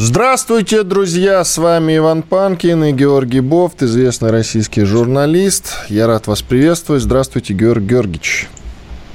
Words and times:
Здравствуйте, 0.00 0.84
друзья! 0.84 1.42
С 1.42 1.58
вами 1.58 1.96
Иван 1.96 2.22
Панкин 2.22 2.84
и 2.84 2.92
Георгий 2.92 3.40
Бофт, 3.40 3.82
известный 3.82 4.30
российский 4.30 4.84
журналист. 4.84 5.74
Я 5.88 6.06
рад 6.06 6.28
вас 6.28 6.40
приветствовать. 6.40 7.02
Здравствуйте, 7.02 7.52
Георгий 7.52 7.88
Георгиевич. 7.88 8.48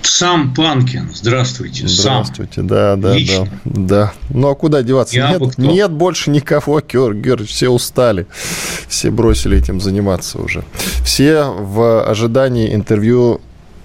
Сам 0.02 0.54
Панкин, 0.54 1.10
здравствуйте. 1.14 1.88
Здравствуйте, 1.88 2.56
сам. 2.56 2.68
да, 2.68 2.98
да, 2.98 3.16
Лично. 3.16 3.48
да, 3.64 3.72
да. 3.74 4.14
Ну 4.30 4.50
а 4.50 4.56
куда 4.56 4.84
деваться? 4.84 5.16
Я 5.16 5.38
нет, 5.38 5.58
нет 5.58 5.90
больше 5.90 6.30
никого, 6.30 6.82
Георгий 6.94 7.22
Георгиевич, 7.22 7.56
все 7.56 7.70
устали, 7.70 8.28
все 8.90 9.10
бросили 9.10 9.58
этим 9.58 9.80
заниматься 9.80 10.42
уже. 10.42 10.66
Все 11.06 11.44
в 11.46 12.04
ожидании 12.04 12.76
интервью 12.76 13.40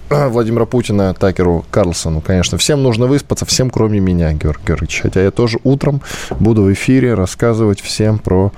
Владимира 0.29 0.65
Путина 0.65 1.13
Такеру 1.13 1.65
Карлсону, 1.69 2.21
конечно. 2.21 2.57
Всем 2.57 2.81
нужно 2.81 3.05
выспаться, 3.07 3.45
всем, 3.45 3.69
кроме 3.69 3.99
меня, 3.99 4.33
Георгий 4.33 4.65
Георгиевич. 4.65 5.01
Хотя 5.01 5.21
я 5.21 5.31
тоже 5.31 5.59
утром 5.63 6.01
буду 6.39 6.63
в 6.63 6.73
эфире 6.73 7.13
рассказывать 7.13 7.81
всем 7.81 8.17
про 8.17 8.51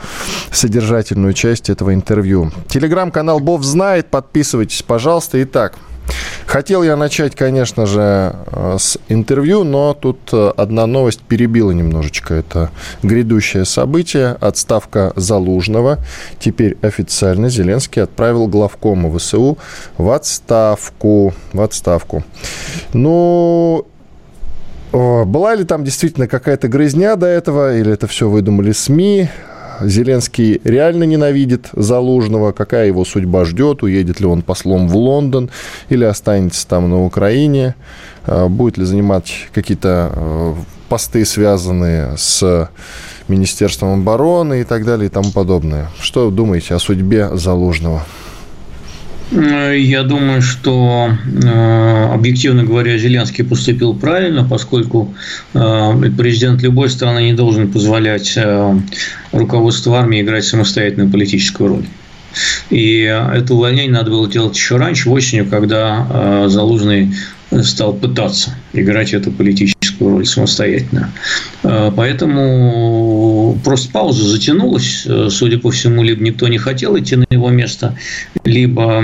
содержательную 0.51 1.33
часть 1.33 1.69
этого 1.69 1.93
интервью. 1.93 2.51
Телеграм-канал 2.69 3.39
Бов 3.39 3.63
знает, 3.63 4.07
подписывайтесь, 4.07 4.81
пожалуйста. 4.81 5.41
Итак, 5.43 5.75
Хотел 6.45 6.83
я 6.83 6.97
начать, 6.97 7.35
конечно 7.35 7.85
же, 7.85 8.35
э, 8.45 8.75
с 8.77 8.97
интервью, 9.07 9.63
но 9.63 9.93
тут 9.93 10.19
э, 10.33 10.51
одна 10.57 10.85
новость 10.85 11.21
перебила 11.21 11.71
немножечко 11.71 12.33
это 12.33 12.71
грядущее 13.03 13.65
событие. 13.65 14.37
Отставка 14.39 15.13
Залужного. 15.15 15.99
Теперь 16.39 16.77
официально 16.81 17.49
Зеленский 17.49 18.03
отправил 18.03 18.47
главкома 18.47 19.17
ВСУ 19.17 19.57
в 19.97 20.11
отставку. 20.11 21.33
В 21.53 21.61
отставку. 21.61 22.23
Ну, 22.93 23.87
была 24.91 25.55
ли 25.55 25.63
там 25.63 25.83
действительно 25.83 26.27
какая-то 26.27 26.67
грызня 26.67 27.15
до 27.15 27.27
этого, 27.27 27.77
или 27.77 27.93
это 27.93 28.07
все 28.07 28.27
выдумали 28.27 28.73
СМИ? 28.73 29.29
Зеленский 29.85 30.61
реально 30.63 31.03
ненавидит 31.03 31.69
Залужного, 31.73 32.51
какая 32.51 32.87
его 32.87 33.05
судьба 33.05 33.45
ждет, 33.45 33.83
уедет 33.83 34.19
ли 34.19 34.25
он 34.25 34.41
послом 34.41 34.87
в 34.87 34.95
Лондон 34.95 35.49
или 35.89 36.03
останется 36.03 36.67
там 36.67 36.89
на 36.89 37.03
Украине, 37.03 37.75
а, 38.25 38.47
будет 38.47 38.77
ли 38.77 38.85
занимать 38.85 39.47
какие-то 39.53 40.11
а, 40.13 40.55
посты, 40.89 41.25
связанные 41.25 42.17
с 42.17 42.69
Министерством 43.27 44.01
обороны 44.01 44.61
и 44.61 44.63
так 44.63 44.85
далее 44.85 45.07
и 45.07 45.09
тому 45.09 45.31
подобное. 45.31 45.89
Что 45.99 46.29
думаете 46.31 46.75
о 46.75 46.79
судьбе 46.79 47.29
Залужного? 47.35 48.05
Я 49.31 50.03
думаю, 50.03 50.41
что, 50.41 51.09
э, 51.41 52.13
объективно 52.13 52.65
говоря, 52.65 52.97
Зеленский 52.97 53.45
поступил 53.45 53.93
правильно, 53.93 54.43
поскольку 54.43 55.13
э, 55.53 55.93
президент 56.17 56.61
любой 56.61 56.89
страны 56.89 57.23
не 57.23 57.33
должен 57.33 57.71
позволять 57.71 58.33
э, 58.35 58.75
руководству 59.31 59.93
армии 59.93 60.21
играть 60.21 60.43
самостоятельную 60.43 61.09
политическую 61.09 61.69
роль. 61.69 61.85
И 62.69 63.03
это 63.03 63.53
увольнение 63.53 63.91
надо 63.91 64.11
было 64.11 64.29
делать 64.29 64.55
еще 64.55 64.75
раньше, 64.75 65.09
осенью, 65.09 65.45
когда 65.47 66.47
Залужный 66.47 67.13
стал 67.61 67.93
пытаться 67.93 68.55
играть 68.71 69.13
эту 69.13 69.31
политическую 69.31 69.80
роль 70.09 70.25
самостоятельно. 70.25 71.11
Э, 71.63 71.91
поэтому 71.95 73.57
просто 73.63 73.91
пауза 73.91 74.27
затянулась. 74.27 75.03
Э, 75.05 75.27
судя 75.29 75.57
по 75.59 75.71
всему, 75.71 76.03
либо 76.03 76.23
никто 76.23 76.47
не 76.47 76.57
хотел 76.57 76.97
идти 76.97 77.15
на 77.15 77.25
его 77.29 77.49
место, 77.49 77.97
либо, 78.43 79.03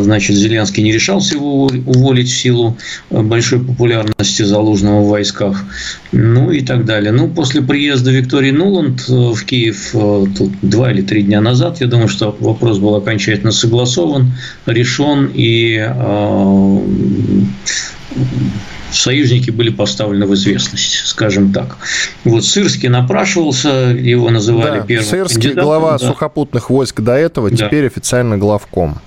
значит, 0.00 0.36
Зеленский 0.36 0.82
не 0.82 0.92
решался 0.92 1.34
его 1.34 1.66
уволить 1.86 2.28
в 2.28 2.36
силу 2.36 2.76
большой 3.10 3.60
популярности 3.60 4.42
Залужного 4.42 5.02
в 5.02 5.08
войсках, 5.08 5.64
ну 6.12 6.50
и 6.50 6.60
так 6.60 6.84
далее. 6.84 7.12
Ну, 7.12 7.28
после 7.28 7.62
приезда 7.62 8.10
Виктории 8.10 8.50
Нуланд 8.50 9.04
э, 9.08 9.12
в 9.12 9.44
Киев 9.44 9.92
тут 9.92 10.52
два 10.62 10.92
или 10.92 11.02
три 11.02 11.22
дня 11.22 11.40
назад, 11.40 11.80
я 11.80 11.86
думаю, 11.86 12.08
что 12.08 12.36
вопрос 12.40 12.78
был 12.78 12.94
окончательно 12.94 13.52
согласован, 13.52 14.32
решен 14.66 15.30
и 15.32 15.76
союзники 18.92 19.50
были 19.50 19.70
поставлены 19.70 20.26
в 20.26 20.34
известность, 20.34 21.06
скажем 21.06 21.52
так. 21.52 21.76
Вот 22.24 22.44
Сырский 22.44 22.88
напрашивался, 22.88 23.68
его 23.68 24.30
называли 24.30 24.80
да, 24.80 24.84
первым 24.84 25.08
Сырский 25.08 25.34
кандидатом, 25.34 25.64
глава 25.64 25.98
да. 25.98 26.06
сухопутных 26.06 26.70
войск 26.70 27.00
до 27.00 27.12
этого, 27.12 27.50
да. 27.50 27.56
теперь 27.56 27.86
официально 27.86 28.38
главком. 28.38 29.00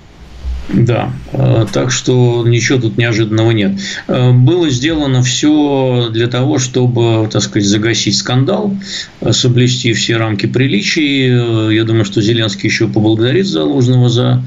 Да, 0.72 1.12
э, 1.32 1.66
так 1.72 1.90
что 1.90 2.44
ничего 2.46 2.78
тут 2.78 2.96
неожиданного 2.96 3.50
нет. 3.50 3.72
Э, 4.06 4.30
было 4.30 4.70
сделано 4.70 5.22
все 5.22 6.10
для 6.12 6.28
того, 6.28 6.58
чтобы, 6.58 7.28
так 7.30 7.42
сказать, 7.42 7.68
загасить 7.68 8.16
скандал, 8.16 8.76
э, 9.20 9.32
соблюсти 9.32 9.92
все 9.92 10.16
рамки 10.16 10.46
приличий. 10.46 11.74
Я 11.74 11.84
думаю, 11.84 12.04
что 12.04 12.22
Зеленский 12.22 12.68
еще 12.68 12.86
поблагодарит 12.86 13.46
Залужного 13.46 14.08
за 14.08 14.44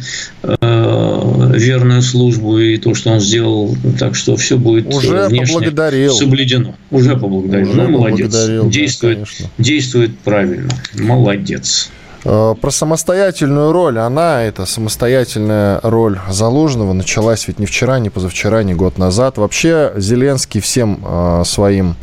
верную 1.52 2.02
службу 2.02 2.58
и 2.58 2.78
то, 2.78 2.94
что 2.94 3.12
он 3.12 3.20
сделал. 3.20 3.76
Так 4.00 4.16
что 4.16 4.36
все 4.36 4.58
будет 4.58 4.94
Уже 4.94 5.30
поблагодарил. 5.30 6.14
соблюдено. 6.14 6.76
Уже 6.92 7.18
поблагодарил. 7.18 7.70
Уже 7.70 7.82
ну, 7.84 7.90
молодец. 7.90 8.36
Действует, 8.66 9.20
да, 9.40 9.46
действует 9.58 10.18
правильно. 10.20 10.70
Молодец. 10.94 11.90
Э, 12.26 12.56
про 12.60 12.72
самостоятельную 12.72 13.72
роль. 13.72 14.00
Она, 14.00 14.44
это 14.44 14.66
самостоятельная 14.66 15.80
роль 15.84 16.20
Залужного, 16.30 16.94
началась 16.94 17.48
ведь 17.48 17.60
не 17.60 17.66
вчера, 17.66 18.00
не 18.00 18.10
позавчера, 18.10 18.64
не 18.64 18.74
год 18.74 18.98
назад. 18.98 19.38
Вообще 19.38 19.92
Зеленский 19.98 20.62
всем 20.62 21.00
э, 21.04 21.44
своим 21.46 21.96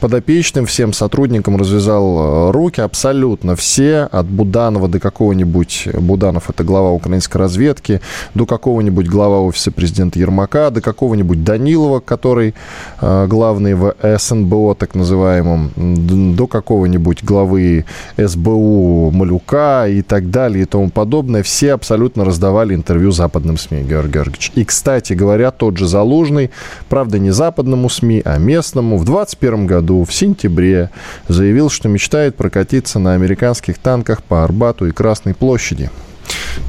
подопечным, 0.00 0.64
всем 0.66 0.92
сотрудникам 0.92 1.56
развязал 1.56 2.48
э, 2.48 2.50
руки 2.52 2.80
абсолютно 2.80 3.56
все, 3.56 4.08
от 4.10 4.26
Буданова 4.26 4.88
до 4.88 5.00
какого-нибудь, 5.00 5.88
Буданов 5.92 6.48
это 6.48 6.64
глава 6.64 6.90
украинской 6.90 7.36
разведки, 7.36 8.00
до 8.34 8.46
какого-нибудь 8.46 9.06
глава 9.06 9.40
офиса 9.40 9.70
президента 9.70 10.18
Ермака, 10.18 10.70
до 10.70 10.80
какого-нибудь 10.80 11.44
Данилова, 11.44 12.00
который 12.00 12.54
главный 13.00 13.74
в 13.74 13.94
СНБО, 14.02 14.76
так 14.76 14.94
называемом, 14.94 15.72
до 15.76 16.46
какого-нибудь 16.46 17.24
главы 17.24 17.84
СБУ 18.16 19.10
Малюка, 19.10 19.57
и 19.88 20.02
так 20.02 20.30
далее 20.30 20.62
и 20.62 20.66
тому 20.66 20.90
подобное, 20.90 21.42
все 21.42 21.72
абсолютно 21.72 22.24
раздавали 22.24 22.74
интервью 22.74 23.10
западным 23.10 23.58
СМИ, 23.58 23.82
Георгий 23.82 24.12
Георгиевич. 24.12 24.52
И, 24.54 24.64
кстати 24.64 25.12
говоря, 25.12 25.50
тот 25.50 25.76
же 25.76 25.86
Залужный, 25.86 26.50
правда, 26.88 27.18
не 27.18 27.30
западному 27.30 27.88
СМИ, 27.88 28.22
а 28.24 28.38
местному, 28.38 28.96
в 28.96 29.04
2021 29.04 29.66
году, 29.66 30.04
в 30.04 30.12
сентябре, 30.12 30.90
заявил, 31.28 31.70
что 31.70 31.88
мечтает 31.88 32.36
прокатиться 32.36 32.98
на 32.98 33.14
американских 33.14 33.78
танках 33.78 34.22
по 34.22 34.44
Арбату 34.44 34.86
и 34.86 34.92
Красной 34.92 35.34
площади. 35.34 35.90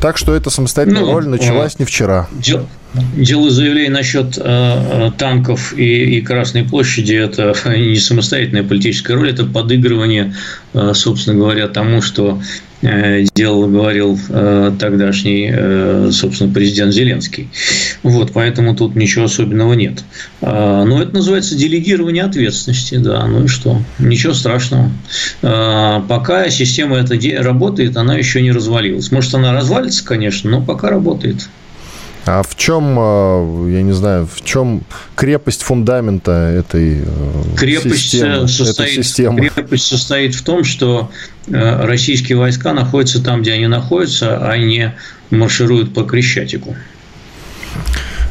Так 0.02 0.18
что 0.18 0.34
эта 0.34 0.50
самостоятельная 0.50 1.02
ну, 1.02 1.12
роль 1.12 1.28
началась 1.28 1.78
не 1.80 1.86
вчера. 1.86 2.28
Дел, 2.32 2.66
делаю 2.94 3.52
заявление 3.52 3.92
насчет 3.92 4.38
э, 4.38 4.42
э, 4.46 5.12
танков 5.18 5.74
и, 5.78 6.18
и 6.18 6.22
Красной 6.22 6.64
площади. 6.64 7.16
Это 7.16 7.54
не 7.78 7.98
самостоятельная 7.98 8.64
политическая 8.64 9.16
роль, 9.16 9.30
это 9.30 9.46
подыгрывание, 9.46 10.34
э, 10.74 10.94
собственно 10.94 11.38
говоря, 11.38 11.68
тому, 11.68 12.02
что 12.02 12.42
Э, 12.82 13.26
делал, 13.36 13.68
говорил 13.68 14.18
э, 14.30 14.72
тогдашний, 14.80 15.52
э, 15.52 16.10
собственно, 16.14 16.54
президент 16.54 16.94
Зеленский. 16.94 17.50
Вот, 18.04 18.31
поэтому 18.31 18.74
тут 18.74 18.96
ничего 18.96 19.26
особенного 19.26 19.74
нет. 19.74 20.04
А, 20.42 20.86
но 20.86 21.02
это 21.02 21.14
называется 21.14 21.56
делегирование 21.56 22.24
ответственности, 22.24 22.96
да, 22.96 23.26
ну 23.28 23.46
и 23.46 23.48
что? 23.48 23.81
Ничего 24.00 24.34
страшного. 24.34 24.92
А, 25.42 26.00
пока 26.08 26.50
система 26.50 26.98
эта 26.98 27.20
работает, 27.42 27.98
она 27.98 28.16
еще 28.16 28.42
не 28.42 28.52
развалилась. 28.52 29.12
Может, 29.12 29.34
она 29.34 29.52
развалится, 29.52 30.06
конечно, 30.06 30.50
но 30.50 30.62
пока 30.62 30.90
работает. 30.90 31.50
А 32.31 32.44
в 32.44 32.56
чем, 32.56 32.96
э, 33.00 33.72
я 33.72 33.81
не 33.81 33.92
знаю, 33.92 34.28
в 34.31 34.46
чем 34.46 34.84
крепость 35.16 35.64
фундамента 35.64 36.31
этой 36.31 37.00
э, 37.00 37.06
крепость 37.58 38.12
системы? 38.12 38.48
Состоит, 38.48 38.90
этой 38.92 39.04
системы? 39.04 39.50
Крепость 39.50 39.88
состоит 39.88 40.36
в 40.36 40.44
том, 40.44 40.64
что 40.64 41.10
э, 41.48 41.86
российские 41.86 42.38
войска 42.38 42.74
находятся 42.74 43.24
там, 43.24 43.42
где 43.42 43.54
они 43.54 43.66
находятся, 43.66 44.48
а 44.48 44.56
не 44.58 44.94
маршируют 45.31 45.96
по 45.96 46.04
Крещатику. 46.04 46.76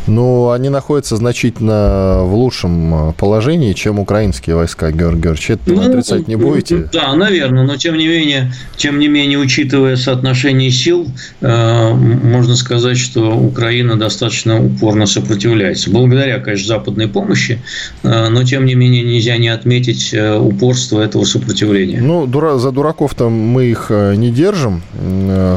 Ну, 0.09 0.51
они 0.51 0.69
находятся 0.69 1.17
значительно 1.17 2.23
в 2.25 2.35
лучшем 2.35 3.15
положении, 3.19 3.73
чем 3.75 3.99
украинские 3.99 4.57
войска, 4.57 4.91
Георгий 4.91 5.29
Георгиевич. 5.29 5.51
Это 5.51 5.73
ну, 5.73 5.89
отрицать 5.89 6.29
не 6.29 6.37
будете? 6.37 6.89
Да, 6.93 7.15
наверное, 7.15 7.65
но 7.65 7.77
тем 7.77 7.97
не 7.97 8.09
менее, 8.09 8.53
тем 8.77 8.99
не 8.99 9.09
менее, 9.09 9.39
учитывая 9.39 9.97
соотношение 9.97 10.71
сил, 10.71 11.07
э, 11.41 11.95
можно 11.95 12.57
сказать, 12.57 12.97
что 12.97 13.37
Украина 13.37 13.97
достаточно 13.97 14.63
упорно 14.63 15.07
сопротивляется. 15.07 15.91
Благодаря, 15.91 16.39
конечно, 16.39 16.67
западной 16.67 17.09
помощи, 17.09 17.61
э, 18.03 18.29
но 18.29 18.45
тем 18.45 18.65
не 18.65 18.75
менее 18.75 19.03
нельзя 19.03 19.37
не 19.37 19.49
отметить 19.49 20.11
э, 20.13 20.39
упорство 20.39 21.01
этого 21.01 21.25
сопротивления. 21.25 22.01
Ну, 22.01 22.27
дура, 22.27 22.59
за 22.59 22.71
дураков-то 22.71 23.29
мы 23.29 23.67
их 23.67 23.91
не 23.91 24.31
держим, 24.31 24.83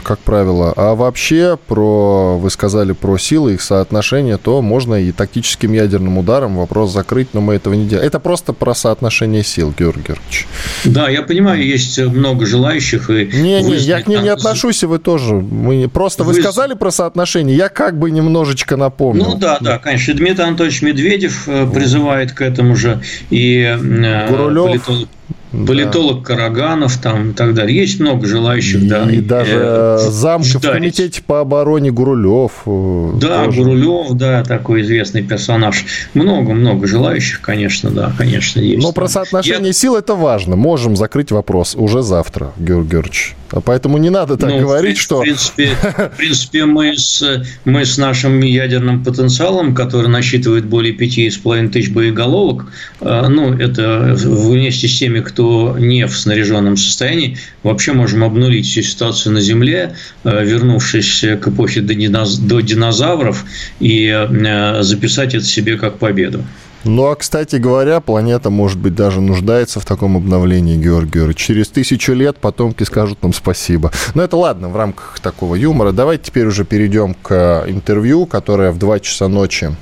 как 0.04 0.20
правило, 0.20 0.74
а 0.76 0.96
вообще 0.96 1.58
про, 1.68 2.38
вы 2.38 2.50
сказали 2.50 2.94
про 2.94 3.18
силы, 3.18 3.54
их 3.54 3.62
соотношение, 3.62 4.38
то 4.44 4.62
можно 4.62 4.96
и 4.96 5.12
тактическим 5.12 5.74
ядерным 5.74 6.18
ударом 6.18 6.58
вопрос 6.58 6.92
закрыть, 6.92 7.30
но 7.34 7.42
мы 7.42 7.56
этого 7.56 7.74
не 7.74 7.88
делаем. 7.88 8.08
Это 8.08 8.20
просто 8.20 8.54
про 8.54 8.74
соотношение 8.74 9.44
сил, 9.44 9.74
Георгий 9.78 10.04
Георгиевич. 10.08 10.48
Да, 10.86 11.10
я 11.10 11.22
понимаю, 11.22 11.66
есть 11.66 12.00
много 12.00 12.46
желающих. 12.46 13.10
И 13.10 13.30
не, 13.34 13.62
не, 13.62 13.76
я 13.76 14.02
к 14.02 14.08
ним 14.08 14.24
не 14.24 14.30
отношусь, 14.30 14.84
и 14.84 14.86
вы 14.86 15.00
тоже. 15.00 15.36
Мы 15.36 15.88
просто 15.88 16.24
вы... 16.24 16.34
вы 16.34 16.42
сказали 16.42 16.74
про 16.74 16.92
соотношение, 16.92 17.56
я 17.56 17.70
как 17.70 17.98
бы 17.98 18.12
немножечко 18.12 18.78
напомню. 18.78 19.24
Ну 19.24 19.36
да, 19.36 19.58
да, 19.62 19.78
конечно. 19.78 20.14
Дмитрий 20.14 20.44
Анатольевич 20.44 20.82
Медведев 20.82 21.48
э, 21.48 21.68
призывает 21.72 22.32
к 22.32 22.42
этому 22.42 22.76
же. 22.76 23.02
И 23.30 23.62
э, 23.62 24.28
Гурулев. 24.30 24.84
Политолог 24.86 25.08
Политолог 25.52 26.20
да. 26.20 26.36
Караганов 26.36 26.98
там 26.98 27.32
и 27.32 27.34
так 27.34 27.54
далее. 27.54 27.78
Есть 27.78 28.00
много 28.00 28.26
желающих, 28.26 28.84
и 28.84 28.88
да. 28.88 29.10
И 29.12 29.20
даже 29.20 29.60
э, 29.62 29.98
замка 30.10 30.60
в 30.60 30.62
комитете 30.62 31.22
по 31.22 31.42
обороне 31.42 31.92
Гурулев. 31.92 32.64
Э, 32.66 33.12
да, 33.20 33.46
тоже. 33.46 33.62
Гурулев, 33.62 34.14
да, 34.14 34.44
такой 34.44 34.82
известный 34.82 35.24
персонаж. 35.24 35.86
Много-много 36.14 36.88
желающих, 36.88 37.42
конечно, 37.42 37.92
да, 37.92 38.14
конечно, 38.18 38.62
есть. 38.62 38.82
Но 38.82 38.94
про 38.94 39.08
соотношение 39.08 39.68
Я... 39.68 39.74
сил 39.74 39.96
это 39.96 40.16
важно. 40.16 40.56
Можем 40.56 40.96
закрыть 40.96 41.32
вопрос 41.32 41.76
уже 41.76 42.02
завтра, 42.02 42.52
Георгий 42.58 42.92
Георгиевич. 42.92 43.36
Поэтому 43.60 43.98
не 43.98 44.10
надо 44.10 44.38
так 44.38 44.50
ну, 44.50 44.60
говорить, 44.60 44.98
в 44.98 45.02
что... 45.02 45.20
В 45.20 45.24
принципе, 45.24 45.70
в 45.76 46.18
принципе 46.18 46.66
мы, 46.66 46.98
с, 46.98 47.44
мы 47.66 47.86
с 47.86 47.98
нашим 47.98 48.40
ядерным 48.42 49.04
потенциалом, 49.04 49.76
который 49.76 50.08
насчитывает 50.08 50.66
более 50.66 50.96
5,5 50.96 51.70
тысяч 51.70 51.92
боеголовок, 51.92 52.66
э, 53.02 53.28
ну, 53.28 53.54
это 53.54 54.16
вместе 54.16 54.88
с 54.88 54.98
теми, 54.98 55.20
кто 55.20 55.76
не 55.78 56.08
в 56.08 56.18
снаряженном 56.18 56.78
состоянии, 56.78 57.38
вообще 57.64 57.94
можем 57.94 58.24
обнулить 58.24 58.66
всю 58.66 58.82
ситуацию 58.82 59.34
на 59.34 59.42
Земле, 59.42 59.96
э, 60.24 60.46
вернувшись 60.46 61.26
к 61.42 61.48
эпохе 61.48 61.82
до 61.82 62.62
динозавров, 62.62 63.44
и 63.80 64.08
э, 64.08 64.84
записать 64.84 65.36
это 65.36 65.46
себе 65.46 65.78
как 65.78 65.98
победу. 65.98 66.44
Ну, 66.84 67.06
а, 67.06 67.16
кстати 67.16 67.58
говоря, 67.58 68.00
планета, 68.00 68.50
может 68.50 68.80
быть, 68.80 68.96
даже 68.96 69.22
нуждается 69.22 69.80
в 69.80 69.86
таком 69.86 70.18
обновлении, 70.18 70.78
Георгий 70.78 71.12
Георгиевич. 71.12 71.38
Через 71.38 71.68
тысячу 71.68 72.14
лет 72.14 72.38
потомки 72.38 72.84
скажут 72.84 73.22
нам 73.22 73.34
спасибо. 73.34 73.92
Но 74.16 74.24
это 74.24 74.36
ладно, 74.36 74.70
в 74.70 74.76
рамках 74.76 75.20
такого 75.20 75.54
юмора. 75.56 75.92
Давайте 75.92 76.26
теперь 76.26 76.48
уже 76.48 76.66
перейдем 76.66 77.14
к 77.14 77.66
интервью, 77.68 78.26
которое 78.26 78.72
в 78.72 78.80
2 78.80 79.00
часа 79.00 79.28
ночи 79.28 79.76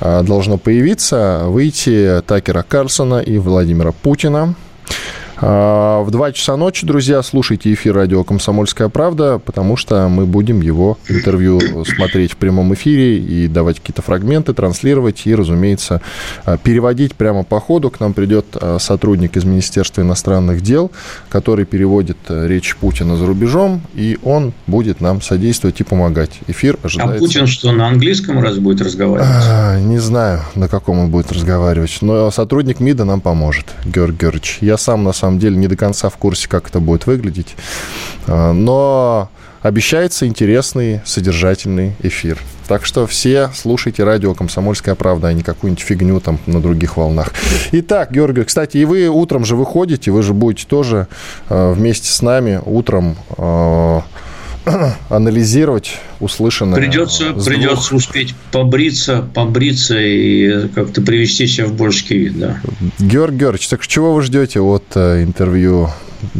а, 0.00 0.22
должно 0.24 0.58
появиться, 0.58 1.42
выйти 1.44 2.22
Такера 2.26 2.64
Карлсона 2.68 3.20
и 3.20 3.38
Владимира 3.38 3.92
Путина. 3.92 4.56
А, 5.42 6.02
в 6.02 6.10
2 6.10 6.32
часа 6.32 6.56
ночи, 6.56 6.86
друзья, 6.86 7.22
слушайте 7.22 7.72
эфир 7.72 7.94
радио 7.94 8.24
«Комсомольская 8.24 8.88
правда», 8.90 9.38
потому 9.38 9.76
что 9.76 10.08
мы 10.08 10.26
будем 10.26 10.60
его 10.60 10.98
интервью 11.08 11.60
смотреть 11.84 12.32
в 12.32 12.36
прямом 12.36 12.74
эфире 12.74 13.18
и 13.18 13.48
давать 13.48 13.80
какие-то 13.80 14.02
фрагменты, 14.02 14.52
транслировать 14.52 15.22
и, 15.26 15.34
разумеется, 15.34 16.02
а, 16.44 16.58
переводить 16.58 17.14
прямо 17.14 17.42
по 17.42 17.58
ходу. 17.58 17.90
К 17.90 18.00
нам 18.00 18.12
придет 18.12 18.46
а, 18.54 18.78
сотрудник 18.78 19.36
из 19.36 19.44
Министерства 19.44 20.02
иностранных 20.02 20.60
дел, 20.60 20.90
который 21.30 21.64
переводит 21.64 22.18
речь 22.28 22.76
Путина 22.76 23.16
за 23.16 23.24
рубежом, 23.24 23.80
и 23.94 24.18
он 24.22 24.52
будет 24.66 25.00
нам 25.00 25.22
содействовать 25.22 25.80
и 25.80 25.84
помогать. 25.84 26.32
Эфир 26.48 26.76
ожидается... 26.82 27.16
А 27.16 27.18
Путин 27.18 27.46
что, 27.46 27.72
на 27.72 27.88
английском 27.88 28.42
раз 28.42 28.58
будет 28.58 28.82
разговаривать? 28.82 29.26
А, 29.30 29.80
не 29.80 29.98
знаю, 29.98 30.42
на 30.54 30.68
каком 30.68 30.98
он 30.98 31.10
будет 31.10 31.32
разговаривать, 31.32 31.96
но 32.02 32.30
сотрудник 32.30 32.80
МИДа 32.80 33.04
нам 33.06 33.22
поможет, 33.22 33.66
Георгий 33.86 34.18
Георгиевич. 34.18 34.58
Я 34.60 34.76
сам, 34.76 35.02
на 35.04 35.12
самом 35.12 35.29
самом 35.30 35.38
деле 35.38 35.56
не 35.56 35.68
до 35.68 35.76
конца 35.76 36.08
в 36.08 36.16
курсе, 36.16 36.48
как 36.48 36.68
это 36.68 36.80
будет 36.80 37.06
выглядеть. 37.06 37.54
А, 38.26 38.52
но 38.52 39.30
обещается 39.62 40.26
интересный, 40.26 41.00
содержательный 41.04 41.94
эфир. 42.02 42.38
Так 42.66 42.84
что 42.84 43.06
все 43.06 43.50
слушайте 43.54 44.04
радио 44.04 44.34
«Комсомольская 44.34 44.94
правда», 44.94 45.28
а 45.28 45.32
не 45.32 45.42
какую-нибудь 45.42 45.84
фигню 45.84 46.20
там 46.20 46.38
на 46.46 46.60
других 46.60 46.96
волнах. 46.96 47.32
Итак, 47.72 48.12
Георгий, 48.12 48.44
кстати, 48.44 48.78
и 48.78 48.84
вы 48.84 49.08
утром 49.08 49.44
же 49.44 49.56
выходите, 49.56 50.10
вы 50.10 50.22
же 50.22 50.34
будете 50.34 50.66
тоже 50.66 51.06
э, 51.48 51.72
вместе 51.72 52.10
с 52.10 52.22
нами 52.22 52.60
утром 52.64 53.16
э, 53.36 54.00
анализировать 55.08 55.98
услышанное. 56.20 56.78
Придется, 56.78 57.32
придется 57.32 57.94
успеть 57.94 58.34
побриться, 58.52 59.26
побриться 59.34 59.98
и 59.98 60.68
как-то 60.68 61.02
привести 61.02 61.46
себя 61.46 61.66
в 61.66 61.74
божеский 61.74 62.18
вид, 62.18 62.38
да. 62.38 62.60
Георгий 62.98 63.38
Георгиевич, 63.38 63.68
так 63.68 63.86
чего 63.86 64.14
вы 64.14 64.22
ждете 64.22 64.60
от 64.60 64.84
э, 64.94 65.22
интервью? 65.22 65.88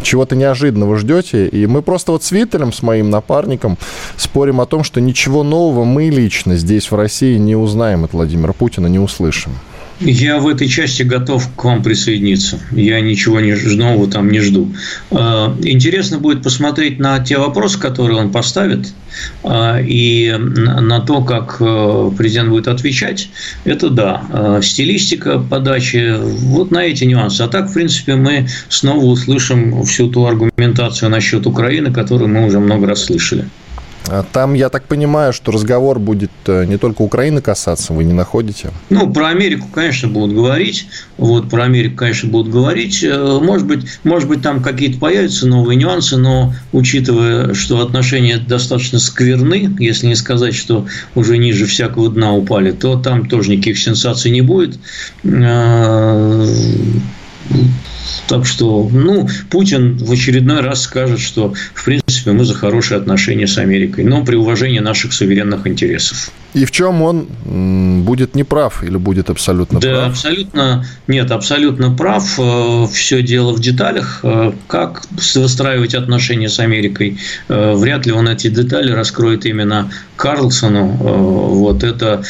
Чего-то 0.02 0.37
неожиданного 0.37 0.96
ждете? 0.96 1.49
И 1.49 1.67
мы 1.67 1.81
просто 1.81 2.12
вот 2.12 2.22
с 2.22 2.31
Виттелем, 2.32 2.72
с 2.72 2.82
моим 2.82 3.08
напарником, 3.08 3.78
спорим 4.17 4.61
о 4.61 4.66
том, 4.66 4.84
что 4.84 5.00
ничего 5.00 5.43
нового 5.43 5.84
мы 5.84 6.11
лично 6.11 6.56
здесь, 6.56 6.90
в 6.90 6.94
России, 6.94 7.38
не 7.38 7.56
узнаем 7.56 8.05
от 8.05 8.12
Владимира 8.12 8.52
Путина, 8.52 8.88
не 8.88 8.99
услышим. 8.99 9.52
Я 10.00 10.38
в 10.38 10.49
этой 10.49 10.67
части 10.67 11.02
готов 11.02 11.47
к 11.55 11.64
вам 11.64 11.82
присоединиться. 11.82 12.58
Я 12.73 13.00
ничего 13.02 13.38
не, 13.41 13.52
нового 13.76 14.11
там 14.11 14.31
не 14.31 14.41
жду. 14.41 14.73
А, 15.11 15.55
интересно 15.62 16.19
будет 16.19 16.43
посмотреть 16.43 16.99
на 16.99 17.19
те 17.20 17.37
вопросы, 17.37 17.79
которые 17.79 18.19
он 18.19 18.32
поставит, 18.32 18.94
а, 19.44 19.79
и 19.79 20.35
на 20.38 21.00
то, 21.00 21.23
как 21.23 21.58
э, 21.61 22.11
президент 22.17 22.49
будет 22.49 22.69
отвечать. 22.69 23.29
Это 23.64 23.91
да. 23.91 24.23
А, 24.31 24.62
стилистика 24.62 25.38
подачи, 25.38 26.17
вот 26.19 26.70
на 26.70 26.79
эти 26.79 27.05
нюансы. 27.05 27.43
А 27.43 27.49
так, 27.49 27.69
в 27.69 27.75
принципе, 27.75 28.14
мы 28.14 28.49
снова 28.70 29.05
услышим 29.05 29.85
всю 29.85 30.08
ту 30.08 30.25
аргументацию 30.25 31.11
насчет 31.11 31.47
Украины, 31.47 31.93
которую 31.93 32.31
мы 32.31 32.47
уже 32.47 32.58
много 32.58 32.87
раз 32.87 33.05
слышали. 33.05 33.44
А 34.12 34.25
там, 34.25 34.55
я 34.55 34.71
так 34.71 34.87
понимаю, 34.87 35.33
что 35.33 35.53
разговор 35.53 36.01
будет 36.01 36.33
э, 36.47 36.65
не 36.65 36.79
только 36.79 37.03
Украины 37.03 37.41
касаться, 37.41 37.93
вы 37.93 38.03
не 38.03 38.12
находите? 38.12 38.71
Ну, 38.89 39.12
про 39.12 39.29
Америку, 39.29 39.69
конечно, 39.73 40.09
будут 40.09 40.35
говорить. 40.35 40.89
Вот, 41.17 41.49
про 41.49 41.62
Америку, 41.62 41.95
конечно, 41.95 42.29
будут 42.29 42.53
говорить. 42.53 43.05
Э, 43.05 43.39
может 43.41 43.69
быть, 43.69 43.87
может 44.03 44.29
быть 44.29 44.43
там 44.43 44.65
какие-то 44.65 44.99
появятся 44.99 45.47
новые 45.47 45.77
нюансы, 45.77 46.17
но 46.17 46.53
учитывая, 46.73 47.55
что 47.55 47.81
отношения 47.81 48.38
достаточно 48.38 48.99
скверны, 48.99 49.76
если 49.79 50.09
не 50.09 50.17
сказать, 50.17 50.57
что 50.57 50.87
уже 51.14 51.38
ниже 51.38 51.67
всякого 51.67 52.11
дна 52.11 52.33
упали, 52.33 52.73
то 52.73 52.97
там 52.97 53.29
тоже 53.29 53.52
никаких 53.52 53.79
сенсаций 53.79 54.33
не 54.33 54.40
будет. 54.40 54.76
Э, 55.23 56.47
так 58.26 58.47
что, 58.47 58.88
ну, 58.93 59.29
Путин 59.50 59.97
в 59.99 60.12
очередной 60.12 60.61
раз 60.61 60.83
скажет, 60.83 61.21
что, 61.21 61.55
в 61.75 61.85
принципе, 61.85 62.00
мы 62.27 62.45
за 62.45 62.55
хорошие 62.55 62.99
отношения 62.99 63.47
с 63.47 63.59
Америкой, 63.59 64.05
но 64.05 64.25
при 64.25 64.37
уважении 64.37 64.79
наших 64.81 65.12
суверенных 65.12 65.67
интересов. 65.67 66.31
И 66.53 66.65
в 66.65 66.71
чем 66.73 67.03
он 67.03 67.27
будет 68.05 68.35
неправ 68.35 68.83
или 68.83 68.97
будет 68.97 69.31
абсолютно 69.31 69.81
да, 69.81 69.89
прав? 69.89 70.00
Да, 70.00 70.07
абсолютно 70.07 70.87
нет, 71.07 71.31
абсолютно 71.31 71.91
прав. 71.95 72.39
Э, 72.39 72.87
Все 72.93 73.23
дело 73.23 73.53
в 73.53 73.61
деталях. 73.61 74.21
Э, 74.23 74.53
как 74.67 75.03
выстраивать 75.35 75.95
отношения 75.95 76.49
с 76.49 76.59
Америкой? 76.59 77.19
Э, 77.49 77.75
вряд 77.75 78.07
ли 78.07 78.12
он 78.12 78.29
эти 78.29 78.49
детали 78.49 78.91
раскроет 78.91 79.47
именно 79.47 79.93
Карлсону. 80.17 80.87
Вот 80.87 81.85
это 81.85 82.23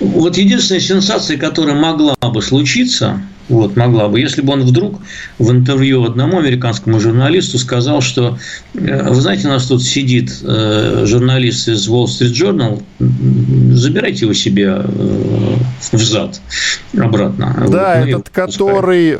вот 0.00 0.36
единственная 0.36 0.80
сенсация, 0.80 1.38
которая 1.38 1.74
могла 1.74 2.16
бы 2.20 2.42
случиться, 2.42 3.22
вот, 3.50 3.76
могла 3.76 4.08
бы. 4.08 4.20
Если 4.20 4.42
бы 4.42 4.52
он 4.52 4.62
вдруг 4.62 5.00
в 5.38 5.50
интервью 5.50 6.04
одному 6.04 6.38
американскому 6.38 7.00
журналисту 7.00 7.58
сказал, 7.58 8.00
что, 8.00 8.38
э, 8.74 9.08
вы 9.08 9.20
знаете, 9.20 9.48
у 9.48 9.50
нас 9.50 9.66
тут 9.66 9.82
сидит 9.82 10.38
э, 10.42 11.02
журналист 11.06 11.68
из 11.68 11.88
Wall 11.88 12.04
Street 12.04 12.32
Journal, 12.32 12.82
забирайте 13.74 14.24
его 14.26 14.34
себе 14.34 14.82
э, 14.84 15.54
в 15.92 15.98
зад 15.98 16.40
обратно. 16.96 17.66
Да, 17.68 17.98
вот, 17.98 18.08
этот, 18.08 18.28
который, 18.30 19.18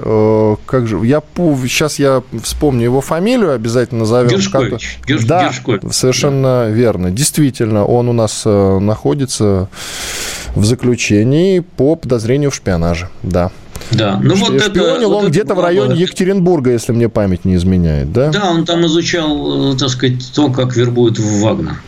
как 0.66 0.86
же, 0.86 1.04
я 1.04 1.20
сейчас 1.66 1.98
я 1.98 2.22
вспомню 2.42 2.84
его 2.84 3.00
фамилию, 3.00 3.52
обязательно 3.52 4.00
назовем. 4.00 4.30
Гершкович. 4.30 4.98
Герш, 5.06 5.24
да, 5.24 5.44
Гершкович. 5.44 5.82
совершенно 5.92 6.66
да. 6.66 6.68
верно. 6.68 7.10
Действительно, 7.10 7.84
он 7.84 8.08
у 8.08 8.12
нас 8.12 8.44
находится 8.44 9.68
в 10.54 10.64
заключении 10.64 11.60
по 11.60 11.96
подозрению 11.96 12.50
в 12.50 12.54
шпионаже. 12.54 13.08
Да. 13.22 13.50
Да, 13.90 14.20
ну 14.22 14.34
вот 14.36 14.52
это... 14.54 14.94
он 14.94 15.06
вот 15.06 15.28
где-то 15.28 15.54
в 15.54 15.60
районе 15.60 15.96
Екатеринбурга, 16.00 16.70
если 16.70 16.92
мне 16.92 17.08
память 17.08 17.44
не 17.44 17.56
изменяет, 17.56 18.12
да? 18.12 18.30
Да, 18.30 18.50
он 18.50 18.64
там 18.64 18.86
изучал, 18.86 19.72
э, 19.72 19.76
так 19.76 19.88
сказать, 19.88 20.32
то, 20.34 20.50
как 20.50 20.76
вербуют 20.76 21.18
в 21.18 21.40
Вагнер. 21.40 21.82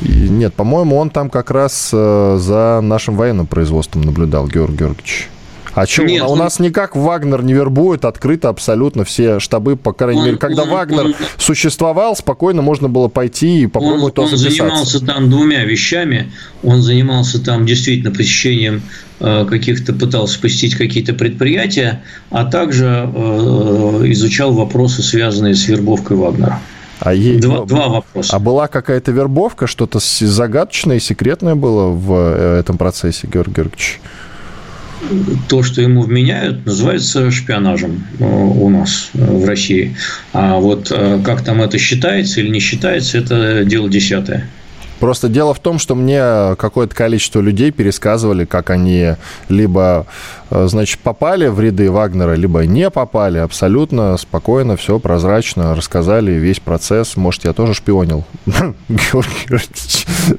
И, 0.00 0.28
нет, 0.28 0.52
по-моему, 0.54 0.96
он 0.96 1.10
там 1.10 1.30
как 1.30 1.50
раз 1.50 1.90
э, 1.92 2.38
за 2.40 2.80
нашим 2.82 3.16
военным 3.16 3.46
производством 3.46 4.02
наблюдал, 4.02 4.48
Георгий 4.48 4.78
Георгиевич. 4.78 5.28
А 5.74 5.86
что, 5.86 6.04
Нет, 6.04 6.22
у, 6.22 6.26
он... 6.26 6.38
нас 6.38 6.58
никак 6.58 6.94
Вагнер 6.96 7.42
не 7.42 7.54
вербует, 7.54 8.04
открыто 8.04 8.48
абсолютно 8.48 9.04
все 9.04 9.40
штабы, 9.40 9.76
по 9.76 9.92
крайней 9.92 10.20
он, 10.20 10.26
мере, 10.26 10.36
когда 10.36 10.64
он, 10.64 10.70
Вагнер 10.70 11.04
он... 11.06 11.14
существовал, 11.38 12.14
спокойно 12.14 12.62
можно 12.62 12.88
было 12.88 13.08
пойти 13.08 13.62
и 13.62 13.66
попробовать 13.66 14.18
он, 14.18 14.28
Он 14.30 14.36
занимался 14.36 15.04
там 15.04 15.30
двумя 15.30 15.64
вещами. 15.64 16.30
Он 16.62 16.82
занимался 16.82 17.42
там 17.42 17.64
действительно 17.64 18.10
посещением 18.10 18.82
э, 19.20 19.46
каких-то, 19.48 19.94
пытался 19.94 20.38
посетить 20.40 20.74
какие-то 20.74 21.14
предприятия, 21.14 22.02
а 22.30 22.44
также 22.44 22.86
э, 22.86 23.18
изучал 24.10 24.52
вопросы, 24.52 25.02
связанные 25.02 25.54
с 25.54 25.66
вербовкой 25.68 26.16
Вагнера. 26.18 26.60
А 27.00 27.14
ей... 27.14 27.40
два, 27.40 27.64
два 27.64 27.88
вопроса. 27.88 28.36
А 28.36 28.38
была 28.38 28.68
какая-то 28.68 29.10
вербовка, 29.10 29.66
что-то 29.66 29.98
загадочное 30.00 30.96
и 30.96 31.00
секретное 31.00 31.54
было 31.54 31.88
в 31.88 32.12
э, 32.12 32.60
этом 32.60 32.78
процессе, 32.78 33.26
Георгий 33.26 33.54
Георгиевич? 33.54 34.00
То, 35.48 35.62
что 35.62 35.82
ему 35.82 36.02
вменяют, 36.02 36.64
называется 36.66 37.30
шпионажем 37.30 38.06
э, 38.18 38.24
у 38.24 38.68
нас 38.68 39.10
э, 39.14 39.24
в 39.24 39.44
России. 39.44 39.96
А 40.32 40.58
вот 40.58 40.90
э, 40.90 41.20
как 41.24 41.42
там 41.42 41.62
это 41.62 41.78
считается 41.78 42.40
или 42.40 42.48
не 42.48 42.60
считается, 42.60 43.18
это 43.18 43.64
дело 43.64 43.88
десятое. 43.88 44.48
Просто 45.02 45.28
дело 45.28 45.52
в 45.52 45.58
том, 45.58 45.80
что 45.80 45.96
мне 45.96 46.54
какое-то 46.54 46.94
количество 46.94 47.40
людей 47.40 47.72
пересказывали, 47.72 48.44
как 48.44 48.70
они 48.70 49.16
либо, 49.48 50.06
значит, 50.48 51.00
попали 51.00 51.48
в 51.48 51.58
ряды 51.58 51.90
Вагнера, 51.90 52.34
либо 52.34 52.60
не 52.66 52.88
попали. 52.88 53.38
Абсолютно 53.38 54.16
спокойно, 54.16 54.76
все 54.76 55.00
прозрачно 55.00 55.74
рассказали 55.74 56.30
весь 56.30 56.60
процесс. 56.60 57.16
Может, 57.16 57.46
я 57.46 57.52
тоже 57.52 57.74
шпионил. 57.74 58.24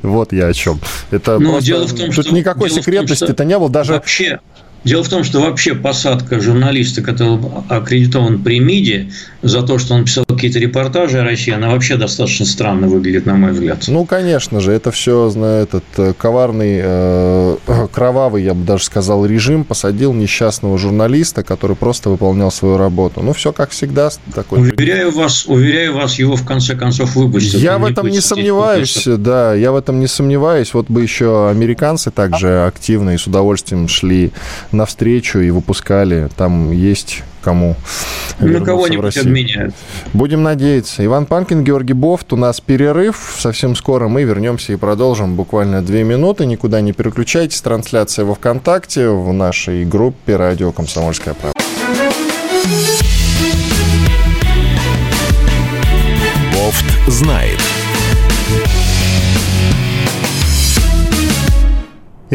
Вот 0.01 0.31
я 0.31 0.47
о 0.47 0.53
чем. 0.53 0.79
Это 1.11 1.39
ну, 1.39 1.51
просто... 1.51 2.13
Тут 2.15 2.31
никакой 2.31 2.69
секретности-то 2.69 3.43
не 3.43 3.59
было. 3.59 3.69
Даже 3.69 3.91
вообще 3.95 4.39
Дело 4.83 5.03
в 5.03 5.09
том, 5.09 5.23
что 5.23 5.39
вообще 5.39 5.75
посадка 5.75 6.39
журналиста, 6.39 7.01
который 7.01 7.39
аккредитован 7.69 8.43
при 8.43 8.59
МИДе, 8.59 9.09
за 9.41 9.61
то, 9.61 9.77
что 9.77 9.93
он 9.93 10.05
писал 10.05 10.25
какие-то 10.25 10.59
репортажи 10.59 11.19
о 11.19 11.23
России, 11.23 11.53
она 11.53 11.69
вообще 11.69 11.95
достаточно 11.97 12.45
странно 12.45 12.87
выглядит, 12.87 13.25
на 13.25 13.35
мой 13.35 13.51
взгляд. 13.51 13.83
Ну, 13.87 14.05
конечно 14.05 14.59
же, 14.59 14.71
это 14.71 14.91
все, 14.91 15.29
этот 15.29 15.83
э, 15.97 16.13
коварный, 16.17 16.79
э, 16.81 17.57
кровавый, 17.93 18.43
я 18.43 18.53
бы 18.53 18.65
даже 18.65 18.85
сказал, 18.85 19.25
режим 19.25 19.63
посадил 19.63 20.13
несчастного 20.13 20.77
журналиста, 20.77 21.43
который 21.43 21.75
просто 21.75 22.09
выполнял 22.09 22.51
свою 22.51 22.77
работу. 22.77 23.21
Ну, 23.21 23.33
все 23.33 23.51
как 23.51 23.71
всегда. 23.71 24.09
Такой... 24.33 24.59
Уверяю 24.59 25.11
вас, 25.11 25.45
уверяю 25.45 25.95
вас, 25.95 26.19
его 26.19 26.35
в 26.35 26.45
конце 26.45 26.75
концов 26.75 27.15
выпустят. 27.15 27.61
Я 27.61 27.77
в 27.77 27.85
этом 27.85 28.07
не 28.07 28.21
сомневаюсь, 28.21 29.03
да, 29.05 29.53
я 29.53 29.71
в 29.71 29.75
этом 29.75 29.99
не 29.99 30.07
сомневаюсь. 30.07 30.73
Вот 30.73 30.89
бы 30.89 31.01
еще 31.01 31.49
американцы 31.49 32.11
также 32.11 32.65
активно 32.65 33.11
и 33.11 33.17
с 33.17 33.27
удовольствием 33.27 33.87
шли 33.87 34.31
навстречу 34.73 35.39
и 35.39 35.51
выпускали. 35.51 36.29
Там 36.35 36.71
есть 36.71 37.23
кому 37.43 37.75
На 38.39 38.61
кого-нибудь 38.61 39.17
обменяют. 39.17 39.75
Будем 40.13 40.43
надеяться. 40.43 41.05
Иван 41.05 41.25
Панкин, 41.25 41.63
Георгий 41.63 41.93
Бофт. 41.93 42.33
У 42.33 42.35
нас 42.35 42.61
перерыв. 42.61 43.35
Совсем 43.37 43.75
скоро 43.75 44.07
мы 44.07 44.23
вернемся 44.23 44.73
и 44.73 44.75
продолжим. 44.75 45.35
Буквально 45.35 45.81
две 45.81 46.03
минуты. 46.03 46.45
Никуда 46.45 46.81
не 46.81 46.93
переключайтесь. 46.93 47.61
Трансляция 47.61 48.25
во 48.25 48.35
ВКонтакте 48.35 49.09
в 49.09 49.31
нашей 49.33 49.85
группе 49.85 50.35
«Радио 50.35 50.71
Комсомольская 50.71 51.33
правда». 51.33 51.59
Бофт 56.53 56.85
знает. 57.07 57.59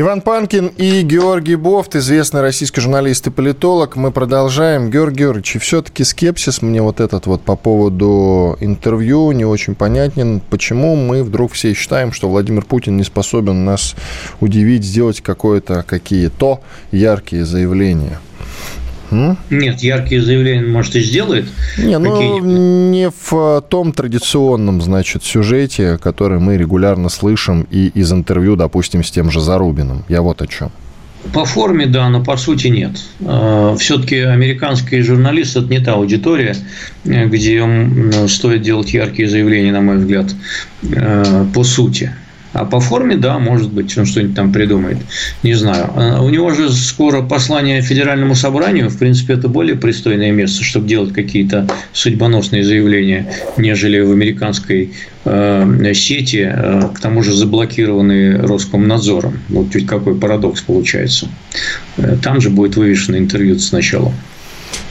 Иван 0.01 0.21
Панкин 0.21 0.69
и 0.77 1.03
Георгий 1.03 1.57
Бофт, 1.57 1.97
известный 1.97 2.41
российский 2.41 2.81
журналист 2.81 3.27
и 3.27 3.31
политолог. 3.31 3.97
Мы 3.97 4.13
продолжаем. 4.13 4.93
Георгий 4.93 5.25
Георгиевич, 5.25 5.61
все-таки 5.61 6.05
скепсис 6.05 6.63
мне 6.63 6.81
вот 6.81 7.01
этот 7.01 7.27
вот 7.27 7.43
по 7.43 7.57
поводу 7.57 8.57
интервью 8.61 9.33
не 9.33 9.45
очень 9.45 9.75
понятен. 9.75 10.41
Почему 10.51 10.95
мы 10.95 11.25
вдруг 11.25 11.51
все 11.51 11.75
считаем, 11.75 12.13
что 12.13 12.29
Владимир 12.29 12.65
Путин 12.65 12.97
не 12.97 13.03
способен 13.03 13.65
нас 13.65 13.97
удивить, 14.39 14.85
сделать 14.85 15.21
какое-то 15.21 15.83
какие-то 15.83 16.61
яркие 16.93 17.45
заявления? 17.45 18.21
Нет, 19.51 19.81
яркие 19.81 20.23
заявления, 20.23 20.67
может, 20.67 20.97
и 20.97 21.01
сделает. 21.01 21.47
Не, 21.79 21.99
ну, 21.99 22.39
не 22.41 23.11
в 23.11 23.63
том 23.69 23.93
традиционном, 23.93 24.83
значит, 24.83 25.25
сюжете, 25.25 25.99
который 25.99 26.39
мы 26.39 26.57
регулярно 26.57 27.09
слышим 27.09 27.67
и 27.71 27.89
из 27.89 28.13
интервью, 28.13 28.57
допустим, 28.57 29.03
с 29.03 29.11
тем 29.11 29.31
же 29.31 29.41
Зарубиным. 29.41 30.05
Я 30.09 30.23
вот 30.23 30.43
о 30.43 30.47
чем. 30.47 30.71
По 31.33 31.45
форме, 31.45 31.87
да, 31.87 32.09
но 32.09 32.23
по 32.23 32.37
сути 32.37 32.69
нет. 32.69 32.93
А, 33.27 33.75
Все-таки 33.77 34.21
американский 34.21 35.01
журналист– 35.03 35.57
это 35.57 35.67
не 35.67 35.81
та 35.81 35.95
аудитория, 35.95 36.57
где 37.05 38.29
стоит 38.29 38.63
делать 38.63 38.95
яркие 38.95 39.29
заявления, 39.29 39.73
на 39.73 39.81
мой 39.81 39.99
взгляд, 39.99 40.27
э, 40.83 41.45
по 41.53 41.65
сути. 41.65 42.13
А 42.59 42.65
по 42.65 42.81
форме, 42.81 43.17
да, 43.17 43.39
может 43.39 43.73
быть, 43.73 43.97
он 43.97 44.05
что-нибудь 44.05 44.35
там 44.35 44.53
придумает. 44.53 44.99
Не 45.45 45.55
знаю. 45.55 45.91
А 45.95 46.21
у 46.21 46.29
него 46.29 46.51
же 46.51 46.73
скоро 46.73 47.23
послание 47.23 47.81
Федеральному 47.83 48.35
собранию. 48.35 48.89
В 48.91 48.99
принципе, 48.99 49.35
это 49.35 49.47
более 49.47 49.77
пристойное 49.77 50.33
место, 50.33 50.65
чтобы 50.65 50.89
делать 50.89 51.13
какие-то 51.13 51.69
судьбоносные 51.93 52.65
заявления, 52.65 53.33
нежели 53.57 54.01
в 54.01 54.11
американской 54.11 54.93
э, 55.25 55.93
сети, 55.95 56.51
э, 56.53 56.83
к 56.93 56.99
тому 56.99 57.23
же 57.23 57.33
заблокированные 57.33 58.41
Роскомнадзором. 58.41 59.39
Вот 59.51 59.73
ведь 59.77 59.87
какой 59.87 60.17
парадокс 60.17 60.63
получается. 60.63 61.29
Э, 61.97 62.17
там 62.21 62.41
же 62.41 62.51
будет 62.51 62.77
вывешено 62.77 63.19
интервью 63.19 63.57
сначала. 63.61 64.13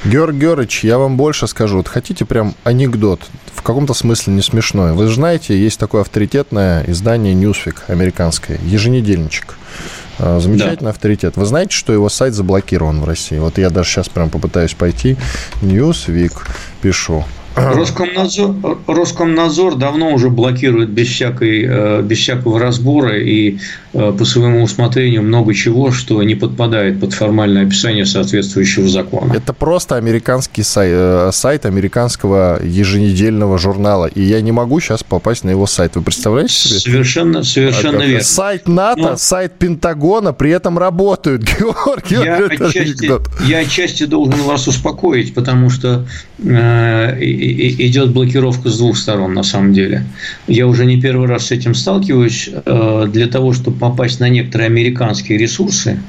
Георг 0.07 0.35
Георгиевич, 0.35 0.85
я 0.85 0.97
вам 0.97 1.17
больше 1.17 1.47
скажу. 1.47 1.77
Вот 1.77 1.89
хотите 1.89 2.23
прям 2.23 2.55
анекдот, 2.63 3.19
в 3.53 3.61
каком-то 3.61 3.93
смысле 3.93 4.33
не 4.33 4.41
смешной. 4.41 4.93
Вы 4.93 5.07
же 5.07 5.15
знаете, 5.15 5.59
есть 5.61 5.77
такое 5.77 6.01
авторитетное 6.01 6.85
издание 6.87 7.33
Newsweek 7.33 7.75
американское, 7.89 8.57
еженедельничек. 8.63 9.55
А, 10.17 10.39
замечательный 10.39 10.85
да. 10.85 10.89
авторитет. 10.91 11.35
Вы 11.35 11.45
знаете, 11.45 11.75
что 11.75 11.91
его 11.91 12.07
сайт 12.07 12.33
заблокирован 12.35 13.01
в 13.01 13.05
России? 13.05 13.37
Вот 13.37 13.57
я 13.57 13.69
даже 13.69 13.89
сейчас 13.89 14.07
прям 14.07 14.29
попытаюсь 14.29 14.73
пойти. 14.73 15.17
Newsweek 15.61 16.31
пишу. 16.81 17.25
Роскомнадзор, 17.57 18.55
Роскомнадзор 18.87 19.75
давно 19.75 20.13
уже 20.13 20.29
блокирует 20.29 20.89
без, 20.89 21.07
всякой, 21.07 21.65
э, 21.67 22.01
без 22.03 22.19
всякого 22.19 22.59
разбора 22.59 23.17
и 23.19 23.57
по 23.97 24.25
своему 24.25 24.61
усмотрению 24.61 25.23
много 25.23 25.53
чего, 25.55 25.91
что 25.91 26.21
не 26.21 26.35
подпадает 26.35 26.99
под 26.99 27.13
формальное 27.13 27.65
описание 27.65 28.05
соответствующего 28.05 28.87
закона. 28.87 29.33
Это 29.33 29.53
просто 29.53 29.95
американский 29.95 30.61
сайт, 30.61 30.91
э, 30.93 31.29
сайт 31.33 31.65
американского 31.65 32.59
еженедельного 32.63 33.57
журнала, 33.57 34.05
и 34.05 34.21
я 34.21 34.41
не 34.41 34.51
могу 34.51 34.79
сейчас 34.79 35.03
попасть 35.03 35.43
на 35.43 35.49
его 35.49 35.65
сайт. 35.65 35.95
Вы 35.95 36.03
представляете 36.03 36.53
себе? 36.53 36.79
Совершенно, 36.79 37.43
совершенно 37.43 38.03
верно. 38.03 38.23
Сайт 38.23 38.67
НАТО, 38.67 39.01
Но... 39.01 39.17
сайт 39.17 39.53
Пентагона 39.57 40.31
при 40.31 40.51
этом 40.51 40.77
работают. 40.77 41.43
Георгий, 41.59 42.23
я 42.23 42.45
отчасти, 42.45 43.11
я 43.47 43.57
отчасти 43.59 44.05
должен 44.05 44.39
вас 44.41 44.67
успокоить, 44.67 45.33
потому 45.33 45.71
что 45.71 46.05
э, 46.39 47.17
идет 47.19 48.11
блокировка 48.11 48.69
с 48.69 48.77
двух 48.77 48.95
сторон, 48.95 49.33
на 49.33 49.43
самом 49.43 49.73
деле. 49.73 50.05
Я 50.47 50.67
уже 50.67 50.85
не 50.85 51.01
первый 51.01 51.27
раз 51.27 51.47
с 51.47 51.51
этим 51.51 51.73
сталкиваюсь. 51.73 52.49
Э, 52.65 53.07
для 53.07 53.27
того, 53.27 53.53
чтобы 53.53 53.77
попасть 53.89 54.19
на 54.19 54.29
некоторые 54.29 54.67
американские 54.67 55.37
ресурсы, 55.37 55.99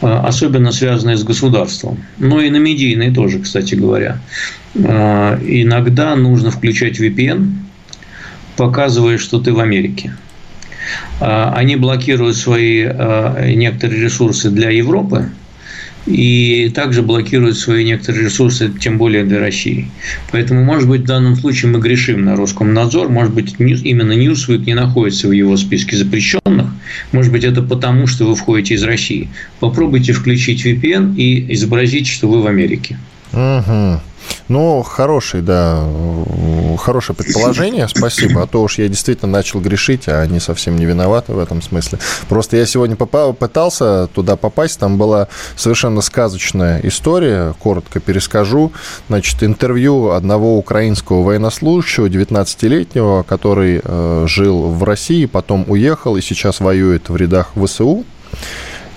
э, 0.00 0.06
особенно 0.06 0.72
связанные 0.72 1.16
с 1.16 1.24
государством, 1.24 1.98
но 2.18 2.40
и 2.40 2.50
на 2.50 2.56
медийные 2.56 3.10
тоже, 3.10 3.40
кстати 3.40 3.74
говоря, 3.74 4.18
э, 4.74 5.38
иногда 5.42 6.16
нужно 6.16 6.50
включать 6.50 7.00
VPN, 7.00 7.52
показывая, 8.56 9.18
что 9.18 9.40
ты 9.40 9.52
в 9.52 9.60
Америке. 9.60 10.14
Они 11.18 11.76
блокируют 11.76 12.36
свои 12.36 12.84
некоторые 13.56 14.02
ресурсы 14.02 14.50
для 14.50 14.70
Европы– 14.70 15.30
и 16.06 16.70
также 16.74 17.02
блокирует 17.02 17.56
свои 17.56 17.84
некоторые 17.84 18.24
ресурсы, 18.24 18.70
тем 18.80 18.98
более 18.98 19.24
для 19.24 19.40
России. 19.40 19.88
Поэтому, 20.32 20.64
может 20.64 20.88
быть, 20.88 21.02
в 21.02 21.06
данном 21.06 21.36
случае 21.36 21.72
мы 21.72 21.80
грешим 21.80 22.24
на 22.24 22.36
Роскомнадзор, 22.36 23.08
может 23.08 23.32
быть, 23.32 23.54
именно 23.58 24.12
Newsweek 24.12 24.64
не 24.66 24.74
находится 24.74 25.28
в 25.28 25.32
его 25.32 25.56
списке 25.56 25.96
запрещенных, 25.96 26.68
может 27.12 27.32
быть, 27.32 27.44
это 27.44 27.62
потому, 27.62 28.06
что 28.06 28.26
вы 28.26 28.34
входите 28.34 28.74
из 28.74 28.82
России. 28.82 29.28
Попробуйте 29.60 30.12
включить 30.12 30.64
VPN 30.64 31.16
и 31.16 31.52
изобразить, 31.54 32.06
что 32.06 32.28
вы 32.28 32.42
в 32.42 32.46
Америке. 32.46 32.98
Угу. 33.32 34.00
Ну, 34.48 34.82
хороший, 34.82 35.40
да, 35.40 35.82
хорошее 36.78 37.16
предположение, 37.16 37.88
спасибо. 37.88 38.42
А 38.42 38.46
то 38.46 38.62
уж 38.62 38.78
я 38.78 38.88
действительно 38.88 39.30
начал 39.30 39.60
грешить, 39.60 40.06
а 40.08 40.20
они 40.20 40.38
совсем 40.38 40.76
не 40.76 40.84
виноваты 40.84 41.32
в 41.32 41.38
этом 41.38 41.62
смысле. 41.62 41.98
Просто 42.28 42.56
я 42.56 42.66
сегодня 42.66 42.96
попал, 42.96 43.32
пытался 43.32 44.08
туда 44.08 44.36
попасть, 44.36 44.78
там 44.78 44.98
была 44.98 45.28
совершенно 45.56 46.02
сказочная 46.02 46.80
история, 46.82 47.54
коротко 47.58 48.00
перескажу. 48.00 48.72
Значит, 49.08 49.42
интервью 49.42 50.10
одного 50.10 50.58
украинского 50.58 51.22
военнослужащего, 51.22 52.06
19-летнего, 52.06 53.22
который 53.22 53.80
э, 53.82 54.24
жил 54.28 54.68
в 54.68 54.84
России, 54.84 55.26
потом 55.26 55.64
уехал 55.68 56.16
и 56.16 56.20
сейчас 56.20 56.60
воюет 56.60 57.08
в 57.08 57.16
рядах 57.16 57.52
ВСУ. 57.54 58.04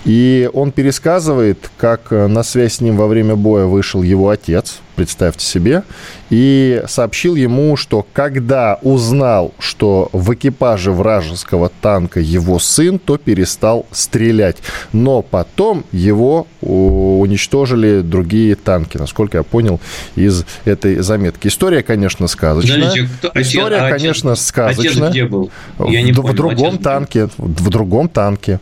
И 0.04 0.48
он 0.52 0.72
пересказывает, 0.72 1.70
как 1.76 2.12
э, 2.12 2.28
на 2.28 2.42
связь 2.42 2.74
с 2.74 2.80
ним 2.80 2.96
во 2.96 3.08
время 3.08 3.34
боя 3.36 3.66
вышел 3.66 4.02
его 4.02 4.30
отец, 4.30 4.80
представьте 4.94 5.44
себе, 5.44 5.82
и 6.30 6.82
сообщил 6.86 7.34
ему, 7.34 7.76
что 7.76 8.06
когда 8.12 8.78
узнал, 8.82 9.52
что 9.58 10.08
в 10.12 10.32
экипаже 10.34 10.92
вражеского 10.92 11.70
танка 11.80 12.20
его 12.20 12.58
сын, 12.58 12.98
то 12.98 13.16
перестал 13.16 13.86
стрелять. 13.92 14.58
Но 14.92 15.22
потом 15.22 15.84
его 15.92 16.46
уничтожили 16.60 18.00
другие 18.00 18.54
танки, 18.54 18.96
насколько 18.96 19.38
я 19.38 19.42
понял 19.42 19.80
из 20.16 20.44
этой 20.64 20.96
заметки. 21.00 21.48
История, 21.48 21.82
конечно, 21.82 22.26
сказочная. 22.28 22.76
Подождите, 22.76 23.08
кто, 23.18 23.40
История, 23.40 23.76
отец, 23.76 23.96
конечно, 23.98 24.34
сказочная. 24.36 25.08
Отец 25.08 25.10
где 25.10 25.24
был? 25.24 25.50
Я 25.86 26.02
не 26.02 26.12
в, 26.12 26.16
понял, 26.16 26.32
в 26.32 26.34
другом 26.34 26.78
танке. 26.78 27.28
В 27.36 27.68
другом 27.68 28.08
танке. 28.08 28.60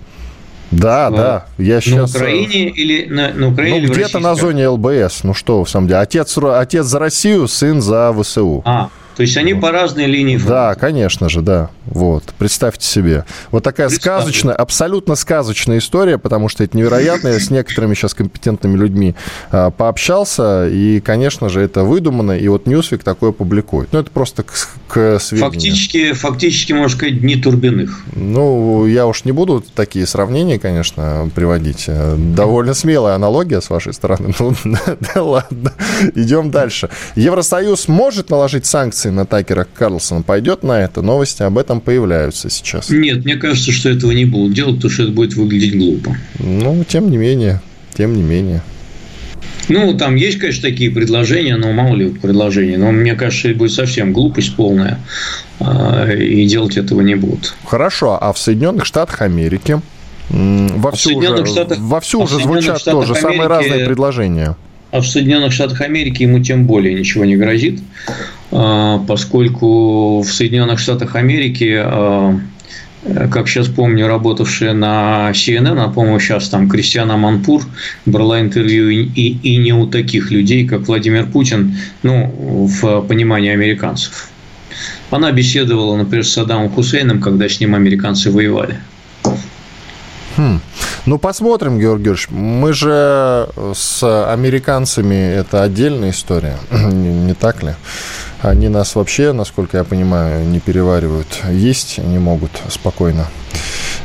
Да, 0.70 1.10
вот. 1.10 1.16
да. 1.16 1.46
Я 1.58 1.80
сейчас... 1.80 2.12
На 2.12 2.20
Украине 2.20 2.68
или 2.68 3.06
на, 3.06 3.32
на 3.32 3.48
Украине? 3.48 3.86
Ну, 3.86 3.92
где-то 3.92 4.18
на 4.18 4.34
зоне 4.34 4.68
ЛБС. 4.68 5.24
Ну 5.24 5.34
что, 5.34 5.64
в 5.64 5.70
самом 5.70 5.88
деле. 5.88 6.00
Отец, 6.00 6.36
отец 6.38 6.86
за 6.86 6.98
Россию, 6.98 7.48
сын 7.48 7.80
за 7.80 8.14
ВСУ. 8.18 8.62
А, 8.64 8.90
то 9.16 9.22
есть 9.22 9.34
они 9.38 9.54
по 9.54 9.72
разной 9.72 10.04
линии 10.04 10.36
фронта. 10.36 10.52
Да, 10.52 10.74
конечно 10.74 11.30
же, 11.30 11.40
да. 11.40 11.70
Вот, 11.86 12.22
представьте 12.38 12.86
себе. 12.86 13.24
Вот 13.50 13.64
такая 13.64 13.88
сказочная, 13.88 14.54
абсолютно 14.54 15.14
сказочная 15.14 15.78
история, 15.78 16.18
потому 16.18 16.50
что 16.50 16.62
это 16.62 16.76
невероятно. 16.76 17.28
Я 17.28 17.40
с 17.40 17.48
некоторыми 17.48 17.94
сейчас 17.94 18.12
компетентными 18.12 18.76
людьми 18.76 19.14
а, 19.50 19.70
пообщался, 19.70 20.68
и, 20.68 21.00
конечно 21.00 21.48
же, 21.48 21.62
это 21.62 21.84
выдумано, 21.84 22.32
и 22.32 22.46
вот 22.48 22.66
Ньюсвик 22.66 23.04
такое 23.04 23.32
публикует. 23.32 23.88
Ну, 23.92 24.00
это 24.00 24.10
просто 24.10 24.44
к, 24.88 25.18
сведению. 25.20 25.52
Фактически, 25.52 26.12
фактически, 26.12 26.72
можно 26.72 26.96
сказать, 26.96 27.20
дни 27.20 27.36
Турбиных. 27.36 28.02
Ну, 28.14 28.86
я 28.86 29.06
уж 29.06 29.24
не 29.24 29.32
буду 29.32 29.64
такие 29.74 30.06
сравнения, 30.06 30.58
конечно, 30.58 31.30
приводить. 31.34 31.86
Довольно 32.34 32.74
смелая 32.74 33.14
аналогия 33.14 33.60
с 33.60 33.70
вашей 33.70 33.92
стороны. 33.92 34.34
Ну, 34.38 34.54
да 35.14 35.22
ладно. 35.22 35.72
Идем 36.14 36.50
дальше. 36.50 36.88
Евросоюз 37.14 37.88
может 37.88 38.30
наложить 38.30 38.66
санкции 38.66 38.86
санкции 38.86 39.10
на 39.10 39.26
Такера 39.26 39.66
Карлсона 39.74 40.22
пойдет 40.22 40.62
на 40.62 40.80
это? 40.80 41.02
Новости 41.02 41.42
об 41.42 41.58
этом 41.58 41.80
появляются 41.80 42.48
сейчас. 42.50 42.88
Нет, 42.88 43.24
мне 43.24 43.36
кажется, 43.36 43.72
что 43.72 43.90
этого 43.90 44.12
не 44.12 44.24
будут 44.24 44.54
делать, 44.54 44.76
потому 44.76 44.92
что 44.92 45.02
это 45.04 45.12
будет 45.12 45.34
выглядеть 45.34 45.76
глупо. 45.76 46.16
Ну, 46.38 46.84
тем 46.88 47.10
не 47.10 47.16
менее, 47.16 47.60
тем 47.94 48.14
не 48.14 48.22
менее. 48.22 48.62
Ну, 49.68 49.94
там 49.94 50.14
есть, 50.14 50.38
конечно, 50.38 50.62
такие 50.62 50.90
предложения, 50.90 51.56
но 51.56 51.72
мало 51.72 51.94
ли 51.94 52.10
предложений. 52.10 52.76
Но 52.76 52.92
мне 52.92 53.14
кажется, 53.14 53.48
это 53.48 53.58
будет 53.58 53.72
совсем 53.72 54.12
глупость 54.12 54.54
полная, 54.54 55.00
а, 55.60 56.10
и 56.12 56.46
делать 56.46 56.76
этого 56.76 57.00
не 57.00 57.14
будут. 57.14 57.54
Хорошо, 57.64 58.18
а 58.20 58.32
в 58.32 58.38
Соединенных 58.38 58.84
Штатах 58.84 59.22
Америки 59.22 59.80
вовсю, 60.28 61.20
а 61.20 61.32
уже, 61.32 61.46
Штатах, 61.46 61.78
вовсю 61.78 62.20
а 62.20 62.24
уже 62.24 62.40
звучат 62.40 62.84
тоже 62.84 63.12
Америки, 63.12 63.22
самые 63.22 63.46
разные 63.48 63.86
предложения. 63.86 64.56
А 64.90 65.00
в 65.00 65.06
Соединенных 65.06 65.52
Штатах 65.52 65.80
Америки 65.80 66.22
ему 66.22 66.40
тем 66.40 66.66
более 66.66 66.94
ничего 66.94 67.24
не 67.24 67.36
грозит. 67.36 67.80
А, 68.52 68.98
поскольку 69.06 70.20
в 70.20 70.32
Соединенных 70.32 70.78
Штатах 70.78 71.16
Америки, 71.16 71.76
а, 71.78 72.38
как 73.30 73.48
сейчас 73.48 73.68
помню, 73.68 74.08
работавшая 74.08 74.72
на 74.72 75.30
CNN, 75.32 75.78
а, 75.78 75.88
по-моему, 75.88 76.18
сейчас 76.18 76.48
там 76.48 76.68
Кристиана 76.68 77.16
Манпур 77.16 77.62
брала 78.04 78.40
интервью 78.40 78.88
и, 78.88 79.02
и 79.02 79.56
не 79.56 79.72
у 79.72 79.86
таких 79.86 80.30
людей, 80.30 80.66
как 80.66 80.82
Владимир 80.88 81.26
Путин, 81.26 81.76
ну, 82.02 82.68
в 82.80 83.02
понимании 83.02 83.50
американцев. 83.50 84.28
Она 85.10 85.30
беседовала, 85.32 85.96
например, 85.96 86.26
с 86.26 86.32
Саддамом 86.32 86.70
Хусейном, 86.70 87.20
когда 87.20 87.48
с 87.48 87.60
ним 87.60 87.74
американцы 87.74 88.30
воевали. 88.30 88.78
Хм. 90.36 90.60
Ну, 91.06 91.18
посмотрим, 91.18 91.78
Георгий 91.78 92.04
Георгиевич. 92.04 92.28
Мы 92.30 92.72
же 92.72 93.48
с 93.74 94.32
американцами 94.32 95.14
это 95.14 95.62
отдельная 95.62 96.10
история, 96.10 96.58
не, 96.70 97.08
не 97.08 97.34
так 97.34 97.62
ли? 97.62 97.74
Они 98.42 98.68
нас 98.68 98.94
вообще, 98.94 99.32
насколько 99.32 99.78
я 99.78 99.84
понимаю, 99.84 100.46
не 100.46 100.60
переваривают. 100.60 101.42
Есть 101.50 101.98
не 101.98 102.18
могут 102.18 102.50
спокойно. 102.68 103.26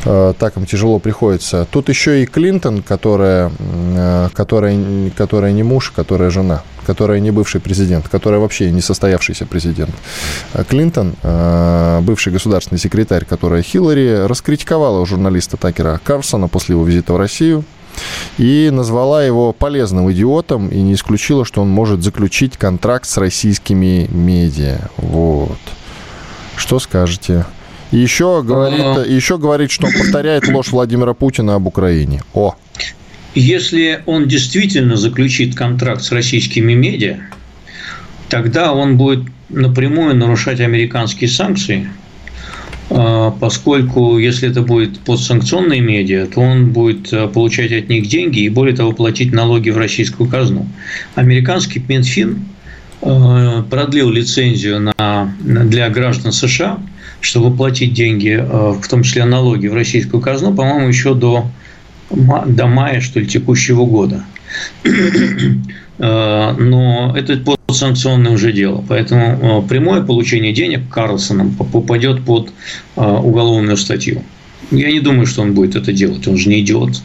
Э, 0.06 0.34
так 0.38 0.58
им 0.58 0.66
тяжело 0.66 1.00
приходится. 1.00 1.68
Тут 1.70 1.90
еще 1.90 2.24
и 2.24 2.26
Клинтон, 2.26 2.82
которая, 2.82 3.52
э, 3.60 4.30
которая, 4.34 5.12
которая 5.16 5.52
не 5.52 5.64
муж, 5.64 5.92
которая 5.92 6.30
жена, 6.30 6.64
которая 6.86 7.20
не 7.20 7.32
бывший 7.32 7.62
президент, 7.62 8.08
которая 8.08 8.40
вообще 8.40 8.72
не 8.72 8.82
состоявшийся 8.82 9.46
президент. 9.46 9.94
Э, 10.54 10.64
Клинтон, 10.68 11.16
бывший 12.04 12.34
государственный 12.34 12.80
секретарь, 12.80 13.26
которая 13.26 13.62
Хиллари, 13.62 14.26
раскритиковала 14.26 15.06
журналиста 15.06 15.58
Такера 15.58 16.00
Карсона 16.04 16.48
после 16.48 16.74
его 16.74 16.86
визита 16.86 17.14
в 17.14 17.18
Россию 17.18 17.64
и 18.38 18.70
назвала 18.72 19.24
его 19.24 19.54
полезным 19.54 20.12
идиотом 20.12 20.70
и 20.70 20.82
не 20.82 20.94
исключила, 20.94 21.46
что 21.46 21.62
он 21.62 21.70
может 21.70 22.04
заключить 22.04 22.58
контракт 22.58 23.08
с 23.08 23.18
российскими 23.18 24.08
медиа. 24.12 24.90
Вот. 24.98 25.58
Что 26.56 26.80
скажете? 26.80 27.46
И 27.92 27.98
еще 27.98 28.42
говорит, 28.42 29.08
еще 29.08 29.38
говорит, 29.38 29.72
что 29.72 29.88
он 29.88 29.94
повторяет 29.94 30.48
ложь 30.48 30.72
Владимира 30.72 31.14
Путина 31.14 31.56
об 31.56 31.68
Украине. 31.68 32.22
О! 32.34 32.56
Если 33.36 34.02
он 34.06 34.28
действительно 34.28 34.98
заключит 34.98 35.56
контракт 35.56 36.02
с 36.02 36.12
российскими 36.12 36.74
медиа, 36.74 37.20
тогда 38.30 38.74
он 38.74 38.98
будет 38.98 39.26
напрямую 39.50 40.16
нарушать 40.16 40.60
американские 40.60 41.30
санкции– 41.30 41.90
а, 42.01 42.01
поскольку 42.92 44.18
если 44.18 44.50
это 44.50 44.62
будет 44.62 45.00
подсанкционные 45.00 45.80
медиа, 45.80 46.26
то 46.26 46.42
он 46.42 46.72
будет 46.72 47.14
э, 47.14 47.28
получать 47.28 47.72
от 47.72 47.88
них 47.88 48.08
деньги 48.08 48.40
и, 48.40 48.50
более 48.50 48.76
того, 48.76 48.92
платить 48.92 49.32
налоги 49.32 49.70
в 49.70 49.78
российскую 49.78 50.30
казну. 50.30 50.68
Американский 51.16 51.82
Минфин 51.88 52.46
э, 53.02 53.64
продлил 53.70 54.10
лицензию 54.10 54.94
на, 54.98 55.34
для 55.40 55.90
граждан 55.90 56.34
США, 56.34 56.80
чтобы 57.22 57.56
платить 57.56 57.94
деньги, 57.94 58.38
э, 58.38 58.72
в 58.72 58.86
том 58.90 59.04
числе 59.04 59.24
налоги 59.24 59.68
в 59.68 59.74
российскую 59.74 60.22
казну, 60.22 60.54
по-моему, 60.54 60.90
еще 60.90 61.14
до, 61.14 61.50
до 62.10 62.68
мая, 62.68 63.00
что 63.00 63.22
ли, 63.22 63.28
текущего 63.28 63.86
года. 63.86 64.26
Но 65.98 67.14
это 67.16 67.38
санкционное 67.74 68.32
уже 68.32 68.52
дело. 68.52 68.84
Поэтому 68.88 69.64
э, 69.66 69.68
прямое 69.68 70.02
получение 70.02 70.54
денег 70.54 70.90
Карлсоном 70.90 71.56
попадет 71.56 72.24
под 72.24 72.52
э, 72.96 73.02
уголовную 73.02 73.78
статью. 73.78 74.24
Я 74.72 74.92
не 74.92 75.00
думаю, 75.00 75.26
что 75.26 75.42
он 75.42 75.54
будет 75.54 75.76
это 75.76 75.92
делать. 75.92 76.28
Он 76.28 76.38
же 76.38 76.50
не 76.50 76.62
идиот. 76.62 77.02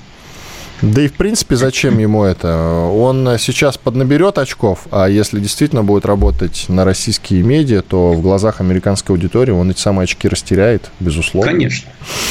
Да 0.83 1.03
и 1.03 1.09
в 1.09 1.15
принципе, 1.15 1.57
зачем 1.57 1.99
ему 1.99 2.25
это? 2.25 2.91
Он 2.93 3.39
сейчас 3.39 3.79
поднаберет 3.79 4.37
очков, 4.37 4.87
а 4.91 5.07
если 5.07 5.41
действительно 5.41 5.83
будет 5.83 6.05
работать 6.05 6.67
на 6.69 6.85
российские 6.85 7.43
медиа, 7.43 7.81
то 7.81 8.13
в 8.13 8.21
глазах 8.21 8.61
американской 8.61 9.15
аудитории 9.15 9.53
он 9.53 9.71
эти 9.71 9.81
самые 9.81 10.05
очки 10.05 10.29
растеряет, 10.29 10.91
безусловно. 11.01 11.51
Конечно, 11.51 11.89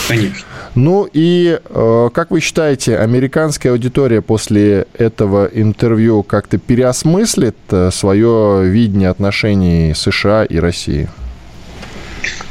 конечно. 0.08 0.46
Ну 0.76 1.08
и, 1.12 1.58
э, 1.64 2.10
как 2.14 2.32
вы 2.32 2.42
считаете, 2.42 2.98
американская 2.98 3.72
аудитория 3.72 4.22
после 4.22 4.88
этого 4.94 5.46
интервью 5.46 6.22
как-то 6.22 6.58
переосмыслит 6.58 7.56
э, 7.70 7.92
свое 7.92 8.66
видение 8.66 9.10
отношений 9.10 9.94
США 9.96 10.44
и 10.44 10.58
России? 10.60 11.08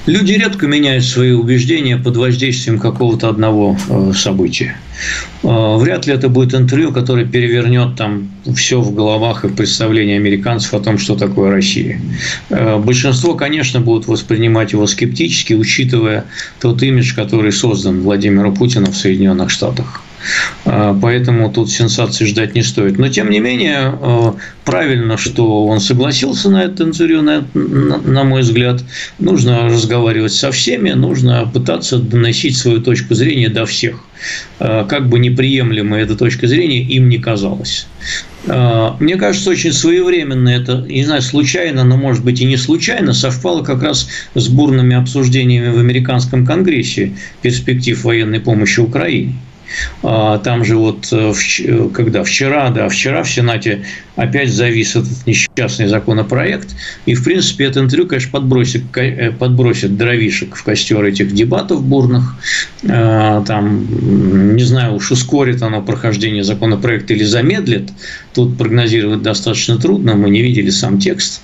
Люди 0.07 0.33
редко 0.33 0.67
меняют 0.67 1.05
свои 1.05 1.33
убеждения 1.33 1.97
под 1.97 2.19
воздействием 2.19 2.79
какого-то 2.79 3.31
одного 3.31 3.79
э, 3.89 4.13
события. 4.15 4.77
Э, 5.43 5.77
вряд 5.79 6.07
ли 6.07 6.13
это 6.13 6.29
будет 6.29 6.55
интервью, 6.55 6.93
которое 6.93 7.25
перевернет 7.25 7.97
там 7.97 8.31
все 8.55 8.83
в 8.83 8.95
головах 8.95 9.47
и 9.47 9.49
представлении 9.49 10.17
американцев 10.17 10.75
о 10.75 10.81
том, 10.81 10.99
что 10.99 11.17
такое 11.17 11.51
Россия. 11.51 11.99
Э, 12.51 12.77
большинство, 12.77 13.33
конечно, 13.33 13.81
будут 13.81 14.07
воспринимать 14.07 14.73
его 14.73 14.87
скептически, 14.87 15.55
учитывая 15.55 16.27
тот 16.61 16.83
имидж, 16.83 17.15
который 17.15 17.51
создан 17.51 18.03
Владимиром 18.03 18.55
Путиным 18.55 18.93
в 18.93 18.97
Соединенных 18.97 19.49
Штатах. 19.49 20.04
А, 20.65 20.99
поэтому 21.01 21.51
тут 21.53 21.71
сенсации 21.71 22.25
ждать 22.25 22.55
не 22.55 22.63
стоит. 22.63 22.99
Но, 22.99 23.09
тем 23.09 23.31
не 23.31 23.41
менее, 23.41 23.79
а, 23.79 24.35
правильно, 24.65 25.17
что 25.17 25.67
он 25.67 25.81
согласился 25.81 26.51
на 26.51 26.63
это 26.65 26.85
интервью, 26.85 27.23
на, 27.23 27.45
на 27.55 28.25
мой 28.25 28.43
взгляд. 28.43 28.83
Нужно 29.19 29.69
разговаривать 29.69 30.33
со 30.33 30.51
всеми, 30.51 30.91
нужно 30.91 31.49
пытаться 31.53 31.99
доносить 31.99 32.57
свою 32.57 32.81
точку 32.81 33.15
зрения 33.15 33.49
до 33.49 33.67
всех. 33.67 34.01
А, 34.59 34.85
как 34.85 35.09
бы 35.09 35.19
неприемлемой 35.19 36.03
эта 36.03 36.17
точка 36.17 36.47
зрения 36.47 36.83
им 36.83 37.09
не 37.09 37.19
казалась. 37.19 37.87
Мне 38.47 39.17
кажется, 39.17 39.49
очень 39.49 39.73
своевременно 39.73 40.51
это, 40.51 40.85
не 40.87 41.03
знаю, 41.03 41.23
случайно, 41.23 41.83
но 41.83 41.97
может 41.97 42.23
быть 42.23 42.43
и 42.43 42.45
не 42.45 42.59
случайно, 42.59 43.15
совпало 43.15 43.63
как 43.63 43.83
раз 43.83 44.07
с 44.35 44.49
бурными 44.49 44.95
обсуждениями 44.95 45.71
в 45.71 45.79
американском 45.79 46.45
конгрессе 46.45 47.15
перспектив 47.41 48.05
военной 48.05 48.41
помощи 48.41 48.81
Украине. 48.81 49.35
А, 50.03 50.39
там 50.39 50.65
же 50.65 50.77
вот 50.77 51.09
э, 51.13 51.33
когда 51.93 52.25
вчера, 52.25 52.71
да, 52.71 52.89
вчера 52.89 53.23
в 53.23 53.31
Сенате 53.31 53.85
опять 54.17 54.51
завис 54.51 54.97
этот 54.97 55.27
несчастный 55.27 55.87
законопроект. 55.87 56.75
И, 57.07 57.15
в 57.15 57.25
принципе, 57.25 57.65
это 57.65 57.81
интервью, 57.81 58.07
конечно, 58.07 58.31
подбросит, 58.31 58.83
э, 58.97 59.33
подбросит 59.33 59.97
дровишек 59.97 60.55
в 60.57 60.63
костер 60.63 61.03
этих 61.05 61.33
дебатов 61.33 61.85
бурных. 61.85 62.37
А, 62.89 63.43
там, 63.45 64.57
не 64.57 64.63
знаю, 64.63 64.95
уж 64.95 65.11
ускорит 65.11 65.63
оно 65.63 65.83
прохождение 65.83 66.45
законопроекта 66.45 67.15
или 67.15 67.25
замедлит. 67.25 67.91
Тут 68.35 68.57
прогнозировать 68.59 69.23
достаточно 69.23 69.79
трудно, 69.79 70.15
мы 70.15 70.31
не 70.31 70.43
видели 70.43 70.71
сам 70.71 70.99
текст. 70.99 71.41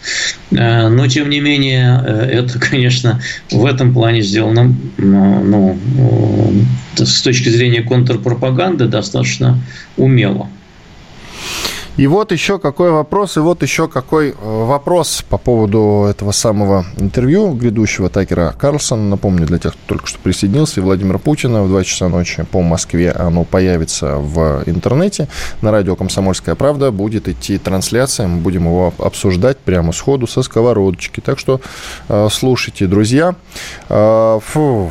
А, 0.56 0.88
но, 0.88 1.06
тем 1.08 1.28
не 1.30 1.40
менее, 1.40 2.02
э, 2.06 2.30
это, 2.32 2.58
конечно, 2.58 3.20
в 3.50 3.64
этом 3.64 3.92
плане 3.92 4.22
сделано 4.22 4.74
ну, 4.98 5.78
с 6.96 7.22
точки 7.22 7.48
зрения 7.48 7.82
контрпропаганды 8.20 8.86
достаточно 8.86 9.58
умело. 9.96 10.48
И 11.96 12.06
вот 12.06 12.32
еще 12.32 12.58
какой 12.58 12.92
вопрос, 12.92 13.36
и 13.36 13.40
вот 13.40 13.62
еще 13.62 13.86
какой 13.86 14.30
э, 14.30 14.34
вопрос 14.40 15.22
по 15.28 15.36
поводу 15.36 16.06
этого 16.08 16.30
самого 16.30 16.86
интервью 16.96 17.52
грядущего 17.52 18.08
Такера 18.08 18.54
Карлсона. 18.58 19.02
Напомню 19.02 19.44
для 19.44 19.58
тех, 19.58 19.72
кто 19.72 19.80
только 19.86 20.06
что 20.06 20.18
присоединился, 20.20 20.80
Владимира 20.80 21.18
Путина 21.18 21.62
в 21.62 21.68
2 21.68 21.84
часа 21.84 22.08
ночи 22.08 22.46
по 22.50 22.62
Москве 22.62 23.10
оно 23.10 23.44
появится 23.44 24.16
в 24.16 24.62
интернете. 24.66 25.28
На 25.60 25.72
радио 25.72 25.94
«Комсомольская 25.94 26.54
правда» 26.54 26.90
будет 26.90 27.28
идти 27.28 27.58
трансляция, 27.58 28.28
мы 28.28 28.38
будем 28.38 28.64
его 28.64 28.94
обсуждать 28.96 29.58
прямо 29.58 29.92
сходу 29.92 30.26
со 30.26 30.42
сковородочки. 30.42 31.20
Так 31.20 31.38
что 31.38 31.60
э, 32.08 32.28
слушайте, 32.30 32.86
друзья. 32.86 33.34
Э, 33.90 34.38
фу. 34.42 34.90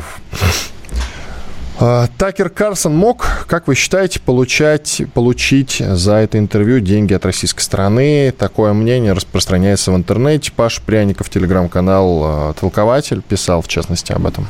А, 1.82 2.08
Такер 2.18 2.50
Карсон 2.50 2.94
мог, 2.94 3.26
как 3.46 3.66
вы 3.66 3.74
считаете, 3.74 4.20
получать, 4.20 5.00
получить 5.14 5.78
за 5.78 6.16
это 6.16 6.38
интервью 6.38 6.80
деньги 6.80 7.14
от 7.14 7.24
российской 7.24 7.62
стороны? 7.62 8.34
Такое 8.36 8.74
мнение 8.74 9.14
распространяется 9.14 9.90
в 9.90 9.96
интернете. 9.96 10.52
Паш 10.54 10.82
Пряников, 10.82 11.30
телеграм-канал 11.30 12.22
а, 12.22 12.52
«Толкователь», 12.52 13.22
писал, 13.22 13.62
в 13.62 13.68
частности, 13.68 14.12
об 14.12 14.26
этом. 14.26 14.46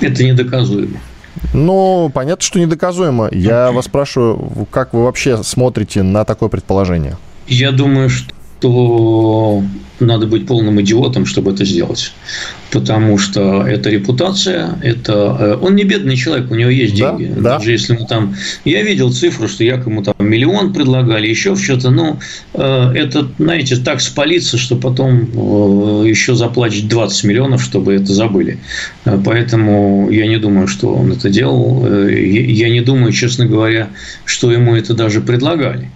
Это 0.00 0.22
недоказуемо. 0.22 1.00
Ну, 1.52 2.12
понятно, 2.14 2.42
что 2.42 2.60
недоказуемо. 2.60 3.28
Я 3.32 3.72
вас 3.72 3.86
спрашиваю, 3.86 4.66
как 4.70 4.94
вы 4.94 5.02
вообще 5.02 5.42
смотрите 5.42 6.04
на 6.04 6.24
такое 6.24 6.48
предположение? 6.48 7.16
Я 7.48 7.72
думаю, 7.72 8.08
что 8.08 8.35
то 8.60 9.62
надо 10.00 10.26
быть 10.26 10.46
полным 10.46 10.80
идиотом, 10.80 11.26
чтобы 11.26 11.52
это 11.52 11.64
сделать. 11.64 12.12
Потому 12.70 13.18
что 13.18 13.66
это 13.66 13.88
репутация, 13.90 14.78
это... 14.82 15.36
Э, 15.38 15.58
он 15.60 15.74
не 15.76 15.84
бедный 15.84 16.16
человек, 16.16 16.50
у 16.50 16.54
него 16.54 16.68
есть 16.68 16.94
деньги. 16.94 17.32
Да, 17.34 17.52
Даже 17.52 17.66
да. 17.66 17.72
если 17.72 17.94
ему 17.94 18.06
там... 18.06 18.34
Я 18.64 18.82
видел 18.82 19.12
цифру, 19.12 19.48
что 19.48 19.64
якобы 19.64 20.02
там 20.02 20.14
миллион 20.18 20.72
предлагали, 20.72 21.28
еще 21.28 21.56
что-то. 21.56 21.90
Ну, 21.90 22.18
э, 22.54 22.92
это, 22.94 23.28
знаете, 23.38 23.76
так 23.76 24.00
спалиться, 24.00 24.58
что 24.58 24.76
потом 24.76 25.22
э, 25.22 26.08
еще 26.08 26.34
заплатить 26.34 26.88
20 26.88 27.24
миллионов, 27.24 27.62
чтобы 27.62 27.94
это 27.94 28.12
забыли. 28.12 28.58
Поэтому 29.04 30.10
я 30.10 30.26
не 30.26 30.38
думаю, 30.38 30.68
что 30.68 30.94
он 30.94 31.12
это 31.12 31.30
делал. 31.30 31.86
Я 32.06 32.68
не 32.68 32.80
думаю, 32.80 33.12
честно 33.12 33.46
говоря, 33.46 33.88
что 34.24 34.50
ему 34.50 34.74
это 34.74 34.94
даже 34.94 35.20
предлагали. 35.20 35.90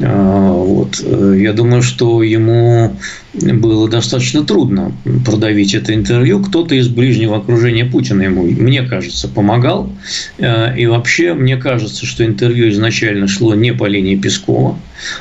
А, 0.00 0.52
вот. 0.52 1.00
Я 1.00 1.52
думаю, 1.52 1.82
что 1.82 2.22
ему 2.22 2.96
было 3.34 3.88
достаточно 3.88 4.44
трудно 4.44 4.92
продавить 5.24 5.74
это 5.74 5.94
интервью. 5.94 6.42
Кто-то 6.42 6.74
из 6.74 6.88
ближнего 6.88 7.36
окружения 7.36 7.84
Путина 7.84 8.22
ему, 8.22 8.42
мне 8.42 8.82
кажется, 8.82 9.28
помогал. 9.28 9.92
А, 10.38 10.74
и 10.74 10.86
вообще, 10.86 11.34
мне 11.34 11.56
кажется, 11.56 12.06
что 12.06 12.24
интервью 12.24 12.70
изначально 12.70 13.28
шло 13.28 13.54
не 13.54 13.72
по 13.72 13.86
линии 13.86 14.16
Пескова, 14.16 14.78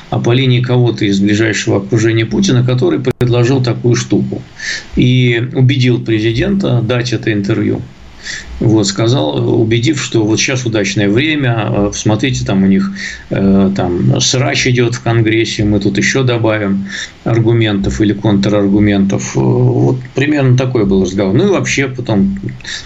а 0.10 0.20
по 0.20 0.32
линии 0.32 0.62
кого-то 0.62 1.06
из 1.06 1.20
ближайшего 1.20 1.78
окружения 1.78 2.26
Путина, 2.26 2.64
который 2.64 3.00
предложил 3.00 3.64
такую 3.64 3.96
штуку. 3.96 4.42
И 4.96 5.50
убедил 5.54 6.04
президента 6.04 6.82
дать 6.82 7.14
это 7.14 7.32
интервью. 7.32 7.82
Вот, 8.60 8.88
сказал, 8.88 9.62
убедив, 9.62 10.02
что 10.02 10.24
вот 10.24 10.40
сейчас 10.40 10.66
удачное 10.66 11.10
время, 11.10 11.68
э, 11.70 11.90
посмотрите, 11.92 12.44
там 12.44 12.64
у 12.64 12.66
них 12.66 12.92
э, 13.30 13.72
там 13.76 14.20
срач 14.20 14.66
идет 14.66 14.96
в 14.96 15.04
Конгрессе, 15.04 15.64
мы 15.64 15.80
тут 15.80 15.98
еще 15.98 16.24
добавим 16.24 16.88
аргументов 17.24 18.02
или 18.02 18.14
контраргументов. 18.14 19.38
Э, 19.38 19.40
вот 19.40 20.00
примерно 20.16 20.58
такой 20.58 20.86
был 20.86 21.04
разговор. 21.04 21.36
Ну 21.36 21.48
и 21.48 21.52
вообще 21.52 21.88
потом 21.88 22.40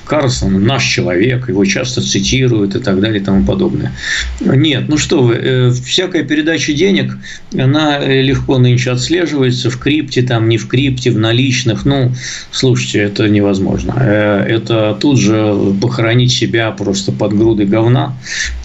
Карлсон 0.05 0.61
наш 0.65 0.83
человек, 0.83 1.47
его 1.47 1.63
часто 1.63 2.01
цитируют 2.01 2.75
и 2.75 2.79
так 2.79 2.99
далее 2.99 3.21
и 3.21 3.23
тому 3.23 3.45
подобное. 3.45 3.93
Нет, 4.41 4.89
ну 4.89 4.97
что 4.97 5.21
вы, 5.21 5.71
всякая 5.85 6.23
передача 6.23 6.73
денег, 6.73 7.17
она 7.57 7.99
легко 7.99 8.57
нынче 8.57 8.91
отслеживается 8.91 9.69
в 9.69 9.77
крипте, 9.77 10.21
там 10.21 10.49
не 10.49 10.57
в 10.57 10.67
крипте, 10.67 11.11
в 11.11 11.17
наличных. 11.17 11.85
Ну, 11.85 12.11
слушайте, 12.51 12.99
это 12.99 13.29
невозможно. 13.29 13.93
Это 13.93 14.97
тут 14.99 15.19
же 15.19 15.60
похоронить 15.81 16.31
себя 16.31 16.71
просто 16.71 17.11
под 17.11 17.33
грудой 17.37 17.65
говна, 17.65 18.13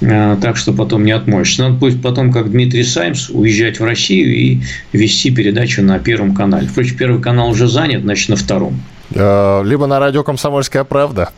э, 0.01 0.37
так 0.41 0.57
что 0.57 0.73
потом 0.73 1.05
не 1.05 1.13
отмоешься. 1.13 1.63
Надо 1.63 1.75
будет 1.75 2.03
потом, 2.03 2.33
как 2.33 2.51
Дмитрий 2.51 2.85
Саймс, 2.85 3.31
уезжать 3.31 3.81
в 3.81 3.85
Россию 3.85 4.35
и 4.35 4.61
вести 4.93 5.31
передачу 5.31 5.83
на 5.83 5.99
Первом 5.99 6.35
канале. 6.35 6.69
Впрочем, 6.69 6.97
Первый 6.97 7.21
канал 7.21 7.51
уже 7.51 7.69
занят, 7.69 8.03
значит, 8.03 8.29
на 8.29 8.37
втором. 8.37 8.81
Э, 9.15 9.63
либо 9.65 9.87
на 9.87 9.99
радио 9.99 10.23
«Комсомольская 10.23 10.85
правда». 10.85 11.31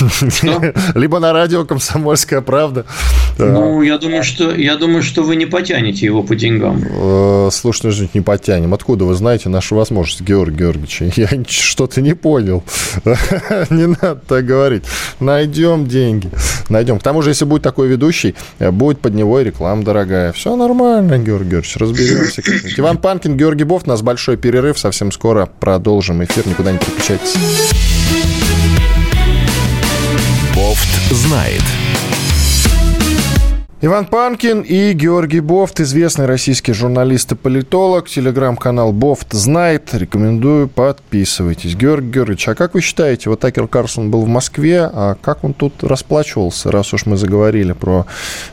Либо 0.94 1.18
на 1.18 1.32
радио 1.32 1.64
«Комсомольская 1.64 2.40
правда». 2.40 2.84
Ну, 3.38 3.82
я 3.82 3.98
думаю, 3.98 4.22
что, 4.24 4.54
я 4.54 4.76
думаю, 4.76 5.02
что 5.02 5.22
вы 5.22 5.36
не 5.36 5.46
потянете 5.46 6.06
его 6.06 6.22
по 6.22 6.34
деньгам. 6.34 6.82
Э, 6.88 7.48
слушай, 7.52 7.92
ну, 8.00 8.08
не 8.14 8.20
потянем. 8.20 8.74
Откуда 8.74 9.04
вы 9.04 9.14
знаете 9.14 9.48
нашу 9.48 9.76
возможность, 9.76 10.22
Георгий 10.22 10.56
Георгиевич? 10.56 11.00
Я 11.16 11.28
что-то 11.48 12.00
не 12.00 12.14
понял. 12.14 12.62
Не 13.70 13.86
надо 13.86 14.20
так 14.26 14.44
говорить. 14.44 14.84
Найдем 15.20 15.86
деньги. 15.86 16.30
Найдем. 16.68 16.98
К 16.98 17.02
тому 17.02 17.22
же, 17.22 17.30
если 17.30 17.44
будет 17.44 17.62
такой 17.62 17.88
ведущий, 17.88 18.34
э, 18.58 18.70
будет 18.70 19.00
под 19.00 19.14
него 19.14 19.40
и 19.40 19.44
реклама 19.44 19.82
дорогая. 19.82 20.32
Все 20.32 20.56
нормально, 20.56 21.18
Георгий 21.18 21.50
Георгиевич, 21.50 21.76
разберемся. 21.76 22.42
Иван 22.78 22.98
Панкин, 22.98 23.36
Георгий 23.36 23.64
Бов. 23.64 23.82
У 23.86 23.88
нас 23.88 24.02
большой 24.02 24.36
перерыв. 24.36 24.78
Совсем 24.78 25.12
скоро 25.12 25.46
продолжим 25.46 26.24
эфир. 26.24 26.46
Никуда 26.46 26.72
не 26.72 26.78
переключайтесь. 26.78 27.95
Знает. 31.10 31.62
Иван 33.82 34.06
Панкин 34.06 34.62
и 34.62 34.94
Георгий 34.94 35.40
Бофт, 35.40 35.80
известный 35.80 36.24
российский 36.24 36.72
журналист 36.72 37.32
и 37.32 37.34
политолог. 37.34 38.08
Телеграм-канал 38.08 38.90
Бофт 38.90 39.34
знает. 39.34 39.90
Рекомендую, 39.92 40.66
подписывайтесь. 40.66 41.76
Георгий 41.76 42.10
Георгиевич, 42.10 42.48
а 42.48 42.54
как 42.54 42.72
вы 42.72 42.80
считаете, 42.80 43.28
вот 43.28 43.40
Такер 43.40 43.68
Карсон 43.68 44.10
был 44.10 44.22
в 44.22 44.28
Москве, 44.28 44.90
а 44.90 45.16
как 45.20 45.44
он 45.44 45.52
тут 45.52 45.84
расплачивался, 45.84 46.72
раз 46.72 46.94
уж 46.94 47.04
мы 47.04 47.18
заговорили 47.18 47.74
про 47.74 48.06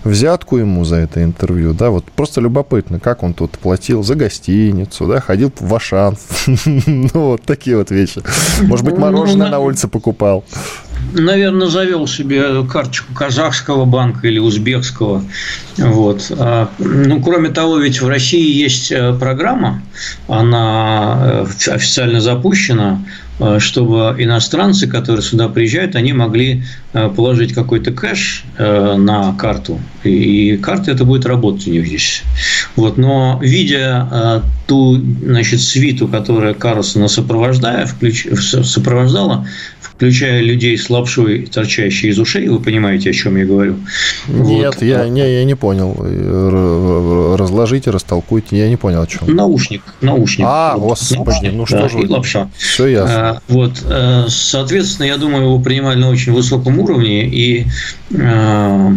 взятку 0.04 0.58
ему 0.58 0.84
за 0.84 0.98
это 0.98 1.24
интервью, 1.24 1.74
да, 1.74 1.89
вот 1.89 2.04
просто 2.04 2.42
любопытно, 2.42 3.00
как 3.00 3.24
он 3.24 3.34
тут 3.34 3.52
платил 3.52 4.04
за 4.04 4.16
гостиницу, 4.16 5.08
да, 5.08 5.22
ходил 5.22 5.54
в 5.58 5.74
Ашан, 5.74 6.18
ну, 6.66 7.10
вот 7.13 7.42
такие 7.44 7.78
вот 7.78 7.92
вещи. 7.92 8.22
Может 8.62 8.86
быть, 8.86 8.96
ну, 8.96 9.02
мороженое 9.02 9.50
на 9.50 9.60
улице 9.60 9.88
покупал 9.88 10.44
наверное, 11.13 11.68
завел 11.68 12.08
себе 12.08 12.63
карточку 12.66 13.13
казахского 13.13 13.86
банка 13.86 14.28
или 14.28 14.39
узбекского. 14.39 15.24
Вот. 15.78 16.32
А, 16.38 16.70
ну, 16.80 17.22
кроме 17.22 17.50
того, 17.50 17.78
ведь 17.78 18.02
в 18.02 18.08
России 18.08 18.52
есть 18.52 18.92
э, 18.92 19.13
программа, 19.13 19.82
она 20.28 21.46
э, 21.66 21.72
официально 21.72 22.22
запущена, 22.22 23.02
Э, 23.39 23.58
чтобы 23.60 24.16
иностранцы, 24.20 24.88
которые 24.88 25.24
сюда 25.24 25.50
приезжают, 25.50 25.96
они 25.96 26.13
могли 26.13 26.63
положить 27.16 27.54
какой-то 27.54 27.92
кэш 27.92 28.44
на 28.60 29.34
карту, 29.34 29.80
и 30.04 30.58
карта 30.58 30.92
это 30.92 31.06
будет 31.06 31.26
работать 31.26 31.68
у 31.68 31.72
них 31.72 31.88
здесь. 31.88 32.22
Вот. 32.76 32.98
Но 32.98 33.39
видя 33.42 34.44
ту 34.68 34.96
значит, 34.96 35.62
свиту, 35.62 36.08
которая 36.08 36.54
Карлсона 36.54 37.08
сопровождая, 37.08 37.88
включ... 37.88 38.28
сопровождала, 38.36 39.48
включая 39.96 40.42
людей 40.42 40.78
с 40.78 40.90
лапшой, 40.90 41.46
торчащей 41.46 42.10
из 42.10 42.20
ушей, 42.20 42.48
вы 42.48 42.60
понимаете, 42.60 43.12
о 43.12 43.14
чем 43.14 43.38
я 43.38 43.46
говорю? 43.46 43.78
Нет, 44.28 44.76
вот. 44.76 44.84
я, 44.84 45.08
не, 45.08 45.22
я 45.22 45.44
не 45.44 45.56
понял. 45.56 45.96
Разложите, 47.38 47.92
растолкуйте, 47.92 48.58
я 48.58 48.70
не 48.70 48.78
понял, 48.78 49.02
о 49.02 49.08
чем. 49.08 49.34
Наушник, 49.34 49.82
наушник. 50.02 50.46
А, 50.50 50.76
вот, 50.78 51.00
господи, 51.00 51.48
наушник, 51.48 51.54
ну 51.54 51.66
что 51.66 51.78
да, 51.78 51.90
же. 51.90 52.00
И 52.00 52.08
лапша. 52.08 52.50
Все 52.58 52.88
ясно. 52.88 53.42
Вот, 53.48 53.82
э, 53.86 54.26
соответственно, 54.30 55.06
я 55.06 55.18
думаю, 55.18 55.44
его 55.44 55.60
принимали 55.60 56.00
на 56.00 56.10
очень 56.10 56.34
высоком 56.34 56.80
уровне, 56.80 57.28
и 57.28 57.66
э, 58.12 58.92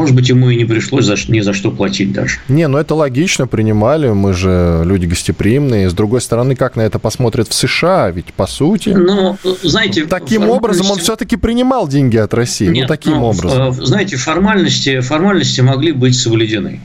может 0.00 0.14
быть, 0.14 0.30
ему 0.30 0.48
и 0.48 0.56
не 0.56 0.64
пришлось 0.64 1.04
за, 1.04 1.14
ни 1.30 1.40
за 1.40 1.52
что 1.52 1.70
платить 1.70 2.10
даже. 2.10 2.38
Не, 2.48 2.68
ну 2.68 2.78
это 2.78 2.94
логично, 2.94 3.46
принимали, 3.46 4.08
мы 4.08 4.32
же 4.32 4.80
люди 4.86 5.04
гостеприимные. 5.04 5.90
С 5.90 5.92
другой 5.92 6.22
стороны, 6.22 6.56
как 6.56 6.74
на 6.74 6.80
это 6.80 6.98
посмотрят 6.98 7.48
в 7.48 7.54
США? 7.54 8.10
Ведь, 8.10 8.32
по 8.32 8.46
сути... 8.46 8.88
Ну, 8.88 9.36
знаете... 9.62 10.06
Таким 10.06 10.48
образом 10.48 10.90
он 10.90 10.98
все-таки 11.00 11.36
принимал 11.36 11.86
деньги 11.86 12.16
от 12.16 12.32
России. 12.32 12.68
Ну, 12.68 12.72
Нет, 12.72 12.88
ну, 12.88 12.94
таким 12.94 13.12
ну, 13.16 13.24
образом. 13.24 13.74
Знаете, 13.74 14.16
формальности, 14.16 15.00
формальности 15.00 15.60
могли 15.60 15.92
быть 15.92 16.16
соблюдены. 16.16 16.80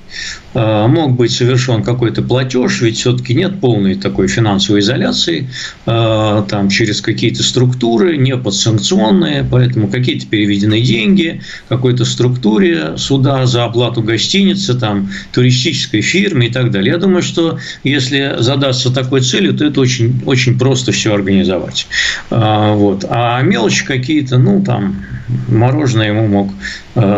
Э, 0.55 0.87
мог 0.87 1.11
быть 1.11 1.31
совершен 1.31 1.83
какой-то 1.83 2.21
платеж, 2.21 2.81
ведь 2.81 2.97
все-таки 2.97 3.33
нет 3.33 3.59
полной 3.59 3.95
такой 3.95 4.27
финансовой 4.27 4.79
изоляции, 4.79 5.49
э, 5.85 6.43
там 6.49 6.69
через 6.69 7.01
какие-то 7.01 7.43
структуры, 7.43 8.15
не 8.15 8.37
подсанкционные, 8.37 9.45
поэтому 9.49 9.89
какие-то 9.89 10.25
переведены 10.27 10.79
деньги 10.79 11.41
какой-то 11.67 12.05
структуре 12.05 12.97
суда 13.05 13.45
за 13.45 13.65
оплату 13.65 14.01
гостиницы, 14.01 14.73
там, 14.73 15.09
туристической 15.31 16.01
фирме 16.01 16.47
и 16.47 16.51
так 16.51 16.71
далее. 16.71 16.93
Я 16.93 16.97
думаю, 16.97 17.21
что 17.21 17.59
если 17.83 18.35
задаться 18.39 18.91
такой 18.93 19.21
целью, 19.21 19.53
то 19.53 19.65
это 19.65 19.79
очень, 19.79 20.21
очень 20.25 20.57
просто 20.57 20.91
все 20.91 21.13
организовать. 21.13 21.87
Э, 22.31 22.73
вот. 22.73 23.05
А 23.09 23.41
мелочи 23.41 23.85
какие-то, 23.85 24.37
ну, 24.37 24.63
там, 24.63 25.03
мороженое 25.47 26.07
ему 26.07 26.27
мог 26.27 26.51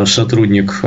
сотрудник 0.06 0.82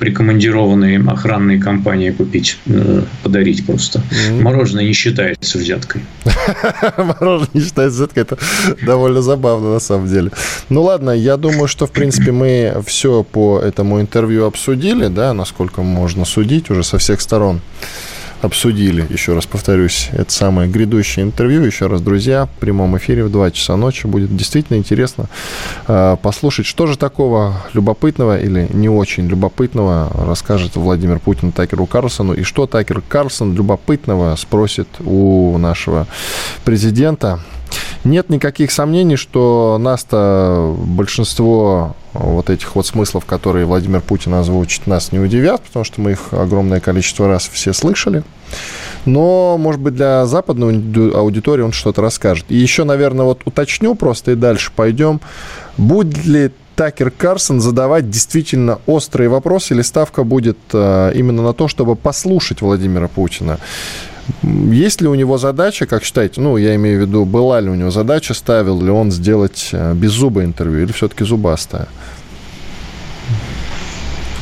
прикомандированной 0.00 0.96
охранной 1.06 1.58
компании 1.58 2.10
купить, 2.10 2.58
э, 2.66 3.02
подарить 3.22 3.66
просто. 3.66 3.98
Mm-hmm. 3.98 4.40
Мороженое 4.40 4.84
не 4.84 4.92
считается 4.92 5.58
взяткой. 5.58 6.02
Мороженое 6.96 7.50
не 7.52 7.60
считается 7.60 7.98
взяткой, 7.98 8.22
это 8.22 8.38
довольно 8.82 9.22
забавно 9.22 9.74
на 9.74 9.80
самом 9.80 10.08
деле. 10.08 10.30
Ну 10.68 10.82
ладно, 10.82 11.10
я 11.10 11.36
думаю, 11.36 11.68
что 11.68 11.86
в 11.86 11.90
принципе 11.90 12.32
мы 12.32 12.82
все 12.86 13.22
по 13.22 13.60
этому 13.60 14.00
интервью 14.00 14.23
обсудили, 14.46 15.08
да, 15.08 15.32
насколько 15.32 15.82
можно 15.82 16.24
судить 16.24 16.70
уже 16.70 16.84
со 16.84 16.98
всех 16.98 17.20
сторон 17.20 17.60
обсудили, 18.44 19.06
еще 19.10 19.34
раз 19.34 19.46
повторюсь, 19.46 20.08
это 20.12 20.30
самое 20.32 20.68
грядущее 20.68 21.24
интервью. 21.24 21.62
Еще 21.62 21.86
раз, 21.86 22.00
друзья, 22.00 22.46
в 22.46 22.60
прямом 22.60 22.96
эфире 22.98 23.24
в 23.24 23.32
2 23.32 23.50
часа 23.50 23.76
ночи. 23.76 24.06
Будет 24.06 24.34
действительно 24.36 24.76
интересно 24.76 25.28
э, 25.88 26.16
послушать, 26.22 26.66
что 26.66 26.86
же 26.86 26.98
такого 26.98 27.54
любопытного 27.72 28.38
или 28.38 28.68
не 28.72 28.88
очень 28.88 29.26
любопытного 29.26 30.10
расскажет 30.26 30.76
Владимир 30.76 31.18
Путин 31.18 31.52
Такеру 31.52 31.86
Карлсону, 31.86 32.34
и 32.34 32.42
что 32.42 32.66
Такер 32.66 33.00
Карлсон 33.00 33.54
любопытного 33.54 34.36
спросит 34.36 34.88
у 35.00 35.56
нашего 35.58 36.06
президента. 36.64 37.40
Нет 38.04 38.30
никаких 38.30 38.70
сомнений, 38.70 39.16
что 39.16 39.78
нас-то 39.80 40.74
большинство 40.78 41.96
вот 42.12 42.50
этих 42.50 42.76
вот 42.76 42.86
смыслов, 42.86 43.24
которые 43.24 43.66
Владимир 43.66 44.00
Путин 44.00 44.34
озвучит, 44.34 44.86
нас 44.86 45.12
не 45.12 45.18
удивят, 45.18 45.62
потому 45.62 45.84
что 45.84 46.00
мы 46.00 46.12
их 46.12 46.32
огромное 46.32 46.80
количество 46.80 47.28
раз 47.28 47.48
все 47.52 47.72
слышали. 47.72 48.22
Но, 49.04 49.56
может 49.58 49.80
быть, 49.80 49.94
для 49.94 50.24
западной 50.26 50.76
аудитории 51.12 51.62
он 51.62 51.72
что-то 51.72 52.02
расскажет. 52.02 52.46
И 52.48 52.56
еще, 52.56 52.84
наверное, 52.84 53.24
вот 53.24 53.42
уточню 53.44 53.94
просто 53.94 54.32
и 54.32 54.34
дальше 54.34 54.70
пойдем. 54.74 55.20
Будет 55.76 56.24
ли 56.24 56.50
Такер 56.76 57.10
Карсон 57.10 57.60
задавать 57.60 58.10
действительно 58.10 58.80
острые 58.86 59.28
вопросы, 59.28 59.74
или 59.74 59.82
ставка 59.82 60.24
будет 60.24 60.58
э, 60.72 61.12
именно 61.14 61.42
на 61.42 61.52
то, 61.52 61.68
чтобы 61.68 61.94
послушать 61.94 62.62
Владимира 62.62 63.08
Путина? 63.08 63.58
Есть 64.42 65.00
ли 65.00 65.08
у 65.08 65.14
него 65.14 65.38
задача, 65.38 65.86
как 65.86 66.04
считаете, 66.04 66.40
ну, 66.40 66.56
я 66.56 66.74
имею 66.76 66.98
в 66.98 67.08
виду, 67.08 67.24
была 67.24 67.60
ли 67.60 67.68
у 67.68 67.74
него 67.74 67.90
задача, 67.90 68.34
ставил 68.34 68.80
ли 68.80 68.90
он 68.90 69.10
сделать 69.10 69.68
э, 69.72 69.94
беззубое 69.94 70.46
интервью 70.46 70.84
или 70.84 70.92
все-таки 70.92 71.24
зубастое? 71.24 71.88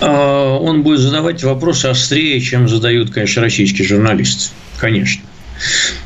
А, 0.01 0.57
он 0.57 0.83
будет 0.83 1.01
задавать 1.01 1.43
вопросы 1.45 1.87
острее, 1.87 2.41
чем 2.41 2.69
задают, 2.69 3.11
конечно, 3.11 3.43
российские 3.43 3.87
журналисты. 3.87 4.51
Конечно. 4.79 5.25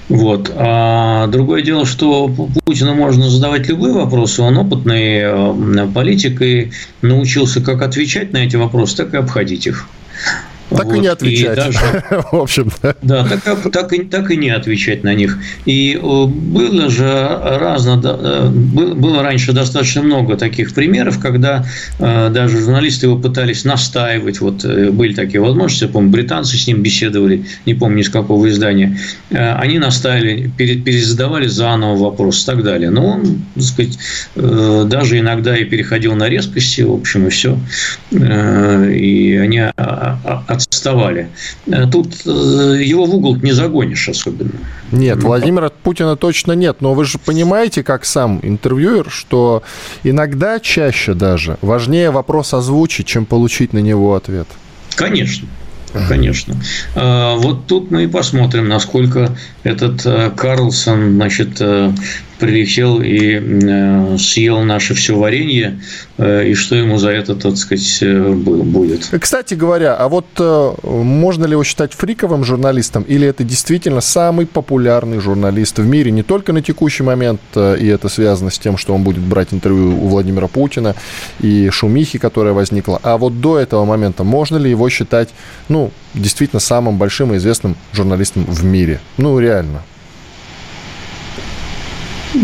Вот. 0.09 0.53
А 0.55 1.27
другое 1.29 1.63
дело, 1.63 1.87
что 1.87 2.29
Путину 2.65 2.95
можно 2.95 3.29
задавать 3.31 3.69
любые 3.69 3.95
вопросы. 3.95 4.43
Он 4.43 4.59
опытный 4.59 5.21
э, 5.23 5.89
политик 5.95 6.43
и 6.43 6.73
научился 7.03 7.63
как 7.63 7.83
отвечать 7.83 8.33
на 8.33 8.39
эти 8.39 8.57
вопросы, 8.57 8.97
так 8.97 9.15
и 9.15 9.17
обходить 9.17 9.67
их. 9.67 9.87
Так 10.71 10.87
вот. 10.87 10.97
и 10.97 11.01
не 11.01 11.07
отвечать. 11.07 11.53
И 11.53 11.57
даже, 11.57 11.79
в 12.33 12.35
общем 12.35 12.71
да. 12.83 12.95
Да, 13.03 13.27
так, 13.45 13.71
так, 13.71 13.93
и, 13.93 13.99
так 14.01 14.31
и 14.31 14.37
не 14.37 14.51
отвечать 14.51 15.05
на 15.05 15.15
них. 15.15 15.39
И 15.65 15.95
э, 15.95 16.25
было 16.27 16.91
же 16.91 17.05
разно, 17.05 18.01
э, 18.05 18.49
было 18.49 19.23
раньше 19.23 19.53
достаточно 19.53 20.03
много 20.03 20.37
таких 20.37 20.75
примеров, 20.75 21.21
когда 21.21 21.65
э, 21.99 22.31
даже 22.31 22.61
журналисты 22.61 23.07
его 23.07 23.17
пытались 23.17 23.65
настаивать. 23.65 24.41
Вот 24.41 24.65
были 24.65 25.15
такие 25.15 25.41
возможности, 25.41 25.85
я 25.85 25.91
помню, 25.91 26.11
британцы 26.11 26.57
с 26.57 26.67
ним 26.67 26.83
беседовали, 26.83 27.45
не 27.65 27.75
помню 27.75 28.03
из 28.03 28.09
какого 28.09 28.49
издания. 28.49 28.99
Они 29.31 29.79
настаивали, 29.79 30.51
перезадавали 30.57 31.47
заново 31.47 31.97
вопрос 31.97 32.43
и 32.43 32.47
так 32.47 32.63
далее. 32.65 32.91
Но 32.91 33.07
он, 33.07 33.43
так 33.55 33.63
сказать, 33.63 33.99
даже 34.35 35.19
иногда 35.19 35.57
и 35.57 35.65
переходил 35.65 36.15
на 36.15 36.29
резкости, 36.29 36.83
в 36.83 36.93
общем, 36.93 37.27
и 37.27 37.31
все. 37.31 37.59
И 38.13 39.37
они 39.37 39.63
отставали. 40.57 41.29
Э, 41.67 41.87
тут 41.91 42.27
э, 42.27 42.29
его 42.29 43.07
в 43.07 43.15
угол 43.15 43.37
не 43.37 43.53
загонишь 43.53 44.09
особенно. 44.09 44.53
Нет, 44.93 45.23
Владимира 45.23 45.71
Путина 45.71 46.17
точно 46.17 46.53
нет. 46.53 46.81
Но 46.81 46.95
вы 46.95 47.05
же 47.05 47.19
понимаете, 47.19 47.83
как 47.83 48.05
сам 48.05 48.41
интервьюер, 48.43 49.11
что 49.11 49.63
иногда, 50.05 50.59
чаще 50.61 51.15
даже, 51.15 51.59
важнее 51.63 52.11
вопрос 52.11 52.55
озвучить, 52.55 53.07
чем 53.07 53.27
получить 53.27 53.73
на 53.73 53.79
него 53.79 54.15
ответ. 54.15 54.49
Конечно. 54.95 55.49
Конечно. 56.09 56.57
А, 56.95 57.37
вот 57.37 57.67
тут 57.67 57.91
мы 57.91 58.05
и 58.05 58.07
посмотрим, 58.07 58.69
насколько 58.69 59.35
этот 59.63 60.05
э, 60.05 60.31
Карлсон, 60.37 61.15
значит, 61.15 61.61
прилетел 62.39 63.01
и 63.01 63.41
э, 63.41 64.19
съел 64.19 64.63
наше 64.63 64.95
все 64.95 65.17
варенье, 65.17 65.81
э, 66.19 66.49
и 66.49 66.55
что 66.55 66.75
ему 66.75 66.99
за 66.99 67.11
это, 67.11 67.35
так 67.35 67.57
сказать, 67.57 67.99
э, 68.03 68.31
будет. 68.33 69.09
Кстати 69.21 69.55
говоря, 69.55 69.95
а 69.95 70.09
вот 70.09 70.27
можно 70.83 71.45
ли 71.45 71.53
его 71.53 71.65
считать 71.65 71.93
фриковым 71.95 72.45
журналистом, 72.45 73.03
или 73.03 73.27
это 73.27 73.45
действительно 73.45 74.01
самый 74.01 74.47
популярный 74.47 75.19
журналист 75.19 75.79
в 75.79 75.87
мире, 75.87 76.11
не 76.11 76.23
только 76.23 76.53
на 76.53 76.63
текущий 76.63 77.03
момент, 77.03 77.41
и 77.55 77.87
это 77.87 78.09
связано 78.09 78.51
с 78.51 78.59
тем, 78.59 78.77
что 78.77 78.95
он 78.95 79.03
будет 79.03 79.23
брать 79.23 79.49
интервью 79.53 79.97
у 80.05 80.09
Владимира 80.09 80.47
Путина 80.47 80.95
и 81.41 81.69
шумихи, 81.71 82.19
которая 82.19 82.53
возникла, 82.53 83.01
а 83.03 83.17
вот 83.17 83.41
до 83.41 83.59
этого 83.59 83.85
момента 83.85 84.25
можно 84.25 84.57
ли 84.57 84.71
его 84.71 84.89
считать, 84.89 85.31
ну, 85.69 85.91
действительно 86.15 86.61
самым 86.61 86.99
большим 86.99 87.35
и 87.35 87.37
известным 87.37 87.77
журналистом 87.93 88.45
в 88.45 88.65
мире? 88.65 89.01
Ну, 89.17 89.39
реально. 89.39 89.83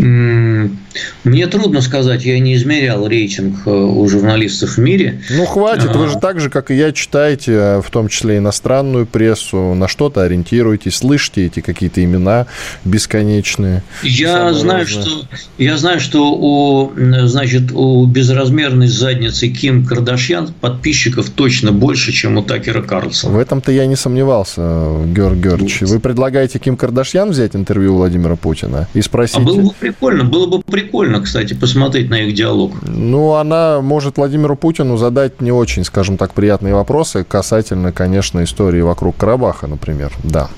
mm, 0.00 0.91
Мне 1.24 1.46
трудно 1.46 1.80
сказать, 1.80 2.24
я 2.24 2.38
не 2.38 2.54
измерял 2.54 3.06
рейтинг 3.06 3.66
э, 3.66 3.70
у 3.70 4.08
журналистов 4.08 4.76
в 4.76 4.78
мире. 4.78 5.20
Ну, 5.30 5.46
хватит, 5.46 5.94
вы 5.94 6.08
же 6.08 6.18
так 6.18 6.40
же, 6.40 6.50
как 6.50 6.70
и 6.70 6.74
я, 6.74 6.92
читаете, 6.92 7.52
э, 7.52 7.80
в 7.80 7.90
том 7.90 8.08
числе 8.08 8.38
иностранную 8.38 9.06
прессу, 9.06 9.74
на 9.74 9.88
что-то 9.88 10.22
ориентируетесь, 10.22 10.96
слышите 10.96 11.46
эти 11.46 11.60
какие-то 11.60 12.02
имена 12.02 12.46
бесконечные. 12.84 13.82
Я 14.02 14.52
знаю, 14.52 14.86
что, 14.86 15.26
я 15.58 15.76
знаю, 15.76 16.00
что 16.00 16.32
у, 16.32 16.92
значит, 16.96 17.72
у 17.72 18.06
безразмерной 18.06 18.88
задницы 18.88 19.48
Ким 19.48 19.86
Кардашьян 19.86 20.52
подписчиков 20.60 21.30
точно 21.30 21.72
больше, 21.72 22.12
чем 22.12 22.36
у 22.38 22.42
Такера 22.42 22.82
Карлсона. 22.82 23.34
В 23.34 23.38
этом-то 23.38 23.72
я 23.72 23.86
не 23.86 23.96
сомневался, 23.96 24.60
Георг 25.06 25.38
Георгиевич. 25.38 25.82
Вы 25.82 26.00
предлагаете 26.00 26.58
Ким 26.58 26.76
Кардашьян 26.76 27.30
взять 27.30 27.56
интервью 27.56 27.94
Владимира 27.94 28.36
Путина 28.36 28.88
и 28.94 29.02
спросить... 29.02 29.36
А 29.36 29.40
было 29.40 29.60
бы 29.60 29.72
прикольно, 29.78 30.24
было 30.24 30.46
бы 30.46 30.60
прикольно, 30.62 30.81
кстати, 31.20 31.54
посмотреть 31.54 32.10
на 32.10 32.22
их 32.22 32.34
диалог. 32.34 32.72
Ну, 32.82 33.34
она 33.34 33.80
может 33.80 34.16
Владимиру 34.16 34.56
Путину 34.56 34.96
задать 34.96 35.40
не 35.40 35.52
очень, 35.52 35.84
скажем 35.84 36.16
так, 36.16 36.34
приятные 36.34 36.74
вопросы 36.74 37.24
касательно, 37.24 37.92
конечно, 37.92 38.42
истории 38.42 38.80
вокруг 38.80 39.16
Карабаха, 39.16 39.66
например. 39.66 40.12
Да. 40.22 40.48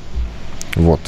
Вот. 0.76 1.00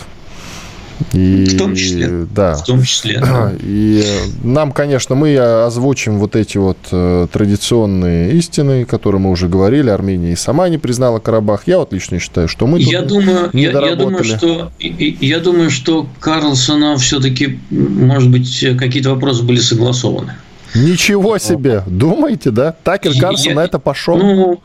И, 1.12 1.44
в 1.44 1.58
том 1.58 1.74
числе. 1.74 2.26
Да. 2.34 2.54
В 2.54 2.64
том 2.64 2.82
числе. 2.82 3.22
И 3.60 4.04
нам, 4.42 4.72
конечно, 4.72 5.14
мы 5.14 5.36
озвучим 5.36 6.18
вот 6.18 6.36
эти 6.36 6.58
вот 6.58 6.78
э, 6.90 7.26
традиционные 7.32 8.32
истины, 8.32 8.84
которые 8.84 9.20
мы 9.20 9.30
уже 9.30 9.48
говорили. 9.48 9.90
Армения 9.90 10.32
и 10.32 10.36
сама 10.36 10.68
не 10.68 10.78
признала 10.78 11.18
Карабах. 11.18 11.62
Я 11.66 11.78
вот 11.78 11.92
лично 11.92 12.18
считаю, 12.18 12.48
что 12.48 12.66
мы 12.66 12.80
я 12.80 13.02
думаю, 13.02 13.50
не 13.52 13.64
я, 13.64 13.70
я 13.72 13.96
думаю, 13.96 14.24
что 14.24 14.70
я 14.78 15.40
думаю, 15.40 15.70
что 15.70 16.06
Карлсона 16.20 16.96
все-таки, 16.96 17.58
может 17.70 18.30
быть, 18.30 18.66
какие-то 18.78 19.10
вопросы 19.10 19.42
были 19.42 19.60
согласованы. 19.60 20.34
Ничего 20.76 21.38
себе! 21.38 21.82
Думаете, 21.86 22.50
да? 22.50 22.74
Такер 22.84 23.12
Карлсон 23.18 23.54
на 23.54 23.64
это 23.64 23.78
пошел? 23.78 24.16
Ну, 24.16 24.60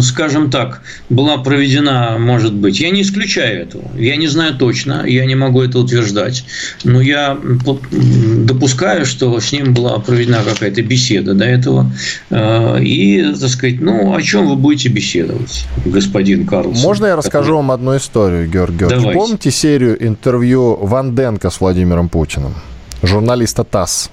скажем 0.00 0.50
так, 0.50 0.82
была 1.08 1.38
проведена, 1.38 2.16
может 2.18 2.54
быть, 2.54 2.80
я 2.80 2.90
не 2.90 3.02
исключаю 3.02 3.62
этого, 3.62 3.84
я 3.96 4.16
не 4.16 4.26
знаю 4.26 4.54
точно, 4.54 5.04
я 5.06 5.24
не 5.24 5.34
могу 5.34 5.62
это 5.62 5.78
утверждать, 5.78 6.44
но 6.84 7.00
я 7.00 7.38
допускаю, 7.42 9.06
что 9.06 9.38
с 9.40 9.52
ним 9.52 9.74
была 9.74 9.98
проведена 9.98 10.42
какая-то 10.44 10.82
беседа 10.82 11.34
до 11.34 11.44
этого, 11.44 11.90
э, 12.30 12.82
и, 12.82 13.34
так 13.38 13.48
сказать, 13.48 13.80
ну, 13.80 14.14
о 14.14 14.22
чем 14.22 14.48
вы 14.48 14.56
будете 14.56 14.88
беседовать, 14.88 15.66
господин 15.84 16.46
Карлсон? 16.46 16.82
Можно 16.82 17.06
я 17.06 17.16
расскажу 17.16 17.56
вам 17.56 17.70
одну 17.70 17.96
историю, 17.96 18.48
Георгий 18.48 18.78
Георгиевич? 18.78 19.02
Давайте. 19.02 19.18
Помните 19.18 19.50
серию 19.50 20.06
интервью 20.06 20.76
Ванденко 20.76 21.50
с 21.50 21.60
Владимиром 21.60 22.08
Путиным? 22.08 22.54
Журналиста 23.02 23.64
ТАСС. 23.64 24.10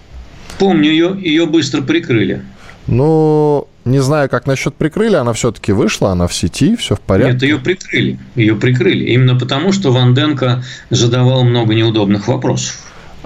Помню 0.62 0.92
ее, 0.92 1.18
ее 1.20 1.48
быстро 1.48 1.82
прикрыли. 1.82 2.44
Ну, 2.86 3.68
не 3.84 3.98
знаю, 3.98 4.30
как 4.30 4.46
насчет 4.46 4.76
прикрыли, 4.76 5.16
она 5.16 5.34
все-таки 5.34 5.72
вышла, 5.72 6.12
она 6.12 6.28
в 6.28 6.36
сети, 6.36 6.76
все 6.76 6.96
в 6.96 7.00
порядке. 7.00 7.34
Нет, 7.34 7.42
ее 7.42 7.58
прикрыли. 7.58 8.20
Ее 8.36 8.56
прикрыли. 8.56 9.06
Именно 9.06 9.40
потому, 9.40 9.72
что 9.72 9.92
Ванденко 9.92 10.64
задавал 10.92 11.46
много 11.46 11.74
неудобных 11.74 12.28
вопросов. 12.28 12.78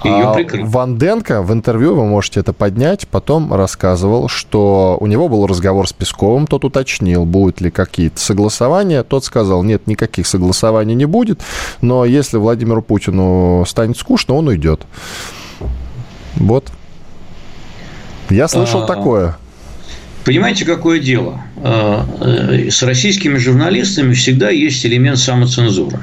Ее 0.05 0.23
а 0.23 0.45
Ванденко 0.63 1.41
в 1.41 1.51
интервью, 1.51 1.95
вы 1.95 2.05
можете 2.05 2.39
это 2.39 2.53
поднять, 2.53 3.05
потом 3.05 3.53
рассказывал, 3.53 4.29
что 4.29 4.95
у 5.01 5.05
него 5.05 5.27
был 5.27 5.45
разговор 5.45 5.89
с 5.89 5.93
Песковым, 5.93 6.47
тот 6.47 6.63
уточнил, 6.63 7.25
будут 7.25 7.59
ли 7.59 7.69
какие-то 7.69 8.17
согласования. 8.17 9.03
Тот 9.03 9.25
сказал, 9.25 9.61
нет, 9.61 9.87
никаких 9.87 10.25
согласований 10.25 10.95
не 10.95 11.05
будет, 11.05 11.41
но 11.81 12.05
если 12.05 12.37
Владимиру 12.37 12.81
Путину 12.81 13.65
станет 13.67 13.97
скучно, 13.97 14.35
он 14.35 14.47
уйдет. 14.47 14.85
Вот. 16.37 16.71
Я 18.29 18.47
слышал 18.47 18.83
а, 18.83 18.87
такое. 18.87 19.37
Понимаете, 20.23 20.65
какое 20.65 20.99
дело? 20.99 21.41
А, 21.57 22.05
э, 22.21 22.69
с 22.69 22.81
российскими 22.83 23.37
журналистами 23.37 24.13
всегда 24.13 24.49
есть 24.49 24.85
элемент 24.85 25.19
самоцензуры. 25.19 25.99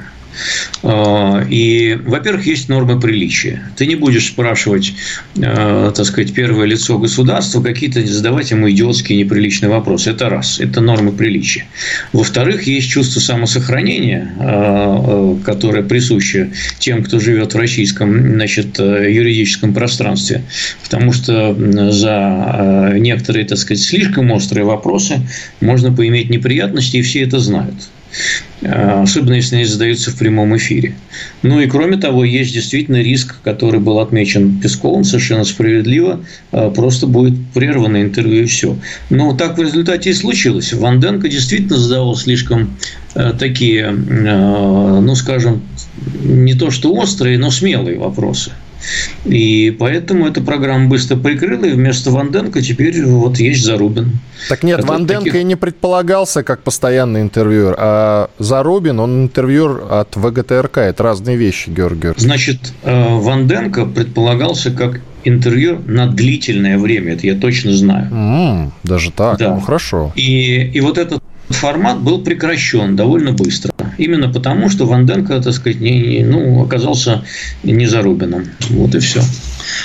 А, 0.82 1.44
и, 1.48 1.98
во-первых, 2.04 2.46
есть 2.46 2.68
нормы 2.68 3.00
приличия. 3.00 3.62
Ты 3.76 3.86
не 3.86 3.94
будешь 3.94 4.26
спрашивать, 4.26 4.94
а, 5.40 5.90
так 5.92 6.06
сказать, 6.06 6.32
первое 6.32 6.66
лицо 6.66 6.98
государства, 6.98 7.62
какие-то 7.62 8.04
задавать 8.06 8.50
ему 8.50 8.70
идиотские 8.70 9.18
неприличные 9.18 9.70
вопросы. 9.70 10.10
Это 10.10 10.28
раз. 10.28 10.60
Это 10.60 10.80
нормы 10.80 11.12
приличия. 11.12 11.66
Во-вторых, 12.12 12.64
есть 12.64 12.88
чувство 12.88 13.20
самосохранения, 13.20 14.34
а, 14.38 15.38
которое 15.44 15.82
присуще 15.82 16.50
тем, 16.78 17.02
кто 17.04 17.20
живет 17.20 17.54
в 17.54 17.58
российском 17.58 18.34
значит, 18.34 18.78
юридическом 18.78 19.74
пространстве. 19.74 20.42
Потому 20.82 21.12
что 21.12 21.54
за 21.92 22.94
некоторые, 22.96 23.46
так 23.46 23.58
сказать, 23.58 23.82
слишком 23.82 24.30
острые 24.32 24.64
вопросы 24.64 25.20
можно 25.60 25.92
поиметь 25.92 26.30
неприятности, 26.30 26.96
и 26.96 27.02
все 27.02 27.22
это 27.22 27.38
знают. 27.38 27.74
Э, 28.62 29.02
особенно 29.02 29.34
если 29.34 29.56
они 29.56 29.64
задаются 29.64 30.10
в 30.10 30.16
прямом 30.16 30.56
эфире. 30.56 30.94
Ну 31.42 31.60
и 31.60 31.66
кроме 31.66 31.96
того, 31.96 32.24
есть 32.24 32.52
действительно 32.52 33.02
риск, 33.02 33.36
который 33.42 33.80
был 33.80 33.98
отмечен 33.98 34.60
Песковым 34.60 35.04
совершенно 35.04 35.44
справедливо, 35.44 36.20
э, 36.52 36.70
просто 36.74 37.06
будет 37.06 37.34
прервано 37.54 38.02
интервью 38.02 38.44
и 38.44 38.46
все. 38.46 38.76
Но 39.10 39.34
так 39.34 39.58
в 39.58 39.62
результате 39.62 40.10
и 40.10 40.14
случилось. 40.14 40.72
Ванденко 40.72 41.28
действительно 41.28 41.78
задавал 41.78 42.14
слишком 42.16 42.76
э, 43.14 43.32
такие, 43.38 43.90
ну 43.90 45.14
скажем, 45.14 45.62
не 46.22 46.54
то 46.54 46.70
что 46.70 46.94
острые, 46.94 47.38
но 47.38 47.50
смелые 47.50 47.98
вопросы. 47.98 48.52
И 49.24 49.74
поэтому 49.78 50.26
эта 50.26 50.40
программа 50.40 50.88
быстро 50.88 51.16
прикрыла, 51.16 51.66
и 51.66 51.72
вместо 51.72 52.10
Ванденко 52.10 52.60
теперь 52.62 53.04
вот 53.04 53.38
есть 53.38 53.64
Зарубин. 53.64 54.18
Так 54.48 54.62
нет, 54.62 54.80
Это 54.80 54.88
Ванденко 54.88 55.24
таких... 55.24 55.40
и 55.40 55.44
не 55.44 55.56
предполагался 55.56 56.42
как 56.42 56.62
постоянный 56.62 57.22
интервьюер, 57.22 57.74
а 57.78 58.30
Зарубин, 58.38 58.98
он 59.00 59.24
интервьюер 59.24 59.84
от 59.90 60.16
ВГТРК. 60.16 60.78
Это 60.78 61.02
разные 61.02 61.36
вещи, 61.36 61.70
Георгий 61.70 62.12
Значит, 62.16 62.72
э, 62.82 63.18
Ванденко 63.18 63.86
предполагался 63.86 64.70
как 64.70 65.00
интервью 65.24 65.80
на 65.86 66.06
длительное 66.06 66.78
время, 66.78 67.14
это 67.14 67.26
я 67.26 67.34
точно 67.34 67.72
знаю. 67.72 68.10
Mm, 68.10 68.70
даже 68.82 69.10
так, 69.12 69.38
да. 69.38 69.54
ну 69.54 69.60
хорошо. 69.60 70.12
И, 70.16 70.70
и 70.74 70.80
вот 70.80 70.98
этот 70.98 71.22
формат 71.48 72.00
был 72.00 72.22
прекращен 72.22 72.96
довольно 72.96 73.32
быстро. 73.32 73.71
Именно 74.02 74.28
потому, 74.32 74.68
что 74.68 74.84
Ванденко, 74.86 75.40
так 75.40 75.52
сказать, 75.54 75.80
не, 75.80 76.24
ну, 76.24 76.60
оказался 76.64 77.24
не 77.62 77.86
Зарубиным. 77.86 78.48
Вот 78.70 78.96
и 78.96 78.98
все. 78.98 79.22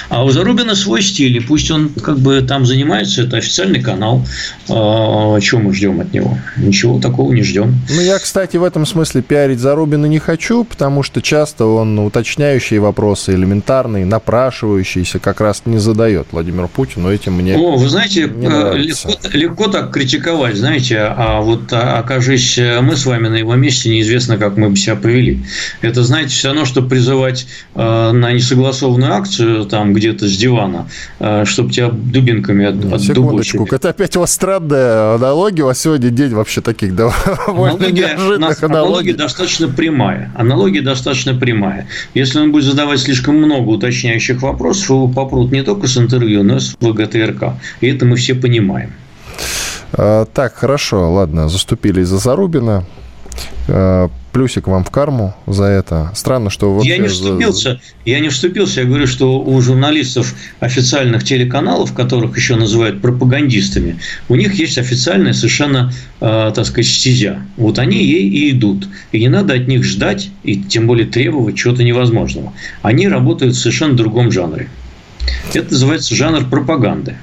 А 0.10 0.24
у 0.24 0.30
Зарубина 0.30 0.76
свой 0.76 1.02
стиль, 1.02 1.38
и 1.38 1.40
пусть 1.40 1.72
он 1.72 1.90
как 1.90 2.20
бы 2.20 2.42
там 2.42 2.66
занимается, 2.66 3.24
это 3.24 3.38
официальный 3.38 3.82
канал. 3.82 4.26
А, 4.70 5.40
чего 5.40 5.62
мы 5.62 5.74
ждем 5.74 6.00
от 6.02 6.14
него? 6.14 6.38
Ничего 6.58 7.00
такого 7.00 7.32
не 7.34 7.44
ждем. 7.44 7.76
Ну, 7.90 8.02
я, 8.02 8.20
кстати, 8.20 8.58
в 8.58 8.64
этом 8.64 8.86
смысле 8.86 9.22
пиарить 9.22 9.60
Зарубина 9.60 10.06
не 10.06 10.20
хочу, 10.20 10.64
потому 10.64 11.04
что 11.04 11.22
часто 11.22 11.66
он 11.66 12.00
уточняющие 12.00 12.80
вопросы, 12.80 13.34
элементарные, 13.34 14.06
напрашивающиеся, 14.06 15.20
как 15.20 15.42
раз 15.42 15.64
не 15.66 15.78
задает 15.78 16.28
Владимир 16.32 16.68
Путин, 16.68 17.04
но 17.04 17.12
этим 17.12 17.34
мне 17.34 17.56
О, 17.56 17.78
вы 17.78 17.90
знаете, 17.90 18.24
э, 18.24 18.78
легко, 18.78 19.14
легко 19.34 19.68
так 19.68 19.92
критиковать, 19.92 20.56
знаете, 20.56 21.00
а 21.00 21.42
вот 21.42 21.72
а, 21.72 22.00
окажись 22.00 22.60
мы 22.82 22.96
с 22.96 23.06
вами 23.06 23.28
на 23.28 23.36
его 23.36 23.56
месте, 23.56 23.90
неизвестно, 23.90 24.38
как 24.38 24.58
мы 24.58 24.70
бы 24.70 24.76
себя 24.76 24.96
повели. 24.96 25.44
Это, 25.82 26.04
знаете, 26.04 26.30
все 26.30 26.50
равно, 26.50 26.66
что 26.66 26.82
призывать 26.82 27.48
э, 27.76 28.12
на 28.12 28.32
несогласованную 28.32 29.14
акцию 29.14 29.66
там 29.68 29.94
где-то 29.94 30.28
с 30.28 30.36
дивана, 30.38 30.88
э, 31.20 31.46
чтобы 31.46 31.72
тебя 31.72 31.90
дубинками 31.90 32.66
от, 32.66 32.94
от 32.94 33.02
Секундочку, 33.02 33.68
это 33.70 33.90
опять 33.90 34.16
у 34.16 34.22
вас 34.22 34.32
странная 34.32 35.16
аналогия, 35.16 35.64
у 35.64 35.66
вас 35.68 35.80
сегодня 35.80 36.10
день 36.10 36.34
вообще 36.34 36.62
таких 36.62 36.96
довольно 36.96 37.18
аналогия, 37.48 37.92
неожиданных 37.92 38.64
аналогий. 38.64 38.88
Аналогия 38.88 39.14
достаточно 39.14 39.68
прямая. 39.68 40.32
Аналогия 40.36 40.82
достаточно 40.82 41.34
прямая. 41.34 41.88
Если 42.14 42.40
он 42.40 42.52
будет 42.52 42.66
задавать 42.66 43.00
слишком 43.00 43.36
много 43.36 43.70
уточняющих 43.70 44.42
вопросов, 44.42 44.90
его 44.90 45.08
попрут 45.08 45.52
не 45.52 45.64
только 45.64 45.88
с 45.88 45.98
интервью, 45.98 46.44
но 46.44 46.58
и 46.58 46.60
с 46.60 46.76
ВГТРК. 46.80 47.54
И 47.82 47.88
это 47.88 48.06
мы 48.06 48.16
все 48.16 48.36
понимаем. 48.36 48.92
А, 49.94 50.26
так, 50.26 50.56
хорошо, 50.56 51.12
ладно, 51.12 51.50
заступили 51.50 52.02
из-за 52.02 52.18
Зарубина. 52.18 52.86
А, 53.68 54.10
плюсик 54.32 54.68
вам 54.68 54.84
в 54.84 54.92
карму 54.92 55.34
за 55.48 55.64
это. 55.64 56.12
Странно, 56.14 56.50
что 56.50 56.74
вообще... 56.74 56.90
Я 56.90 56.98
не 57.00 57.08
вступился, 57.08 57.82
я 58.06 58.20
не 58.20 58.30
вступился. 58.30 58.82
Я 58.82 58.88
говорю, 58.88 59.08
что 59.08 59.42
у 59.42 59.62
журналистов 59.62 60.36
официальных 60.60 61.24
телеканалов, 61.24 61.94
которых 61.94 62.38
еще 62.38 62.56
называют 62.56 63.02
пропагандистами, 63.02 64.00
у 64.30 64.36
них 64.36 64.54
есть 64.54 64.78
официальная 64.78 65.34
совершенно, 65.34 65.92
э, 66.22 66.52
так 66.54 66.66
сказать, 66.66 66.86
стезя. 66.86 67.42
Вот 67.58 67.80
они 67.80 67.98
ей 67.98 68.30
и 68.30 68.52
идут. 68.52 68.88
И 69.12 69.20
не 69.20 69.30
надо 69.30 69.56
от 69.56 69.68
них 69.68 69.84
ждать, 69.84 70.30
и 70.44 70.56
тем 70.56 70.88
более 70.88 71.08
требовать 71.08 71.58
чего-то 71.58 71.84
невозможного. 71.84 72.54
Они 72.84 73.08
работают 73.08 73.56
в 73.56 73.60
совершенно 73.60 73.96
другом 73.96 74.32
жанре. 74.32 74.70
Это 75.54 75.72
называется 75.72 76.16
жанр 76.16 76.46
пропаганды. 76.50 77.18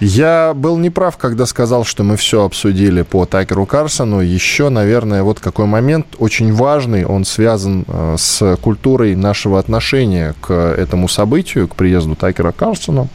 Я 0.00 0.54
был 0.54 0.78
неправ, 0.78 1.18
когда 1.18 1.44
сказал, 1.44 1.84
что 1.84 2.04
мы 2.04 2.16
все 2.16 2.44
обсудили 2.44 3.02
по 3.02 3.26
Такеру 3.26 3.66
Карсону. 3.66 4.20
Еще, 4.20 4.70
наверное, 4.70 5.22
вот 5.22 5.40
какой 5.40 5.66
момент 5.66 6.06
очень 6.18 6.54
важный, 6.54 7.04
он 7.04 7.26
связан 7.26 7.84
э, 7.86 8.16
с 8.18 8.56
культурой 8.62 9.14
нашего 9.14 9.58
отношения 9.58 10.34
к 10.40 10.52
этому 10.52 11.06
событию, 11.06 11.68
к 11.68 11.76
приезду 11.76 12.14
Такера 12.14 12.50
Карсона. 12.50 13.08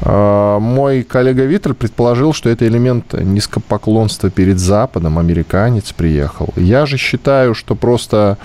Э, 0.00 0.58
мой 0.60 1.02
коллега 1.02 1.44
Виттель 1.44 1.74
предположил, 1.74 2.32
что 2.32 2.50
это 2.50 2.68
элемент 2.68 3.12
низкопоклонства 3.12 4.30
перед 4.30 4.60
Западом, 4.60 5.18
американец 5.18 5.90
приехал. 5.90 6.54
Я 6.54 6.86
же 6.86 6.98
считаю, 6.98 7.52
что 7.52 7.74
просто 7.74 8.38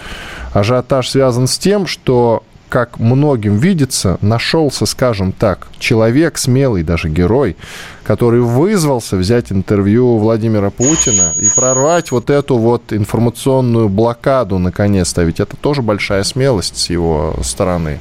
ажиотаж 0.54 1.08
связан 1.08 1.46
с 1.46 1.60
тем, 1.60 1.86
что 1.86 2.42
как 2.72 3.00
многим 3.00 3.58
видится, 3.58 4.18
нашелся, 4.22 4.86
скажем 4.86 5.34
так, 5.34 5.68
человек, 5.78 6.38
смелый 6.38 6.84
даже 6.84 7.10
герой, 7.10 7.58
который 8.04 8.40
вызвался 8.40 9.18
взять 9.18 9.52
интервью 9.52 10.18
Владимира 10.18 10.70
Путина 10.70 11.34
и 11.38 11.46
прорвать 11.54 12.12
вот 12.12 12.30
эту 12.30 12.56
вот 12.56 12.94
информационную 12.94 13.90
блокаду 13.90 14.58
наконец-то. 14.58 15.22
Ведь 15.24 15.42
это 15.42 15.58
тоже 15.58 15.82
большая 15.82 16.24
смелость 16.24 16.78
с 16.78 16.90
его 16.90 17.36
стороны. 17.44 18.00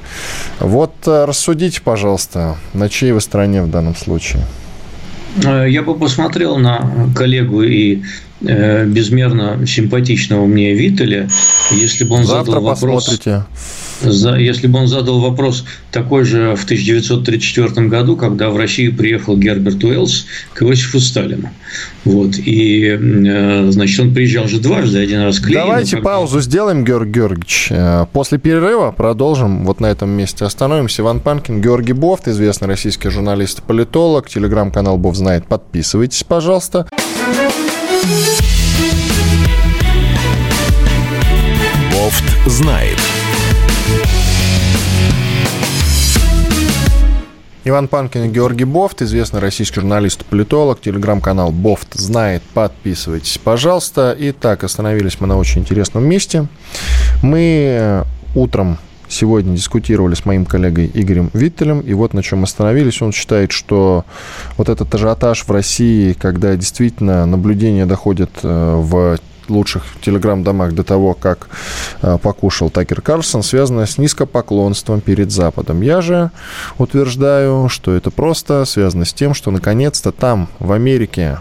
Вот 0.61 0.93
э, 1.05 1.25
рассудите, 1.25 1.81
пожалуйста, 1.81 2.55
на 2.73 2.87
чьей 2.87 3.11
вы 3.11 3.19
стороне 3.19 3.63
в 3.63 3.69
данном 3.69 3.97
случае? 3.97 4.41
Э, 5.43 5.65
я 5.69 5.83
бы 5.83 5.95
посмотрел 5.95 6.55
на 6.55 6.89
коллегу 7.13 7.61
и 7.61 8.03
э, 8.43 8.85
безмерно 8.85 9.65
симпатичного 9.65 10.45
мне 10.45 10.73
Виталя, 10.73 11.29
если 11.71 12.03
бы 12.03 12.15
он 12.15 12.25
Завтра 12.25 12.53
задал 12.53 12.63
вопрос... 12.63 13.05
Посмотрите 13.05 13.45
если 14.03 14.67
бы 14.67 14.79
он 14.79 14.87
задал 14.87 15.19
вопрос 15.19 15.65
такой 15.91 16.23
же 16.23 16.55
в 16.55 16.63
1934 16.63 17.87
году, 17.87 18.15
когда 18.15 18.49
в 18.49 18.57
Россию 18.57 18.95
приехал 18.95 19.37
Герберт 19.37 19.83
Уэллс 19.83 20.25
к 20.53 20.63
Иосифу 20.63 20.99
Сталину. 20.99 21.49
Вот. 22.03 22.35
И, 22.37 22.97
э, 22.99 23.67
значит, 23.71 23.99
он 23.99 24.13
приезжал 24.13 24.47
же 24.47 24.59
дважды, 24.59 24.99
один 24.99 25.21
раз 25.21 25.39
к 25.39 25.47
Ленину. 25.47 25.67
Давайте 25.67 25.91
когда... 25.97 26.09
паузу 26.09 26.41
сделаем, 26.41 26.83
Георгий 26.83 27.11
Георгиевич. 27.11 27.67
Э, 27.71 28.05
после 28.11 28.37
перерыва 28.37 28.91
продолжим. 28.91 29.65
Вот 29.65 29.79
на 29.79 29.87
этом 29.87 30.09
месте 30.09 30.45
остановимся. 30.45 31.03
Иван 31.03 31.19
Панкин, 31.19 31.61
Георгий 31.61 31.93
Бофт, 31.93 32.27
известный 32.27 32.67
российский 32.67 33.09
журналист 33.09 33.59
и 33.59 33.61
политолог. 33.61 34.29
Телеграм-канал 34.29 34.97
Бов 34.97 35.15
знает. 35.15 35.45
Подписывайтесь, 35.45 36.23
пожалуйста. 36.23 36.87
Бофт 42.11 42.23
знает. 42.45 42.97
Иван 47.63 47.87
Панкин 47.87 48.23
и 48.23 48.27
Георгий 48.29 48.65
Бофт, 48.65 49.01
известный 49.03 49.39
российский 49.39 49.79
журналист 49.79 50.21
и 50.21 50.25
политолог, 50.25 50.81
телеграм-канал 50.81 51.51
Бофт 51.51 51.93
знает, 51.93 52.41
подписывайтесь, 52.53 53.37
пожалуйста. 53.37 54.15
Итак, 54.19 54.63
остановились 54.63 55.19
мы 55.19 55.27
на 55.27 55.37
очень 55.37 55.61
интересном 55.61 56.03
месте. 56.03 56.47
Мы 57.21 57.77
э, 57.79 58.03
утром 58.33 58.77
сегодня 59.07 59.55
дискутировали 59.55 60.15
с 60.15 60.25
моим 60.25 60.45
коллегой 60.45 60.89
Игорем 60.93 61.29
Виттелем, 61.33 61.81
и 61.81 61.93
вот 61.93 62.13
на 62.13 62.23
чем 62.23 62.43
остановились. 62.43 63.01
Он 63.01 63.11
считает, 63.11 63.51
что 63.51 64.05
вот 64.57 64.69
этот 64.69 64.93
ажиотаж 64.93 65.45
в 65.45 65.51
России, 65.51 66.13
когда 66.13 66.55
действительно 66.55 67.25
наблюдения 67.25 67.85
доходят 67.85 68.31
э, 68.41 68.75
в 68.75 69.19
лучших 69.51 69.83
телеграм-домах 70.01 70.73
до 70.73 70.83
того, 70.83 71.13
как 71.13 71.49
э, 72.01 72.17
покушал 72.21 72.69
Такер 72.69 73.01
Карлсон, 73.01 73.43
связано 73.43 73.85
с 73.85 73.97
низкопоклонством 73.97 75.01
перед 75.01 75.31
Западом. 75.31 75.81
Я 75.81 76.01
же 76.01 76.31
утверждаю, 76.77 77.69
что 77.69 77.93
это 77.93 78.11
просто 78.11 78.65
связано 78.65 79.05
с 79.05 79.13
тем, 79.13 79.33
что 79.33 79.51
наконец-то 79.51 80.11
там, 80.11 80.49
в 80.59 80.71
Америке, 80.71 81.39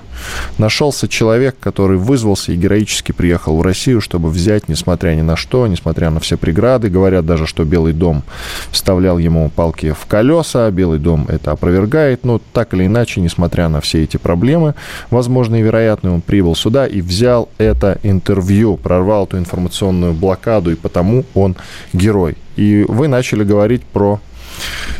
нашелся 0.58 1.08
человек, 1.08 1.56
который 1.60 1.96
вызвался 1.96 2.52
и 2.52 2.56
героически 2.56 3.12
приехал 3.12 3.56
в 3.56 3.62
Россию, 3.62 4.00
чтобы 4.00 4.30
взять, 4.30 4.68
несмотря 4.68 5.14
ни 5.14 5.22
на 5.22 5.36
что, 5.36 5.66
несмотря 5.66 6.10
на 6.10 6.20
все 6.20 6.36
преграды. 6.36 6.88
Говорят 6.88 7.26
даже, 7.26 7.46
что 7.46 7.64
Белый 7.64 7.92
дом 7.92 8.22
вставлял 8.70 9.18
ему 9.18 9.50
палки 9.50 9.92
в 9.92 10.06
колеса, 10.06 10.70
Белый 10.70 10.98
дом 10.98 11.26
это 11.28 11.52
опровергает, 11.52 12.24
но 12.24 12.40
так 12.52 12.74
или 12.74 12.86
иначе, 12.86 13.20
несмотря 13.20 13.68
на 13.68 13.80
все 13.80 14.02
эти 14.02 14.16
проблемы, 14.16 14.74
возможно 15.10 15.56
и 15.56 15.62
вероятно, 15.62 16.14
он 16.14 16.20
прибыл 16.20 16.54
сюда 16.54 16.86
и 16.86 17.00
взял 17.00 17.48
это 17.58 17.98
интервью, 18.02 18.76
прорвал 18.76 19.24
эту 19.24 19.38
информационную 19.38 20.12
блокаду, 20.12 20.72
и 20.72 20.74
потому 20.74 21.24
он 21.34 21.56
герой. 21.92 22.36
И 22.56 22.84
вы 22.88 23.08
начали 23.08 23.44
говорить 23.44 23.82
про 23.82 24.20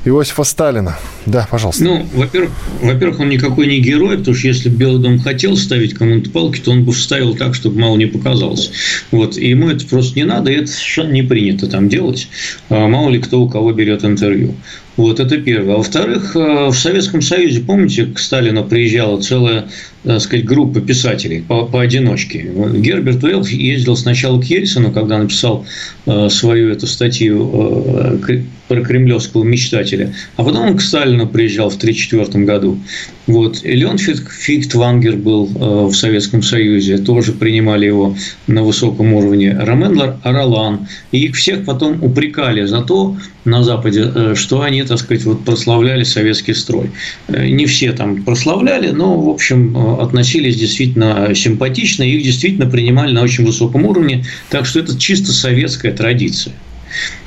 Иосифа 0.05 0.45
Сталина. 0.45 0.97
Да, 1.27 1.47
пожалуйста. 1.51 1.85
Ну, 1.85 2.07
во-первых, 2.15 2.51
во-первых, 2.81 3.21
он 3.21 3.29
никакой 3.29 3.67
не 3.67 3.81
герой, 3.81 4.17
потому 4.17 4.35
что 4.35 4.49
если 4.49 4.71
бы 4.71 4.77
Белый 4.77 5.03
дом 5.03 5.19
хотел 5.19 5.57
ставить 5.57 5.95
кому-то 5.95 6.31
палки, 6.31 6.61
то 6.61 6.71
он 6.71 6.85
бы 6.85 6.93
вставил 6.93 7.35
так, 7.37 7.55
чтобы 7.55 7.79
мало 7.79 7.97
не 7.97 8.07
показалось. 8.07 8.73
Вот. 9.11 9.37
И 9.37 9.49
ему 9.49 9.69
это 9.69 9.87
просто 9.87 10.19
не 10.19 10.25
надо, 10.25 10.51
и 10.51 10.55
это 10.55 10.69
совершенно 10.69 11.13
не 11.13 11.23
принято 11.23 11.67
там 11.67 11.89
делать. 11.89 12.29
А 12.71 12.89
мало 12.89 13.11
ли 13.11 13.19
кто 13.19 13.43
у 13.43 13.49
кого 13.49 13.73
берет 13.73 14.05
интервью. 14.05 14.55
Вот 14.97 15.21
это 15.21 15.39
первое. 15.39 15.75
А 15.75 15.79
во-вторых, 15.79 16.37
э, 16.37 16.67
в 16.69 16.75
Советском 16.75 17.23
Союзе, 17.23 17.61
помните, 17.61 18.07
к 18.07 18.19
Сталину 18.19 18.65
приезжала 18.65 19.21
целая, 19.21 19.69
так 20.05 20.21
сказать, 20.21 20.45
группа 20.45 20.81
писателей 20.81 21.43
по 21.47 21.67
поодиночке. 21.67 22.51
Герберт 22.75 23.23
Уэлл 23.23 23.45
ездил 23.45 23.97
сначала 23.97 24.41
к 24.41 24.45
Ельцину, 24.45 24.93
когда 24.93 25.19
написал 25.19 25.67
э, 26.07 26.29
свою 26.31 26.71
эту 26.71 26.87
статью 26.87 27.51
э, 27.53 28.41
про 28.69 28.83
кремлевского 28.83 29.43
мечтателя, 29.43 30.15
а 30.37 30.45
потом 30.45 30.69
он 30.69 30.77
к 30.77 30.81
Сталину 30.81 31.27
приезжал 31.27 31.71
в 31.71 31.77
1934 31.77 32.45
году. 32.45 32.79
Вот. 33.27 33.65
И 33.65 33.73
Леон 33.73 33.99
Фихтвангер 33.99 35.17
был 35.17 35.47
в 35.47 35.95
Советском 35.95 36.43
Союзе, 36.43 36.99
тоже 36.99 37.33
принимали 37.33 37.87
его 37.87 38.17
на 38.47 38.63
высоком 38.63 39.13
уровне. 39.13 39.57
Ромен 39.59 40.01
Ролан. 40.23 40.89
И 41.13 41.25
их 41.25 41.37
всех 41.37 41.65
потом 41.65 42.03
упрекали 42.03 42.65
за 42.65 42.83
то 42.83 43.17
на 43.45 43.63
Западе, 43.63 44.35
что 44.35 44.63
они 44.63 44.83
так 44.85 44.99
сказать, 44.99 45.25
вот 45.25 45.45
прославляли 45.45 46.05
советский 46.05 46.55
строй. 46.55 46.91
Э, 47.29 47.47
не 47.49 47.67
все 47.67 47.93
там 47.93 48.23
прославляли, 48.23 48.91
но, 48.91 49.19
в 49.21 49.29
общем, 49.29 49.77
э, 49.77 49.90
относились 49.99 50.57
действительно 50.57 51.35
симпатично, 51.35 52.03
их 52.03 52.23
действительно 52.23 52.67
принимали 52.67 53.13
на 53.13 53.23
очень 53.23 53.45
высоком 53.45 53.85
уровне, 53.85 54.25
так 54.51 54.67
что 54.67 54.81
это 54.81 54.99
чисто 54.99 55.33
советская 55.33 55.93
традиция. 55.93 56.55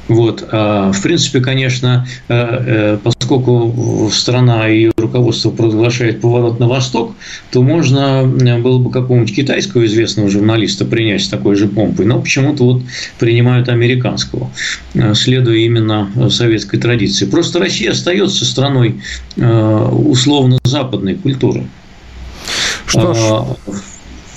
Вот. 0.07 0.47
А, 0.51 0.91
в 0.91 1.01
принципе, 1.01 1.39
конечно, 1.39 2.05
э, 2.27 2.33
э, 2.33 2.97
поскольку 3.01 4.09
страна 4.11 4.69
и 4.69 4.91
руководство 4.97 5.49
провозглашает 5.49 6.19
поворот 6.19 6.59
на 6.59 6.67
восток, 6.67 7.15
то 7.51 7.61
можно 7.61 8.21
э, 8.21 8.57
было 8.59 8.79
бы 8.79 8.91
какого-нибудь 8.91 9.33
китайского 9.33 9.85
известного 9.85 10.29
журналиста 10.29 10.85
принять 10.85 11.23
с 11.23 11.29
такой 11.29 11.55
же 11.55 11.67
помпой, 11.67 12.05
но 12.05 12.19
почему-то 12.19 12.65
вот 12.65 12.81
принимают 13.17 13.69
американского, 13.69 14.51
следуя 15.13 15.57
именно 15.57 16.11
советской 16.29 16.79
традиции. 16.79 17.25
Просто 17.25 17.59
Россия 17.59 17.91
остается 17.91 18.45
страной 18.45 19.01
условно 19.35 20.59
западной 20.63 21.15
культуры. 21.15 21.63
Что 22.93 23.13
ж, 23.13 23.17
а, 23.19 23.55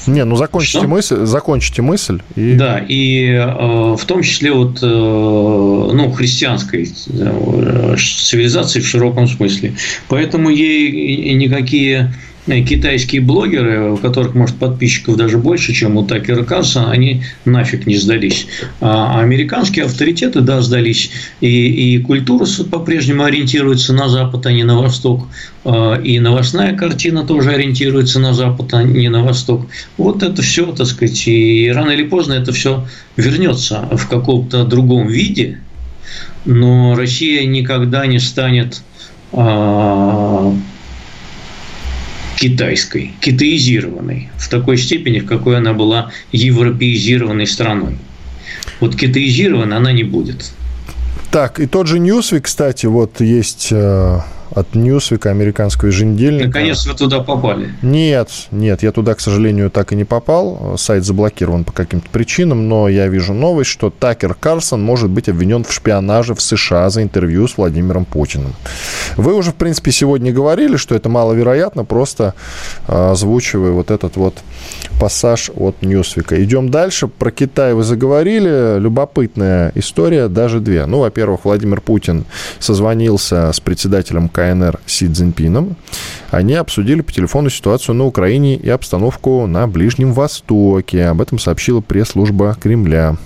не, 0.06 0.24
ну 0.24 0.36
закончите 0.36 0.78
Что? 0.78 0.88
мысль, 0.88 1.26
закончите 1.26 1.82
мысль. 1.82 2.20
И... 2.36 2.54
Да, 2.54 2.78
и 2.78 3.32
э, 3.32 3.44
в 3.44 4.04
том 4.06 4.22
числе 4.22 4.52
вот, 4.52 4.78
э, 4.82 4.86
ну, 4.86 6.12
христианской 6.12 6.84
э, 6.84 7.96
цивилизации 7.98 8.80
в 8.80 8.86
широком 8.86 9.26
смысле. 9.26 9.74
Поэтому 10.08 10.50
ей 10.50 11.34
никакие 11.34 12.04
Э, 12.04 12.35
китайские 12.46 13.20
блогеры, 13.20 13.92
у 13.92 13.96
которых, 13.96 14.34
может, 14.34 14.56
подписчиков 14.56 15.16
даже 15.16 15.38
больше, 15.38 15.72
чем 15.72 15.96
у 15.96 16.04
Такера 16.04 16.44
Карлсона, 16.44 16.92
они 16.92 17.24
нафиг 17.44 17.86
не 17.86 17.96
сдались. 17.96 18.46
А 18.80 19.20
американские 19.20 19.84
авторитеты, 19.84 20.40
да, 20.40 20.60
сдались. 20.60 21.10
И, 21.40 21.94
и 21.94 21.98
культура 21.98 22.46
по-прежнему 22.70 23.24
ориентируется 23.24 23.92
на 23.92 24.08
Запад, 24.08 24.46
а 24.46 24.52
не 24.52 24.62
на 24.62 24.78
Восток. 24.78 25.26
А, 25.64 25.94
и 25.96 26.20
новостная 26.20 26.76
картина 26.76 27.24
тоже 27.24 27.50
ориентируется 27.50 28.20
на 28.20 28.32
Запад, 28.32 28.72
а 28.74 28.84
не 28.84 29.08
на 29.08 29.24
Восток. 29.24 29.66
Вот 29.96 30.22
это 30.22 30.42
все, 30.42 30.66
так 30.72 30.86
сказать, 30.86 31.26
и 31.26 31.70
рано 31.74 31.90
или 31.90 32.04
поздно 32.04 32.34
это 32.34 32.52
все 32.52 32.86
вернется 33.16 33.88
в 33.90 34.08
каком-то 34.08 34.64
другом 34.64 35.08
виде, 35.08 35.60
но 36.44 36.94
Россия 36.94 37.44
никогда 37.44 38.06
не 38.06 38.20
станет 38.20 38.82
а, 39.32 40.54
китайской, 42.46 43.12
китаизированной, 43.20 44.28
в 44.36 44.48
такой 44.48 44.78
степени, 44.78 45.18
в 45.18 45.26
какой 45.26 45.56
она 45.56 45.72
была 45.72 46.12
европеизированной 46.32 47.46
страной. 47.46 47.96
Вот 48.80 48.94
китаизированной 48.94 49.76
она 49.76 49.92
не 49.92 50.04
будет. 50.04 50.52
Так, 51.30 51.58
и 51.58 51.66
тот 51.66 51.88
же 51.88 51.98
Newsweek, 51.98 52.42
кстати, 52.42 52.86
вот 52.86 53.20
есть 53.20 53.68
э, 53.72 54.20
от 54.56 54.74
Ньюсвика, 54.74 55.30
американского 55.30 55.88
еженедельника. 55.88 56.46
Наконец 56.46 56.86
вы 56.86 56.94
туда 56.94 57.20
попали? 57.20 57.74
Нет, 57.82 58.30
нет, 58.50 58.82
я 58.82 58.90
туда, 58.90 59.14
к 59.14 59.20
сожалению, 59.20 59.70
так 59.70 59.92
и 59.92 59.96
не 59.96 60.04
попал. 60.04 60.76
Сайт 60.78 61.04
заблокирован 61.04 61.64
по 61.64 61.72
каким-то 61.72 62.08
причинам, 62.08 62.66
но 62.66 62.88
я 62.88 63.06
вижу 63.08 63.34
новость, 63.34 63.70
что 63.70 63.90
Такер 63.90 64.32
Карлсон 64.32 64.82
может 64.82 65.10
быть 65.10 65.28
обвинен 65.28 65.62
в 65.62 65.72
шпионаже 65.72 66.34
в 66.34 66.40
США 66.40 66.88
за 66.88 67.02
интервью 67.02 67.46
с 67.46 67.58
Владимиром 67.58 68.06
Путиным. 68.06 68.54
Вы 69.18 69.34
уже, 69.34 69.50
в 69.50 69.56
принципе, 69.56 69.92
сегодня 69.92 70.32
говорили, 70.32 70.76
что 70.76 70.94
это 70.94 71.10
маловероятно, 71.10 71.84
просто 71.84 72.32
а, 72.88 73.12
озвучивая 73.12 73.72
вот 73.72 73.90
этот 73.90 74.16
вот 74.16 74.38
пассаж 74.98 75.50
от 75.54 75.82
Ньюсвика. 75.82 76.42
Идем 76.42 76.70
дальше. 76.70 77.08
Про 77.08 77.30
Китай 77.30 77.74
вы 77.74 77.84
заговорили. 77.84 78.78
Любопытная 78.78 79.70
история, 79.74 80.28
даже 80.28 80.60
две. 80.60 80.86
Ну, 80.86 81.00
во-первых, 81.00 81.44
Владимир 81.44 81.82
Путин 81.82 82.24
созвонился 82.58 83.52
с 83.52 83.60
председателем 83.60 84.30
КНР 84.30 84.45
Си 84.86 85.08
Цзиньпином. 85.08 85.76
Они 86.30 86.54
обсудили 86.54 87.00
по 87.00 87.12
телефону 87.12 87.50
ситуацию 87.50 87.94
на 87.94 88.04
Украине 88.04 88.56
и 88.56 88.68
обстановку 88.68 89.46
на 89.46 89.66
Ближнем 89.66 90.12
Востоке. 90.12 91.06
Об 91.06 91.20
этом 91.20 91.38
сообщила 91.38 91.80
пресс-служба 91.80 92.56
Кремля 92.60 93.16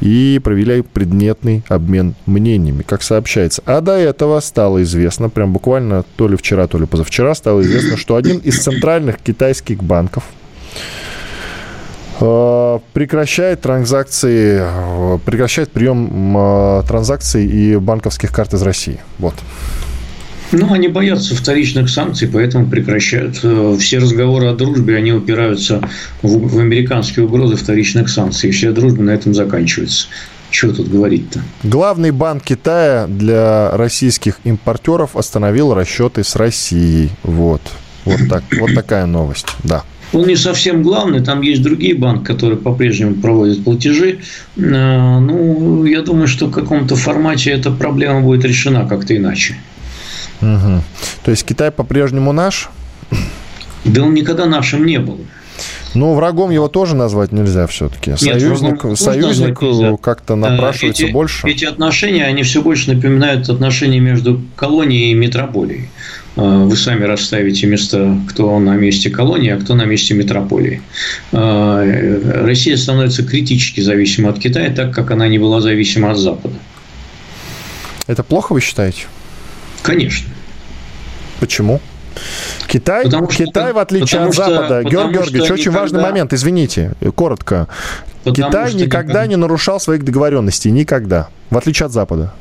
и 0.00 0.40
провели 0.42 0.82
предметный 0.82 1.62
обмен 1.68 2.14
мнениями, 2.26 2.82
как 2.82 3.02
сообщается. 3.02 3.62
А 3.64 3.80
до 3.80 3.92
этого 3.92 4.40
стало 4.40 4.82
известно, 4.82 5.28
прям 5.28 5.52
буквально 5.52 6.04
то 6.16 6.28
ли 6.28 6.36
вчера, 6.36 6.66
то 6.66 6.78
ли 6.78 6.86
позавчера, 6.86 7.34
стало 7.34 7.62
известно, 7.62 7.96
что 7.96 8.16
один 8.16 8.38
из 8.38 8.62
центральных 8.62 9.18
китайских 9.18 9.82
банков 9.82 10.24
э, 12.20 12.78
прекращает 12.92 13.62
транзакции, 13.62 14.60
э, 14.60 15.18
прекращает 15.24 15.70
прием 15.70 16.36
э, 16.36 16.82
транзакций 16.86 17.46
и 17.46 17.76
банковских 17.76 18.32
карт 18.32 18.54
из 18.54 18.62
России. 18.62 19.00
Вот. 19.18 19.34
Ну, 20.52 20.72
они 20.72 20.88
боятся 20.88 21.34
вторичных 21.34 21.88
санкций, 21.90 22.28
поэтому 22.28 22.66
прекращают. 22.66 23.40
Э, 23.42 23.76
все 23.78 23.98
разговоры 23.98 24.46
о 24.46 24.54
дружбе, 24.54 24.96
они 24.96 25.12
упираются 25.12 25.88
в, 26.22 26.48
в 26.48 26.58
американские 26.58 27.26
угрозы 27.26 27.56
вторичных 27.56 28.08
санкций. 28.08 28.50
И 28.50 28.52
вся 28.52 28.70
дружба 28.72 29.02
на 29.02 29.10
этом 29.10 29.34
заканчивается. 29.34 30.08
Чего 30.50 30.72
тут 30.72 30.88
говорить-то? 30.88 31.40
Главный 31.64 32.12
банк 32.12 32.44
Китая 32.44 33.06
для 33.08 33.76
российских 33.76 34.38
импортеров 34.44 35.16
остановил 35.16 35.74
расчеты 35.74 36.22
с 36.22 36.36
Россией. 36.36 37.10
Вот. 37.24 37.60
Вот, 38.04 38.20
так, 38.30 38.44
вот 38.60 38.72
такая 38.72 39.06
новость, 39.06 39.48
да. 39.64 39.82
Он 40.12 40.28
не 40.28 40.36
совсем 40.36 40.84
главный, 40.84 41.20
там 41.24 41.40
есть 41.42 41.62
другие 41.62 41.96
банки, 41.96 42.24
которые 42.24 42.56
по-прежнему 42.56 43.16
проводят 43.16 43.64
платежи. 43.64 44.20
Э, 44.56 44.60
ну, 45.18 45.84
я 45.84 46.02
думаю, 46.02 46.28
что 46.28 46.46
в 46.46 46.52
каком-то 46.52 46.94
формате 46.94 47.50
эта 47.50 47.72
проблема 47.72 48.20
будет 48.20 48.44
решена 48.44 48.86
как-то 48.88 49.16
иначе. 49.16 49.56
Угу. 50.40 50.82
То 51.24 51.30
есть 51.30 51.44
Китай 51.44 51.70
по-прежнему 51.70 52.32
наш? 52.32 52.68
Да 53.84 54.02
он 54.02 54.14
никогда 54.14 54.46
нашим 54.46 54.84
не 54.84 54.98
был. 54.98 55.20
Ну, 55.94 56.14
врагом 56.14 56.50
его 56.50 56.68
тоже 56.68 56.94
назвать 56.94 57.32
нельзя 57.32 57.66
все-таки. 57.66 58.16
Союзник, 58.16 58.84
Нет, 58.84 58.98
союзник 58.98 59.58
как-то 60.00 60.36
напрашивается 60.36 61.04
эти, 61.04 61.12
больше. 61.12 61.48
Эти 61.48 61.64
отношения, 61.64 62.24
они 62.24 62.42
все 62.42 62.60
больше 62.60 62.92
напоминают 62.92 63.48
отношения 63.48 63.98
между 63.98 64.42
колонией 64.56 65.12
и 65.12 65.14
метрополией. 65.14 65.88
Э, 66.36 66.64
вы 66.64 66.76
сами 66.76 67.04
расставите 67.04 67.66
места, 67.66 68.14
кто 68.28 68.58
на 68.58 68.74
месте 68.74 69.08
колонии, 69.08 69.50
а 69.50 69.56
кто 69.58 69.74
на 69.74 69.86
месте 69.86 70.12
метрополии. 70.12 70.82
Э, 71.32 72.42
Россия 72.44 72.76
становится 72.76 73.24
критически 73.24 73.80
зависима 73.80 74.30
от 74.30 74.38
Китая, 74.38 74.70
так 74.70 74.92
как 74.94 75.10
она 75.10 75.28
не 75.28 75.38
была 75.38 75.62
зависима 75.62 76.10
от 76.10 76.18
Запада. 76.18 76.56
Это 78.06 78.22
плохо, 78.22 78.52
вы 78.52 78.60
считаете? 78.60 79.06
Конечно. 79.86 80.28
Почему? 81.40 81.80
Китай, 82.66 83.04
потому 83.04 83.30
что, 83.30 83.44
Китай, 83.44 83.72
в 83.72 83.78
отличие 83.78 84.22
от 84.22 84.34
Запада, 84.34 84.80
что, 84.80 84.90
Георгий 84.90 85.14
Георгиевич, 85.14 85.50
очень 85.50 85.62
никогда... 85.62 85.80
важный 85.80 86.02
момент, 86.02 86.32
извините, 86.32 86.92
коротко. 87.14 87.68
Потому 88.24 88.34
Китай 88.34 88.74
никогда, 88.74 88.84
никогда 88.84 89.26
не 89.26 89.36
нарушал 89.36 89.78
своих 89.80 90.04
договоренностей, 90.04 90.70
никогда, 90.70 91.28
в 91.50 91.56
отличие 91.56 91.86
от 91.86 91.92
Запада. 91.92 92.32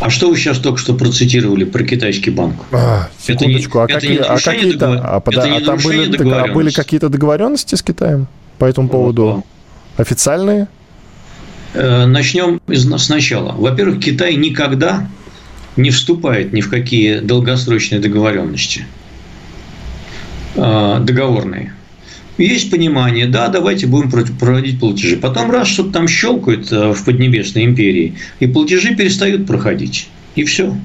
А 0.00 0.10
что 0.10 0.28
вы 0.28 0.36
сейчас 0.36 0.58
только 0.58 0.78
что 0.78 0.94
процитировали 0.94 1.64
про 1.64 1.84
китайский 1.84 2.30
банк? 2.30 2.56
А, 2.72 3.08
секундочку, 3.20 3.78
а 3.78 3.86
какие, 3.86 4.18
а 4.18 4.36
какие 4.36 4.72
там, 4.72 4.98
а, 5.00 5.20
пода, 5.20 5.44
а 5.44 5.60
там 5.60 5.78
были, 5.78 6.32
а 6.32 6.52
были 6.52 6.70
какие-то 6.70 7.08
договоренности 7.08 7.76
с 7.76 7.82
Китаем 7.82 8.26
по 8.58 8.64
этому 8.64 8.88
поводу? 8.88 9.44
Официальные? 9.96 10.66
Э, 11.74 12.04
начнем 12.06 12.60
сначала. 12.98 13.52
Во-первых, 13.52 14.00
Китай 14.00 14.34
никогда 14.34 15.08
не 15.76 15.90
вступает 15.90 16.52
ни 16.52 16.60
в 16.60 16.68
какие 16.68 17.20
долгосрочные 17.20 18.00
договоренности 18.00 18.86
э, 20.54 20.98
договорные. 21.02 21.72
Есть 22.38 22.70
понимание, 22.70 23.26
да, 23.26 23.48
давайте 23.48 23.86
будем 23.86 24.10
проводить 24.10 24.80
платежи. 24.80 25.16
Потом 25.16 25.50
раз 25.50 25.68
что-то 25.68 25.92
там 25.92 26.08
щелкает 26.08 26.70
э, 26.72 26.92
в 26.92 27.04
Поднебесной 27.04 27.64
империи, 27.64 28.14
и 28.40 28.46
платежи 28.46 28.94
перестают 28.94 29.46
проходить. 29.46 30.08
И 30.34 30.44
все. 30.44 30.76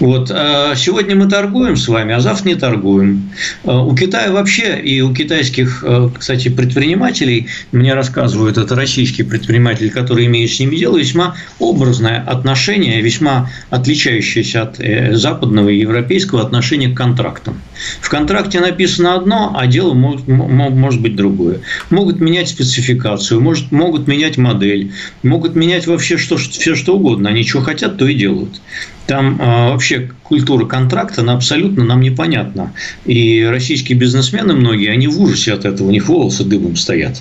Вот. 0.00 0.30
А 0.34 0.74
сегодня 0.76 1.14
мы 1.14 1.28
торгуем 1.28 1.76
с 1.76 1.86
вами, 1.86 2.14
а 2.14 2.20
завтра 2.20 2.48
не 2.48 2.54
торгуем. 2.54 3.30
А 3.64 3.84
у 3.84 3.94
Китая 3.94 4.32
вообще 4.32 4.80
и 4.80 5.02
у 5.02 5.12
китайских, 5.12 5.84
э, 5.86 6.08
кстати, 6.18 6.48
предпринимателей, 6.48 7.48
мне 7.70 7.92
рассказывают, 7.92 8.56
это 8.56 8.74
российские 8.74 9.26
предприниматели, 9.26 9.90
которые 9.90 10.26
имеют 10.26 10.50
с 10.50 10.58
ними 10.58 10.76
дело, 10.76 10.96
весьма 10.96 11.36
образное 11.58 12.24
отношение, 12.26 13.02
весьма 13.02 13.50
отличающееся 13.68 14.62
от 14.62 14.80
э, 14.80 15.14
западного 15.14 15.68
и 15.68 15.78
европейского 15.78 16.40
отношения 16.40 16.88
к 16.88 16.96
контрактам. 16.96 17.60
В 18.00 18.08
контракте 18.08 18.60
написано 18.60 19.14
одно, 19.14 19.54
а 19.54 19.66
дело 19.66 19.92
может, 19.92 20.26
может 20.26 21.02
быть 21.02 21.14
другое. 21.14 21.60
Могут 21.90 22.20
менять 22.20 22.48
спецификацию, 22.48 23.42
может, 23.42 23.70
могут 23.70 24.08
менять 24.08 24.38
модель, 24.38 24.92
могут 25.22 25.56
менять 25.56 25.86
вообще 25.86 26.16
что, 26.16 26.38
все 26.38 26.74
что 26.74 26.96
угодно. 26.96 27.28
Они 27.28 27.44
что 27.44 27.60
хотят, 27.60 27.98
то 27.98 28.06
и 28.06 28.14
делают. 28.14 28.60
Там 29.10 29.40
э, 29.40 29.70
вообще 29.70 30.08
культура 30.22 30.66
контракта, 30.66 31.22
она 31.22 31.32
абсолютно 31.32 31.84
нам 31.84 32.00
непонятна. 32.00 32.72
И 33.04 33.42
российские 33.42 33.98
бизнесмены 33.98 34.52
многие, 34.52 34.88
они 34.88 35.08
в 35.08 35.20
ужасе 35.20 35.52
от 35.52 35.64
этого, 35.64 35.88
у 35.88 35.90
них 35.90 36.06
волосы 36.06 36.44
дыбом 36.44 36.76
стоят. 36.76 37.20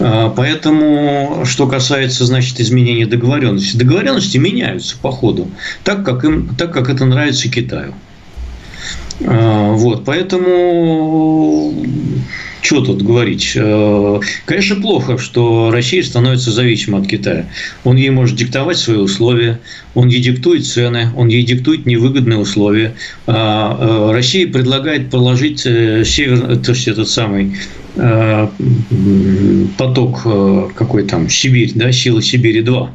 А, 0.00 0.30
поэтому, 0.30 1.42
что 1.44 1.68
касается, 1.68 2.24
значит, 2.24 2.58
изменения 2.58 3.06
договоренности, 3.06 3.76
договоренности 3.76 4.36
меняются 4.38 4.96
по 5.00 5.12
ходу, 5.12 5.48
так 5.84 6.04
как, 6.04 6.24
им, 6.24 6.48
так 6.58 6.72
как 6.72 6.88
это 6.88 7.04
нравится 7.04 7.48
Китаю. 7.48 7.94
А, 9.24 9.74
вот, 9.74 10.04
поэтому 10.04 11.72
что 12.64 12.80
тут 12.80 13.02
говорить? 13.02 13.52
Э, 13.56 14.20
конечно, 14.46 14.76
плохо, 14.76 15.18
что 15.18 15.70
Россия 15.70 16.02
становится 16.02 16.50
зависимой 16.50 17.02
от 17.02 17.06
Китая. 17.06 17.46
Он 17.84 17.96
ей 17.96 18.08
может 18.08 18.36
диктовать 18.36 18.78
свои 18.78 18.96
условия, 18.96 19.60
он 19.94 20.08
ей 20.08 20.22
диктует 20.22 20.66
цены, 20.66 21.10
он 21.14 21.28
ей 21.28 21.42
диктует 21.42 21.84
невыгодные 21.84 22.38
условия. 22.38 22.94
А, 23.26 24.08
э, 24.08 24.12
Россия 24.14 24.50
предлагает 24.50 25.10
положить 25.10 25.66
э, 25.66 26.04
север, 26.06 26.56
то 26.56 26.72
есть 26.72 26.88
этот 26.88 27.08
самый 27.08 27.56
поток 29.78 30.22
какой 30.74 31.04
там 31.04 31.30
Сибирь, 31.30 31.70
да, 31.76 31.92
сила 31.92 32.20
Сибири 32.20 32.60
2 32.60 32.90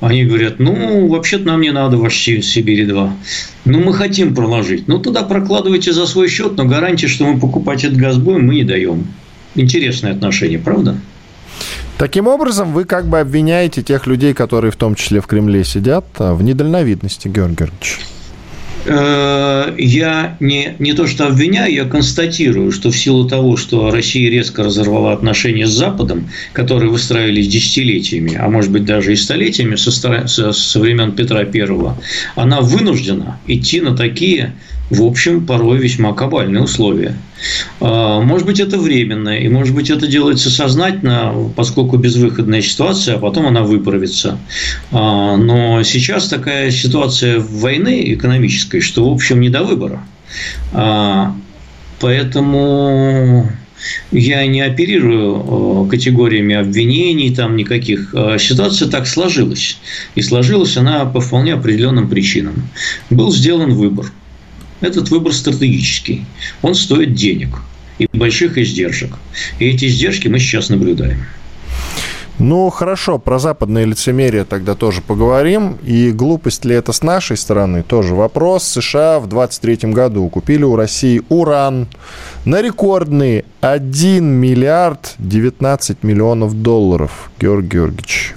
они 0.00 0.24
говорят, 0.24 0.58
ну, 0.58 1.08
вообще-то 1.08 1.46
нам 1.46 1.60
не 1.60 1.70
надо 1.70 1.98
ваш 1.98 2.14
Сибири-2. 2.14 3.10
Ну, 3.66 3.80
мы 3.80 3.92
хотим 3.92 4.34
проложить. 4.34 4.88
Ну, 4.88 4.98
тогда 4.98 5.22
прокладывайте 5.22 5.92
за 5.92 6.06
свой 6.06 6.28
счет, 6.28 6.56
но 6.56 6.64
гарантии, 6.64 7.06
что 7.06 7.26
мы 7.26 7.38
покупать 7.38 7.84
этот 7.84 7.98
газ 7.98 8.16
будем, 8.16 8.46
мы 8.46 8.54
не 8.54 8.64
даем. 8.64 9.06
Интересное 9.54 10.12
отношение, 10.12 10.58
правда? 10.58 10.96
Таким 11.98 12.28
образом, 12.28 12.72
вы 12.72 12.84
как 12.84 13.06
бы 13.06 13.20
обвиняете 13.20 13.82
тех 13.82 14.06
людей, 14.06 14.32
которые 14.32 14.70
в 14.70 14.76
том 14.76 14.94
числе 14.94 15.20
в 15.20 15.26
Кремле 15.26 15.64
сидят, 15.64 16.06
а, 16.18 16.34
в 16.34 16.42
недальновидности, 16.42 17.28
Георгий 17.28 17.56
Георгиевич. 17.56 17.98
Э, 18.92 19.72
я 19.78 20.36
не, 20.40 20.74
не 20.80 20.94
то 20.94 21.06
что 21.06 21.28
обвиняю, 21.28 21.72
я 21.72 21.84
констатирую, 21.84 22.72
что 22.72 22.90
в 22.90 22.98
силу 22.98 23.28
того, 23.28 23.56
что 23.56 23.92
Россия 23.92 24.28
резко 24.28 24.64
разорвала 24.64 25.12
отношения 25.12 25.68
с 25.68 25.70
Западом, 25.70 26.28
которые 26.52 26.90
выстраивались 26.90 27.46
десятилетиями, 27.46 28.34
а 28.34 28.48
может 28.48 28.72
быть 28.72 28.84
даже 28.84 29.12
и 29.12 29.16
столетиями 29.16 29.76
со, 29.76 29.92
со, 30.26 30.52
со 30.52 30.80
времен 30.80 31.12
Петра 31.12 31.42
I, 31.42 31.94
она 32.34 32.60
вынуждена 32.62 33.38
идти 33.46 33.80
на 33.80 33.96
такие 33.96 34.54
в 34.90 35.04
общем, 35.04 35.46
порой 35.46 35.78
весьма 35.78 36.12
кабальные 36.12 36.64
условия. 36.64 37.14
А, 37.80 38.20
может 38.20 38.44
быть, 38.46 38.58
это 38.58 38.76
временно, 38.76 39.38
и 39.38 39.48
может 39.48 39.74
быть, 39.74 39.88
это 39.88 40.06
делается 40.08 40.50
сознательно, 40.50 41.32
поскольку 41.56 41.96
безвыходная 41.96 42.60
ситуация, 42.60 43.16
а 43.16 43.18
потом 43.18 43.46
она 43.46 43.62
выправится. 43.62 44.38
А, 44.90 45.36
но 45.36 45.82
сейчас 45.84 46.28
такая 46.28 46.72
ситуация 46.72 47.38
войны 47.38 48.12
экономической, 48.12 48.80
что, 48.80 49.08
в 49.08 49.14
общем, 49.14 49.40
не 49.40 49.48
до 49.48 49.62
выбора. 49.62 50.02
А, 50.72 51.36
поэтому 52.00 53.48
я 54.10 54.44
не 54.46 54.60
оперирую 54.60 55.86
категориями 55.86 56.56
обвинений, 56.56 57.34
там 57.34 57.56
никаких. 57.56 58.14
Ситуация 58.38 58.88
так 58.88 59.06
сложилась. 59.06 59.78
И 60.16 60.20
сложилась 60.20 60.76
она 60.76 61.06
по 61.06 61.20
вполне 61.20 61.54
определенным 61.54 62.08
причинам. 62.08 62.68
Был 63.08 63.32
сделан 63.32 63.72
выбор– 63.72 64.12
этот 64.80 65.10
выбор 65.10 65.32
стратегический. 65.32 66.24
Он 66.62 66.74
стоит 66.74 67.14
денег 67.14 67.60
и 67.98 68.08
больших 68.12 68.58
издержек. 68.58 69.10
И 69.58 69.66
эти 69.66 69.86
издержки 69.86 70.28
мы 70.28 70.38
сейчас 70.38 70.68
наблюдаем. 70.70 71.26
Ну, 72.40 72.70
хорошо, 72.70 73.18
про 73.18 73.38
западное 73.38 73.84
лицемерие 73.84 74.44
тогда 74.44 74.74
тоже 74.74 75.02
поговорим. 75.02 75.76
И 75.84 76.10
глупость 76.10 76.64
ли 76.64 76.74
это 76.74 76.94
с 76.94 77.02
нашей 77.02 77.36
стороны? 77.36 77.82
Тоже 77.82 78.14
вопрос. 78.14 78.64
США 78.64 79.20
в 79.20 79.26
23 79.26 79.92
году 79.92 80.26
купили 80.30 80.64
у 80.64 80.74
России 80.74 81.20
уран 81.28 81.86
на 82.46 82.62
рекордные 82.62 83.44
1 83.60 84.24
миллиард 84.24 85.16
19 85.18 86.02
миллионов 86.02 86.62
долларов. 86.62 87.30
Георгий 87.38 87.68
Георгиевич. 87.68 88.34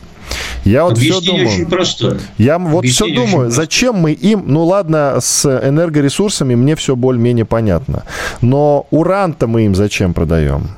Я 0.66 0.86
вот 0.86 0.98
все 0.98 1.20
думаю. 1.20 1.48
очень 1.48 1.66
простое. 1.66 2.20
Я 2.38 2.58
вот 2.58 2.86
все 2.86 3.14
думаю, 3.14 3.50
зачем 3.50 3.96
мы 3.96 4.14
им, 4.14 4.44
ну 4.48 4.64
ладно, 4.66 5.18
с 5.20 5.46
энергоресурсами 5.46 6.56
мне 6.56 6.76
все 6.76 6.96
более-менее 6.96 7.46
понятно, 7.46 8.04
но 8.42 8.88
уран-то 8.92 9.48
мы 9.48 9.66
им 9.66 9.76
зачем 9.76 10.14
продаем? 10.14 10.70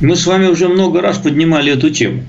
Мы 0.00 0.16
с 0.16 0.26
вами 0.26 0.46
уже 0.46 0.68
много 0.68 1.00
раз 1.00 1.18
поднимали 1.18 1.72
эту 1.72 1.90
тему. 1.90 2.22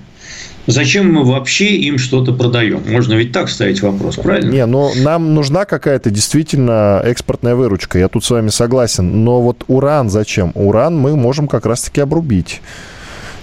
Зачем 0.68 1.14
мы 1.14 1.24
вообще 1.24 1.76
им 1.76 2.00
что-то 2.00 2.34
продаем? 2.34 2.82
Можно 2.88 3.14
ведь 3.14 3.32
так 3.32 3.50
ставить 3.50 3.82
вопрос, 3.82 4.16
правильно? 4.16 4.52
Не, 4.52 4.66
ну 4.66 4.92
нам 4.96 5.36
нужна 5.36 5.66
какая-то 5.66 6.10
действительно 6.10 7.02
экспортная 7.04 7.56
выручка. 7.56 8.00
Я 8.00 8.08
тут 8.08 8.26
с 8.26 8.32
вами 8.32 8.50
согласен. 8.50 9.24
Но 9.24 9.42
вот 9.42 9.64
уран 9.68 10.10
зачем? 10.10 10.52
Уран 10.56 10.98
мы 10.98 11.16
можем 11.16 11.48
как 11.48 11.68
раз-таки 11.68 12.02
обрубить. 12.02 12.62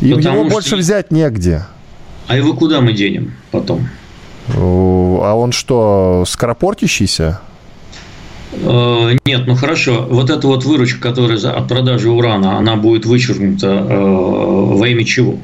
И 0.03 0.12
Потому 0.12 0.40
его 0.40 0.50
больше 0.50 0.76
взять 0.76 1.12
негде. 1.12 1.64
А 2.26 2.36
его 2.36 2.55
куда 2.55 2.80
мы 2.80 2.92
денем 2.92 3.34
потом? 3.53 3.88
А 4.48 5.34
он 5.34 5.53
что, 5.53 6.24
скоропортящийся? 6.26 7.40
Э, 8.53 9.16
нет, 9.24 9.46
ну 9.46 9.55
хорошо. 9.55 10.07
Вот 10.11 10.28
эта 10.28 10.46
вот 10.46 10.64
выручка, 10.64 11.00
которая 11.00 11.38
от 11.38 11.68
продажи 11.68 12.11
урана, 12.11 12.59
она 12.59 12.74
будет 12.74 13.07
вычеркнута 13.07 13.68
э, 13.68 13.98
во 13.98 14.88
имя 14.88 15.05
чего? 15.05 15.38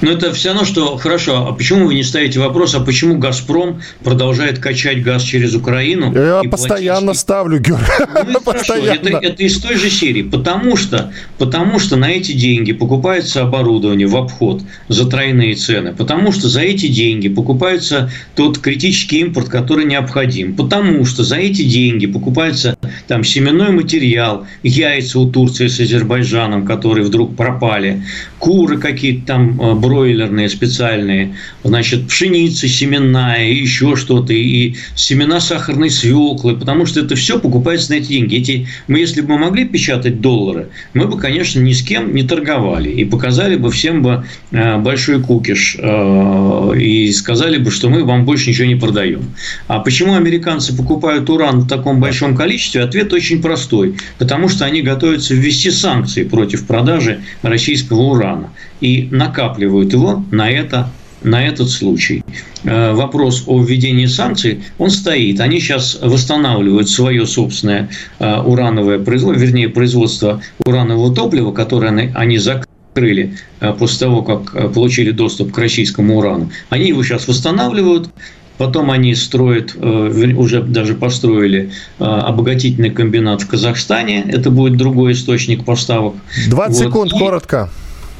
Но 0.00 0.10
это 0.10 0.32
все 0.32 0.50
равно, 0.50 0.64
что 0.64 0.96
хорошо, 0.96 1.46
а 1.48 1.52
почему 1.52 1.86
вы 1.86 1.94
не 1.94 2.02
ставите 2.02 2.40
вопрос, 2.40 2.74
а 2.74 2.80
почему 2.80 3.18
«Газпром» 3.18 3.80
продолжает 4.02 4.58
качать 4.58 5.02
газ 5.02 5.22
через 5.22 5.54
Украину? 5.54 6.12
Я 6.14 6.42
постоянно 6.48 7.06
платить... 7.06 7.20
ставлю, 7.20 7.58
Георгий. 7.60 7.86
Ну, 8.26 8.40
постоянно. 8.44 9.08
Это, 9.08 9.18
это 9.18 9.42
из 9.42 9.60
той 9.60 9.76
же 9.76 9.90
серии. 9.90 10.22
Потому 10.22 10.76
что, 10.76 11.12
потому 11.38 11.78
что 11.78 11.96
на 11.96 12.10
эти 12.10 12.32
деньги 12.32 12.72
покупается 12.72 13.42
оборудование 13.42 14.06
в 14.06 14.16
обход 14.16 14.62
за 14.88 15.08
тройные 15.08 15.54
цены. 15.54 15.94
Потому 15.94 16.32
что 16.32 16.48
за 16.48 16.60
эти 16.60 16.88
деньги 16.88 17.28
покупается 17.28 18.10
тот 18.34 18.58
критический 18.58 19.20
импорт, 19.20 19.48
который 19.48 19.84
необходим. 19.84 20.54
Потому 20.54 21.04
что 21.04 21.24
за 21.24 21.36
эти 21.36 21.62
деньги 21.62 22.06
покупается 22.06 22.76
там 23.06 23.24
семенной 23.24 23.70
материал, 23.70 24.46
яйца 24.62 25.20
у 25.20 25.30
Турции 25.30 25.68
с 25.68 25.80
Азербайджаном, 25.80 26.66
которые 26.66 27.04
вдруг 27.04 27.36
пропали, 27.36 28.02
куры 28.38 28.78
какие-то 28.78 29.26
там 29.26 29.60
э, 29.60 29.74
бройлерные 29.84 30.48
специальные, 30.48 31.34
значит, 31.62 32.08
пшеница 32.08 32.68
семенная, 32.68 33.48
и 33.48 33.54
еще 33.54 33.96
что-то, 33.96 34.32
и 34.32 34.74
семена 34.94 35.40
сахарной 35.40 35.90
свеклы, 35.90 36.56
потому 36.56 36.86
что 36.86 37.00
это 37.00 37.14
все 37.16 37.38
покупается 37.38 37.92
на 37.92 37.96
эти 37.96 38.08
деньги. 38.08 38.36
Эти, 38.36 38.66
мы, 38.88 39.00
если 39.00 39.20
бы 39.20 39.34
мы 39.34 39.38
могли 39.38 39.66
печатать 39.66 40.20
доллары, 40.20 40.68
мы 40.94 41.06
бы, 41.06 41.18
конечно, 41.18 41.60
ни 41.60 41.72
с 41.72 41.82
кем 41.82 42.14
не 42.14 42.22
торговали 42.22 42.88
и 42.88 43.04
показали 43.04 43.56
бы 43.56 43.70
всем 43.70 44.02
бы 44.02 44.24
э, 44.52 44.78
большой 44.78 45.20
кукиш 45.20 45.76
э, 45.78 46.78
и 46.80 47.12
сказали 47.12 47.58
бы, 47.58 47.70
что 47.70 47.90
мы 47.90 48.04
вам 48.04 48.24
больше 48.24 48.50
ничего 48.50 48.66
не 48.66 48.76
продаем. 48.76 49.34
А 49.68 49.80
почему 49.80 50.14
американцы 50.14 50.74
покупают 50.74 51.28
уран 51.28 51.60
в 51.60 51.68
таком 51.68 52.00
большом 52.00 52.34
количестве? 52.34 52.82
Ответ 52.82 53.12
очень 53.12 53.42
простой. 53.42 53.96
Потому 54.18 54.48
что 54.48 54.64
они 54.64 54.80
готовятся 54.80 55.34
ввести 55.34 55.70
санкции 55.70 56.24
против 56.24 56.66
продажи 56.66 57.20
российского 57.42 58.00
урана 58.00 58.50
и 58.84 59.08
накапливают 59.10 59.94
его 59.94 60.22
на 60.30 60.50
это 60.50 60.90
на 61.22 61.42
этот 61.42 61.70
случай. 61.70 62.22
Э, 62.64 62.92
вопрос 62.92 63.44
о 63.46 63.62
введении 63.62 64.04
санкций, 64.04 64.62
он 64.76 64.90
стоит. 64.90 65.40
Они 65.40 65.58
сейчас 65.58 65.98
восстанавливают 66.02 66.90
свое 66.90 67.26
собственное 67.26 67.88
э, 68.18 68.40
урановое 68.42 68.98
производство, 68.98 69.40
вернее, 69.40 69.70
производство 69.70 70.42
уранового 70.66 71.14
топлива, 71.14 71.50
которое 71.52 72.12
они 72.14 72.36
закрыли 72.36 73.38
э, 73.60 73.72
после 73.72 74.00
того, 74.00 74.20
как 74.20 74.74
получили 74.74 75.12
доступ 75.12 75.50
к 75.50 75.56
российскому 75.56 76.18
урану. 76.18 76.50
Они 76.68 76.88
его 76.88 77.02
сейчас 77.02 77.26
восстанавливают, 77.26 78.10
Потом 78.56 78.92
они 78.92 79.16
строят, 79.16 79.74
уже 79.74 80.62
даже 80.62 80.94
построили 80.94 81.72
обогатительный 81.98 82.90
комбинат 82.90 83.42
в 83.42 83.48
Казахстане. 83.48 84.24
Это 84.28 84.52
будет 84.52 84.76
другой 84.76 85.14
источник 85.14 85.64
поставок. 85.64 86.14
20 86.48 86.78
вот. 86.78 86.86
секунд, 86.86 87.12
И... 87.12 87.18
коротко. 87.18 87.68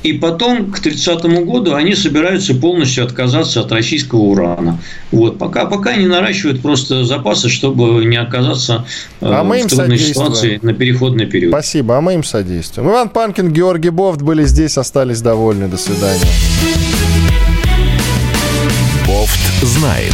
И 0.04 0.12
потом 0.12 0.70
к 0.70 0.80
30 0.80 1.24
году 1.46 1.74
они 1.74 1.94
собираются 1.94 2.54
полностью 2.54 3.04
отказаться 3.04 3.62
от 3.62 3.72
российского 3.72 4.20
урана. 4.20 4.78
Вот. 5.10 5.38
Пока, 5.38 5.64
пока 5.64 5.90
они 5.90 6.06
наращивают 6.06 6.60
просто 6.60 7.04
запасы, 7.04 7.48
чтобы 7.48 8.04
не 8.04 8.18
оказаться 8.18 8.84
э, 9.22 9.26
а 9.26 9.42
в 9.42 9.66
трудной 9.66 9.98
ситуации 9.98 10.58
на 10.60 10.74
переходный 10.74 11.24
период. 11.24 11.52
Спасибо, 11.52 11.96
а 11.96 12.02
мы 12.02 12.14
им 12.14 12.22
содействуем. 12.22 12.90
Иван 12.90 13.08
Панкин, 13.08 13.50
Георгий 13.50 13.88
Бофт 13.88 14.20
были 14.20 14.44
здесь, 14.44 14.76
остались 14.76 15.22
довольны. 15.22 15.68
До 15.68 15.78
свидания. 15.78 16.20
Бофт 19.06 19.40
знает. 19.62 20.12